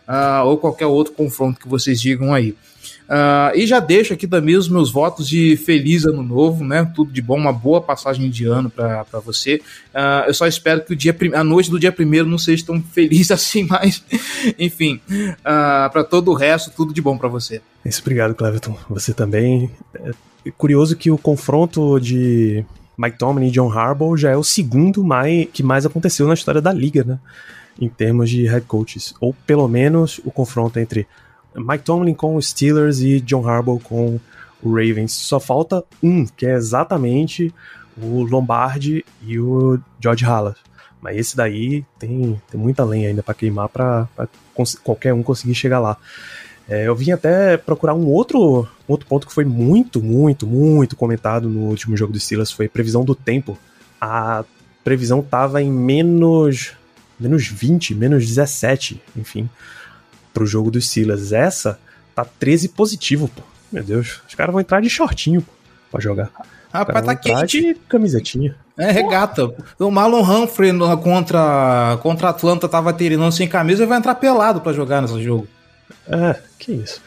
uh, 0.09 0.45
ou 0.45 0.59
qualquer 0.59 0.87
outro 0.87 1.13
confronto 1.13 1.61
que 1.61 1.69
vocês 1.69 2.01
digam 2.01 2.35
aí. 2.35 2.57
Uh, 3.11 3.51
e 3.57 3.67
já 3.67 3.81
deixo 3.81 4.15
aqui 4.15 4.25
também 4.29 4.55
os 4.55 4.69
meus 4.69 4.93
votos 4.93 5.29
de 5.29 5.57
feliz 5.57 6.07
ano 6.07 6.23
novo, 6.23 6.65
né? 6.65 6.89
Tudo 6.95 7.11
de 7.11 7.21
bom, 7.21 7.37
uma 7.37 7.53
boa 7.53 7.81
passagem 7.81 8.31
de 8.31 8.47
ano 8.47 8.71
para 8.71 9.05
você. 9.25 9.57
Uh, 9.93 10.29
eu 10.29 10.35
só 10.35 10.47
espero 10.47 10.83
que 10.83 10.93
o 10.93 10.97
dia, 10.97 11.17
a 11.35 11.43
noite 11.43 11.73
do 11.73 11.81
dia 11.81 11.91
primeiro 11.91 12.29
não 12.29 12.39
seja 12.39 12.65
tão 12.67 12.81
feliz 12.81 13.31
assim, 13.33 13.65
mas 13.65 14.05
enfim, 14.57 15.01
uh, 15.11 15.37
ah, 15.45 15.91
para 15.93 16.05
todo 16.05 16.31
o 16.31 16.35
resto, 16.35 16.71
tudo 16.71 16.95
de 16.95 17.03
bom 17.03 17.19
para 17.19 17.29
você. 17.29 17.61
Isso, 17.85 18.01
obrigado, 18.01 18.33
Cleverton. 18.33 18.77
Você 18.89 19.13
também. 19.13 19.69
É 20.47 20.51
curioso 20.57 20.97
que 20.97 21.11
o 21.11 21.19
confronto 21.19 21.99
de 21.99 22.65
Mike 22.97 23.19
Tomlin 23.19 23.49
e 23.49 23.51
John 23.51 23.73
Harbaugh 23.73 24.17
já 24.17 24.31
é 24.31 24.37
o 24.37 24.45
segundo 24.45 25.03
mais, 25.03 25.49
que 25.53 25.65
mais 25.65 25.85
aconteceu 25.85 26.29
na 26.29 26.35
história 26.35 26.61
da 26.61 26.73
liga, 26.73 27.03
né? 27.03 27.19
Em 27.81 27.89
termos 27.89 28.31
de 28.31 28.47
head 28.47 28.65
coaches. 28.67 29.15
Ou 29.21 29.35
pelo 29.45 29.67
menos 29.67 30.21
o 30.25 30.31
confronto 30.31 30.79
entre 30.79 31.09
Mike 31.55 31.85
Tomlin 31.85 32.15
com 32.15 32.37
os 32.37 32.49
Steelers 32.49 33.01
e 33.01 33.21
John 33.21 33.47
Harbaugh 33.47 33.81
com 33.81 34.19
o 34.63 34.75
Ravens. 34.75 35.13
Só 35.13 35.41
falta 35.41 35.85
um, 36.03 36.27
que 36.27 36.47
é 36.47 36.55
exatamente 36.55 37.53
o 37.97 38.23
Lombardi 38.23 39.05
e 39.23 39.39
o 39.39 39.79
George 40.01 40.25
Halas. 40.25 40.57
Mas 41.01 41.17
esse 41.17 41.37
daí 41.37 41.85
tem, 41.99 42.41
tem 42.51 42.61
muita 42.61 42.85
lenha 42.85 43.09
ainda 43.09 43.23
para 43.23 43.35
queimar 43.35 43.69
para 43.69 44.07
qualquer 44.85 45.15
um 45.15 45.23
conseguir 45.23 45.55
chegar 45.55 45.81
lá. 45.81 45.97
É, 46.69 46.87
eu 46.87 46.95
vim 46.95 47.11
até 47.11 47.57
procurar 47.57 47.95
um 47.95 48.07
outro, 48.07 48.69
outro 48.87 49.07
ponto 49.07 49.27
que 49.27 49.33
foi 49.33 49.45
muito, 49.45 50.01
muito, 50.01 50.47
muito 50.47 50.95
comentado 50.95 51.49
no 51.49 51.63
último 51.63 51.97
jogo 51.97 52.13
dos 52.13 52.23
Steelers, 52.23 52.53
foi 52.53 52.69
previsão 52.69 53.05
do 53.05 53.15
tempo. 53.15 53.59
A 54.01 54.45
previsão 54.85 55.23
tava 55.23 55.63
em 55.63 55.71
menos 55.71 56.75
menos 57.19 57.47
20, 57.47 57.95
menos 57.95 58.27
17, 58.27 59.03
enfim, 59.15 59.49
pro 60.33 60.47
jogo 60.47 60.71
dos 60.71 60.89
Steelers. 60.89 61.33
Essa 61.33 61.79
tá 62.15 62.25
13 62.25 62.69
positivo, 62.69 63.29
pô. 63.29 63.43
Meu 63.73 63.85
Deus, 63.85 64.21
os 64.29 64.35
caras 64.35 64.53
vão 64.53 64.61
entrar 64.61 64.81
de 64.81 64.91
shortinho, 64.91 65.43
pô, 65.43 65.53
pra 65.93 66.01
jogar. 66.01 66.31
Rapaz, 66.73 67.05
tá 67.05 67.17
quente. 67.17 67.61
De 67.61 67.75
camisetinha. 67.89 68.55
É, 68.79 68.91
regata. 68.91 69.53
O 69.79 69.91
Marlon 69.91 70.23
Humphrey 70.23 70.73
contra, 71.03 71.99
contra 72.03 72.29
Atlanta 72.29 72.69
tava 72.69 72.93
treinando 72.93 73.33
sem 73.33 73.49
camisa 73.49 73.83
e 73.83 73.87
vai 73.87 73.99
entrar 73.99 74.15
pelado 74.15 74.61
para 74.61 74.73
jogar 74.73 75.03
nesse 75.03 75.21
jogo. 75.23 75.47
É, 76.09 76.37
que 76.59 76.73
isso. 76.73 77.01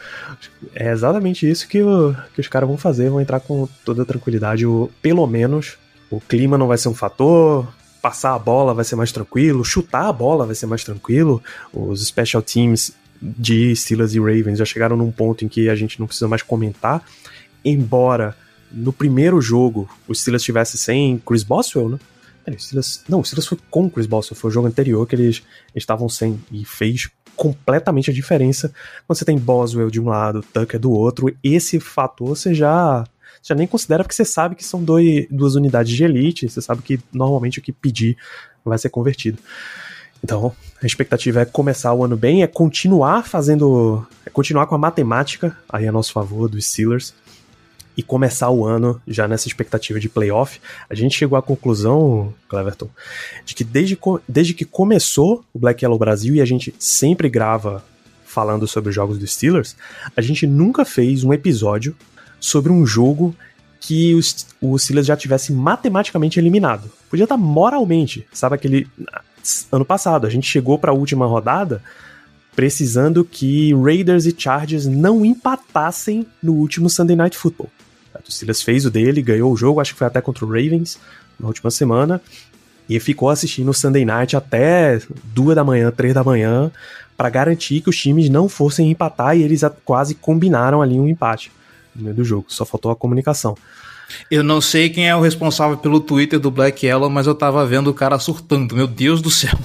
É 0.76 0.92
exatamente 0.92 1.50
isso 1.50 1.68
que, 1.68 1.82
o, 1.82 2.16
que 2.34 2.42
os 2.42 2.48
caras 2.48 2.68
vão 2.68 2.78
fazer, 2.78 3.10
vão 3.10 3.22
entrar 3.22 3.40
com 3.40 3.68
toda 3.86 4.06
tranquilidade. 4.06 4.66
O, 4.66 4.90
pelo 5.02 5.26
menos 5.26 5.78
o 6.12 6.20
clima 6.20 6.58
não 6.58 6.68
vai 6.68 6.78
ser 6.78 6.90
um 6.90 6.94
fator, 6.94 7.68
passar 8.02 8.36
a 8.36 8.40
bola 8.40 8.74
vai 8.74 8.84
ser 8.84 8.96
mais 8.96 9.12
tranquilo, 9.12 9.64
chutar 9.64 10.08
a 10.08 10.14
bola 10.14 10.46
vai 10.46 10.56
ser 10.56 10.66
mais 10.66 10.84
tranquilo. 10.84 11.42
Os 11.74 12.06
special 12.06 12.42
teams 12.42 12.94
de 13.24 13.74
Steelers 13.76 14.14
e 14.14 14.20
Ravens 14.20 14.60
já 14.60 14.66
chegaram 14.66 14.98
num 14.98 15.12
ponto 15.12 15.46
em 15.46 15.48
que 15.48 15.70
a 15.70 15.76
gente 15.76 16.00
não 16.00 16.08
precisa 16.08 16.28
mais 16.28 16.42
comentar, 16.42 17.02
embora 17.64 18.36
no 18.72 18.92
primeiro 18.92 19.40
jogo 19.40 19.90
o 20.08 20.14
Steelers 20.14 20.42
estivesse 20.42 20.78
sem 20.78 21.18
Chris 21.20 21.44
Boswell, 21.44 21.90
né? 21.90 22.00
o 22.48 22.60
Steelers, 22.60 23.04
não, 23.08 23.22
o 23.22 23.24
Steelers 23.24 23.48
foi 23.48 23.58
com 23.70 23.90
Chris 23.90 24.06
Boswell, 24.06 24.36
foi 24.36 24.50
o 24.50 24.54
jogo 24.54 24.68
anterior 24.68 25.08
que 25.08 25.16
eles 25.16 25.42
estavam 25.74 26.10
sem 26.10 26.42
e 26.52 26.66
fez 26.66 27.10
completamente 27.36 28.12
a 28.12 28.14
diferença 28.14 28.74
quando 29.08 29.18
você 29.18 29.26
tem 29.26 29.38
Boswell 29.38 29.90
de 29.90 30.02
um 30.02 30.10
lado, 30.10 30.44
Tucker 30.54 30.80
do 30.80 30.92
outro. 30.92 31.34
Esse 31.44 31.80
fator 31.80 32.30
você 32.30 32.54
já, 32.54 33.06
já 33.42 33.56
nem 33.56 33.66
considera 33.66 34.04
porque 34.04 34.16
você 34.16 34.26
sabe 34.26 34.56
que 34.56 34.66
são 34.66 34.84
dois, 34.84 35.26
duas 35.32 35.56
unidades 35.56 35.96
de 35.96 36.04
elite, 36.04 36.50
você 36.50 36.62
sabe 36.62 36.82
que 36.82 37.00
normalmente 37.14 37.60
o 37.60 37.62
que 37.62 37.72
pedir 37.72 38.18
vai 38.66 38.78
ser 38.78 38.90
convertido. 38.90 39.40
Então, 40.24 40.54
a 40.82 40.86
expectativa 40.86 41.42
é 41.42 41.46
começar 41.46 41.94
o 41.94 42.04
ano 42.04 42.16
bem, 42.16 42.44
é 42.44 42.48
continuar 42.48 43.28
fazendo. 43.28 44.08
é 44.26 44.30
continuar 44.30 44.68
com 44.68 44.76
a 44.76 44.78
matemática 44.78 45.58
aí 45.68 45.88
a 45.88 45.92
nosso 45.92 46.14
favor 46.14 46.48
dos 46.48 46.66
Steelers 46.66 47.14
e 47.96 48.02
começar 48.02 48.50
o 48.50 48.66
ano 48.66 49.00
já 49.08 49.28
nessa 49.28 49.48
expectativa 49.48 50.00
de 50.00 50.10
playoff. 50.10 50.60
A 50.90 50.96
gente 50.96 51.16
chegou 51.16 51.38
à 51.38 51.42
conclusão, 51.42 52.34
Cleverton, 52.48 52.90
de 53.46 53.54
que 53.54 53.64
desde, 53.64 54.00
desde 54.28 54.54
que 54.54 54.66
começou 54.66 55.44
o 55.54 55.60
Black 55.60 55.84
Yellow 55.84 56.00
Brasil 56.00 56.36
e 56.36 56.42
a 56.42 56.46
gente 56.46 56.74
sempre 56.80 57.30
grava 57.30 57.84
falando 58.26 58.68
sobre 58.68 58.90
os 58.90 58.96
jogos 58.96 59.20
dos 59.20 59.32
Steelers, 59.32 59.76
a 60.16 60.22
gente 60.22 60.48
nunca 60.48 60.84
fez 60.84 61.24
um 61.24 61.34
episódio 61.34 61.96
sobre 62.40 62.72
um 62.72 62.86
jogo 62.86 63.36
que 63.80 64.16
os, 64.16 64.48
o 64.60 64.78
Steelers 64.80 65.06
já 65.06 65.16
tivesse 65.16 65.52
matematicamente 65.52 66.40
eliminado. 66.40 66.90
Podia 67.10 67.26
estar 67.26 67.38
moralmente, 67.38 68.26
sabe 68.34 68.56
aquele 68.56 68.88
ano 69.72 69.86
passado, 69.86 70.26
a 70.26 70.30
gente 70.30 70.48
chegou 70.48 70.78
para 70.78 70.92
a 70.92 70.96
última 70.96 71.26
rodada 71.26 71.82
precisando 72.56 73.24
que 73.24 73.74
Raiders 73.74 74.26
e 74.26 74.36
Chargers 74.38 74.86
não 74.86 75.26
empatassem 75.26 76.26
no 76.42 76.54
último 76.54 76.90
Sunday 76.90 77.16
Night 77.16 77.38
Football. 77.38 77.70
O 78.28 78.32
Steelers 78.32 78.62
fez 78.62 78.86
o 78.86 78.92
dele, 78.92 79.22
ganhou 79.22 79.52
o 79.52 79.58
jogo, 79.58 79.80
acho 79.80 79.94
que 79.94 79.98
foi 79.98 80.08
até 80.08 80.22
contra 80.22 80.46
o 80.46 80.48
Ravens 80.48 81.00
na 81.40 81.48
última 81.48 81.72
semana, 81.72 82.22
e 82.88 83.00
ficou 83.00 83.30
assistindo 83.30 83.70
o 83.70 83.74
Sunday 83.74 84.06
Night 84.06 84.36
até 84.36 85.02
duas 85.34 85.56
da 85.56 85.64
manhã, 85.64 85.92
três 85.92 86.14
da 86.14 86.24
manhã, 86.24 86.72
para 87.18 87.30
garantir 87.30 87.82
que 87.82 87.90
os 87.90 87.98
times 87.98 88.30
não 88.30 88.48
fossem 88.48 88.92
empatar 88.92 89.36
e 89.36 89.42
eles 89.42 89.62
quase 89.84 90.14
combinaram 90.16 90.82
ali 90.82 91.00
um 91.00 91.08
empate 91.08 91.52
no 91.96 92.04
meio 92.04 92.16
do 92.16 92.24
jogo. 92.24 92.46
Só 92.50 92.66
faltou 92.66 92.92
a 92.92 92.96
comunicação. 92.96 93.58
Eu 94.30 94.44
não 94.44 94.62
sei 94.62 94.90
quem 94.90 95.08
é 95.08 95.16
o 95.16 95.22
responsável 95.22 95.78
pelo 95.78 96.00
Twitter 96.00 96.40
do 96.40 96.52
Black 96.52 96.86
Yellow, 96.86 97.10
mas 97.10 97.28
eu 97.28 97.36
tava 97.36 97.66
vendo 97.66 97.90
o 97.90 97.94
cara 97.94 98.20
surtando. 98.20 98.76
Meu 98.76 98.88
Deus 98.88 99.22
do 99.22 99.30
céu. 99.30 99.58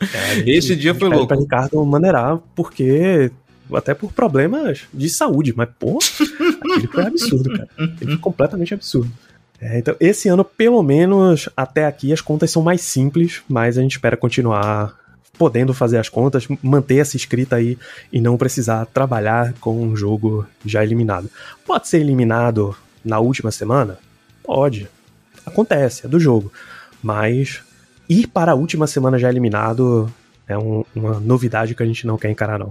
É, 0.00 0.38
Esse 0.48 0.74
dia 0.76 0.94
foi 0.94 1.08
louco. 1.08 1.28
Pra 1.28 1.36
Ricardo 1.36 1.84
maneirar, 1.84 2.38
porque 2.54 3.30
até 3.72 3.94
por 3.94 4.12
problemas 4.12 4.82
de 4.92 5.08
saúde, 5.08 5.52
mas 5.56 5.68
pô, 5.78 5.98
aquele 6.72 6.86
foi 6.88 7.06
absurdo, 7.06 7.50
cara. 7.50 7.68
Ele 7.78 8.10
foi 8.12 8.18
completamente 8.18 8.74
absurdo. 8.74 9.10
É, 9.60 9.78
então, 9.78 9.94
esse 10.00 10.28
ano, 10.28 10.42
pelo 10.44 10.82
menos 10.82 11.48
até 11.54 11.84
aqui, 11.84 12.12
as 12.12 12.22
contas 12.22 12.50
são 12.50 12.62
mais 12.62 12.80
simples, 12.80 13.42
mas 13.46 13.76
a 13.76 13.82
gente 13.82 13.92
espera 13.92 14.16
continuar 14.16 14.98
podendo 15.36 15.72
fazer 15.72 15.98
as 15.98 16.08
contas, 16.08 16.46
manter 16.62 16.96
essa 16.96 17.16
escrita 17.16 17.56
aí 17.56 17.78
e 18.12 18.20
não 18.20 18.36
precisar 18.36 18.84
trabalhar 18.86 19.54
com 19.60 19.82
um 19.82 19.96
jogo 19.96 20.46
já 20.64 20.82
eliminado. 20.82 21.30
Pode 21.66 21.88
ser 21.88 22.00
eliminado 22.00 22.76
na 23.04 23.18
última 23.18 23.50
semana? 23.50 23.98
Pode. 24.42 24.88
Acontece, 25.44 26.06
é 26.06 26.08
do 26.08 26.20
jogo. 26.20 26.52
Mas 27.02 27.62
ir 28.08 28.26
para 28.26 28.52
a 28.52 28.54
última 28.54 28.86
semana 28.86 29.18
já 29.18 29.28
eliminado 29.28 30.12
é 30.46 30.58
um, 30.58 30.84
uma 30.94 31.20
novidade 31.20 31.74
que 31.74 31.82
a 31.82 31.86
gente 31.86 32.06
não 32.06 32.18
quer 32.18 32.30
encarar, 32.30 32.58
não. 32.58 32.70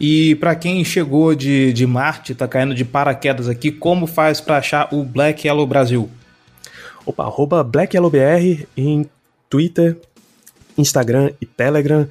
E 0.00 0.34
para 0.36 0.54
quem 0.54 0.82
chegou 0.84 1.34
de, 1.34 1.72
de 1.72 1.86
Marte, 1.86 2.34
tá 2.34 2.48
caindo 2.48 2.74
de 2.74 2.84
paraquedas 2.84 3.48
aqui, 3.48 3.70
como 3.70 4.06
faz 4.06 4.40
para 4.40 4.56
achar 4.56 4.88
o 4.92 5.04
Black 5.04 5.46
Yellow 5.46 5.66
Brasil? 5.66 6.10
Opa, 7.04 7.24
arroba 7.24 7.62
Black 7.62 7.94
Yellow 7.94 8.10
BR 8.10 8.64
em 8.76 9.08
Twitter, 9.48 9.98
Instagram 10.76 11.32
e 11.40 11.46
Telegram. 11.46 12.08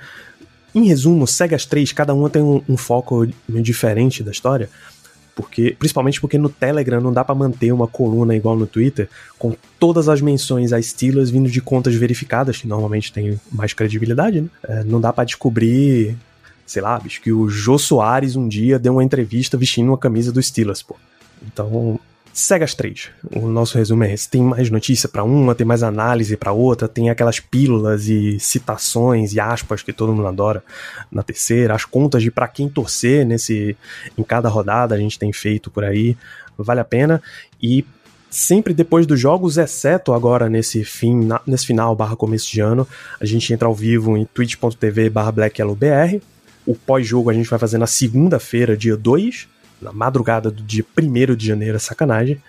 Em 0.73 0.85
resumo, 0.85 1.25
segue 1.25 1.55
as 1.55 1.65
três, 1.65 1.91
cada 1.91 2.13
uma 2.13 2.29
tem 2.29 2.43
um, 2.43 2.61
um 2.69 2.77
foco 2.77 3.27
diferente 3.47 4.21
da 4.23 4.31
história. 4.31 4.69
Porque, 5.35 5.75
principalmente 5.77 6.19
porque 6.19 6.37
no 6.37 6.49
Telegram 6.49 6.99
não 6.99 7.13
dá 7.13 7.23
para 7.23 7.35
manter 7.35 7.71
uma 7.71 7.87
coluna 7.87 8.35
igual 8.35 8.57
no 8.57 8.67
Twitter, 8.67 9.09
com 9.37 9.55
todas 9.79 10.09
as 10.09 10.21
menções 10.21 10.73
a 10.73 10.81
Steelers 10.81 11.29
vindo 11.29 11.49
de 11.49 11.61
contas 11.61 11.95
verificadas, 11.95 12.57
que 12.57 12.67
normalmente 12.67 13.13
tem 13.13 13.39
mais 13.51 13.73
credibilidade, 13.73 14.41
né? 14.41 14.49
É, 14.63 14.83
não 14.83 14.99
dá 14.99 15.13
para 15.13 15.23
descobrir 15.23 16.17
sei 16.65 16.83
lá, 16.83 16.99
bicho, 16.99 17.19
que 17.19 17.31
o 17.31 17.49
Jô 17.49 17.79
Soares 17.79 18.35
um 18.35 18.47
dia 18.47 18.77
deu 18.77 18.93
uma 18.93 19.03
entrevista 19.03 19.57
vestindo 19.57 19.87
uma 19.87 19.97
camisa 19.97 20.31
do 20.31 20.41
Steelers, 20.41 20.83
pô. 20.83 20.95
Então, 21.41 21.99
segue 22.33 22.63
as 22.63 22.73
três. 22.73 23.09
O 23.35 23.47
nosso 23.47 23.77
resumo 23.77 24.03
é 24.03 24.13
esse. 24.13 24.29
Tem 24.29 24.41
mais 24.41 24.69
notícia 24.69 25.09
para 25.09 25.23
uma, 25.23 25.55
tem 25.55 25.65
mais 25.65 25.83
análise 25.83 26.35
para 26.37 26.51
outra, 26.51 26.87
tem 26.87 27.09
aquelas 27.09 27.39
pílulas 27.39 28.07
e 28.07 28.39
citações 28.39 29.33
e 29.33 29.39
aspas 29.39 29.81
que 29.81 29.93
todo 29.93 30.13
mundo 30.13 30.27
adora 30.27 30.63
na 31.11 31.23
terceira, 31.23 31.75
as 31.75 31.85
contas 31.85 32.23
de 32.23 32.31
para 32.31 32.47
quem 32.47 32.69
torcer 32.69 33.25
nesse 33.25 33.75
em 34.17 34.23
cada 34.23 34.49
rodada 34.49 34.95
a 34.95 34.97
gente 34.97 35.19
tem 35.19 35.31
feito 35.33 35.69
por 35.69 35.83
aí. 35.83 36.17
Vale 36.57 36.79
a 36.79 36.85
pena 36.85 37.21
e 37.61 37.85
sempre 38.29 38.73
depois 38.73 39.07
dos 39.07 39.19
jogos, 39.19 39.57
exceto 39.57 40.13
agora 40.13 40.49
nesse 40.49 40.83
fim, 40.83 41.27
nesse 41.47 41.65
final 41.65 41.95
barra 41.95 42.15
começo 42.15 42.51
de 42.51 42.59
ano, 42.59 42.87
a 43.19 43.25
gente 43.25 43.51
entra 43.53 43.67
ao 43.67 43.73
vivo 43.73 44.15
em 44.17 44.25
twitch.tv 44.25 45.09
barra 45.09 45.31
blackyellowbr 45.31 46.21
o 46.69 46.75
pós-jogo 46.75 47.31
a 47.31 47.33
gente 47.33 47.49
vai 47.49 47.57
fazer 47.57 47.79
na 47.79 47.87
segunda-feira, 47.87 48.77
dia 48.77 48.95
2, 48.95 49.47
na 49.81 49.91
madrugada 49.91 50.51
do 50.51 50.63
dia 50.63 50.85
1 50.97 51.35
de 51.35 51.45
janeiro, 51.45 51.75
é 51.75 51.79
sacanagem. 51.79 52.41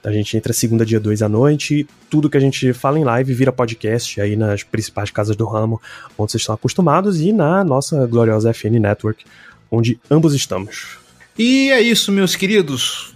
Então 0.00 0.12
a 0.12 0.14
gente 0.14 0.36
entra 0.36 0.52
segunda, 0.52 0.86
dia 0.86 1.00
2 1.00 1.22
à 1.22 1.28
noite. 1.28 1.86
Tudo 2.08 2.30
que 2.30 2.36
a 2.36 2.40
gente 2.40 2.72
fala 2.72 2.98
em 2.98 3.04
live 3.04 3.34
vira 3.34 3.52
podcast 3.52 4.20
aí 4.20 4.36
nas 4.36 4.62
principais 4.62 5.10
casas 5.10 5.36
do 5.36 5.44
ramo, 5.44 5.80
onde 6.16 6.32
vocês 6.32 6.42
estão 6.42 6.54
acostumados, 6.54 7.20
e 7.20 7.32
na 7.32 7.64
nossa 7.64 8.06
gloriosa 8.06 8.52
FN 8.52 8.78
Network, 8.78 9.24
onde 9.70 9.98
ambos 10.10 10.34
estamos. 10.34 10.98
E 11.38 11.70
é 11.70 11.80
isso, 11.80 12.12
meus 12.12 12.36
queridos. 12.36 13.14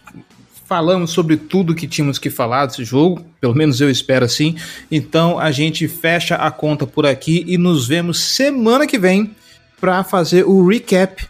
Falamos 0.66 1.10
sobre 1.10 1.36
tudo 1.36 1.74
que 1.74 1.86
tínhamos 1.86 2.18
que 2.18 2.30
falar 2.30 2.66
desse 2.66 2.82
jogo, 2.82 3.24
pelo 3.40 3.54
menos 3.54 3.80
eu 3.80 3.90
espero 3.90 4.24
assim. 4.24 4.56
Então 4.90 5.38
a 5.38 5.50
gente 5.50 5.86
fecha 5.86 6.36
a 6.36 6.50
conta 6.50 6.86
por 6.86 7.04
aqui 7.04 7.44
e 7.46 7.58
nos 7.58 7.86
vemos 7.86 8.18
semana 8.18 8.86
que 8.86 8.98
vem 8.98 9.36
para 9.80 10.02
fazer 10.02 10.44
o 10.46 10.66
recap 10.66 11.28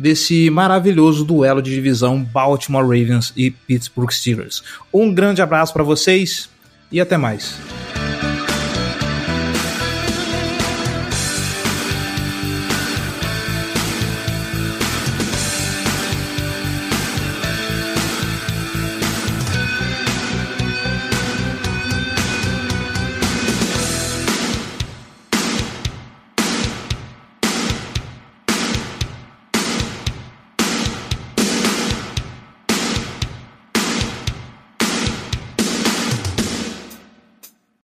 desse 0.00 0.50
maravilhoso 0.50 1.24
duelo 1.24 1.62
de 1.62 1.70
divisão 1.70 2.22
Baltimore 2.22 2.82
Ravens 2.82 3.32
e 3.36 3.50
Pittsburgh 3.50 4.10
Steelers. 4.10 4.62
Um 4.92 5.12
grande 5.14 5.42
abraço 5.42 5.72
para 5.72 5.84
vocês 5.84 6.48
e 6.90 7.00
até 7.00 7.16
mais. 7.16 7.58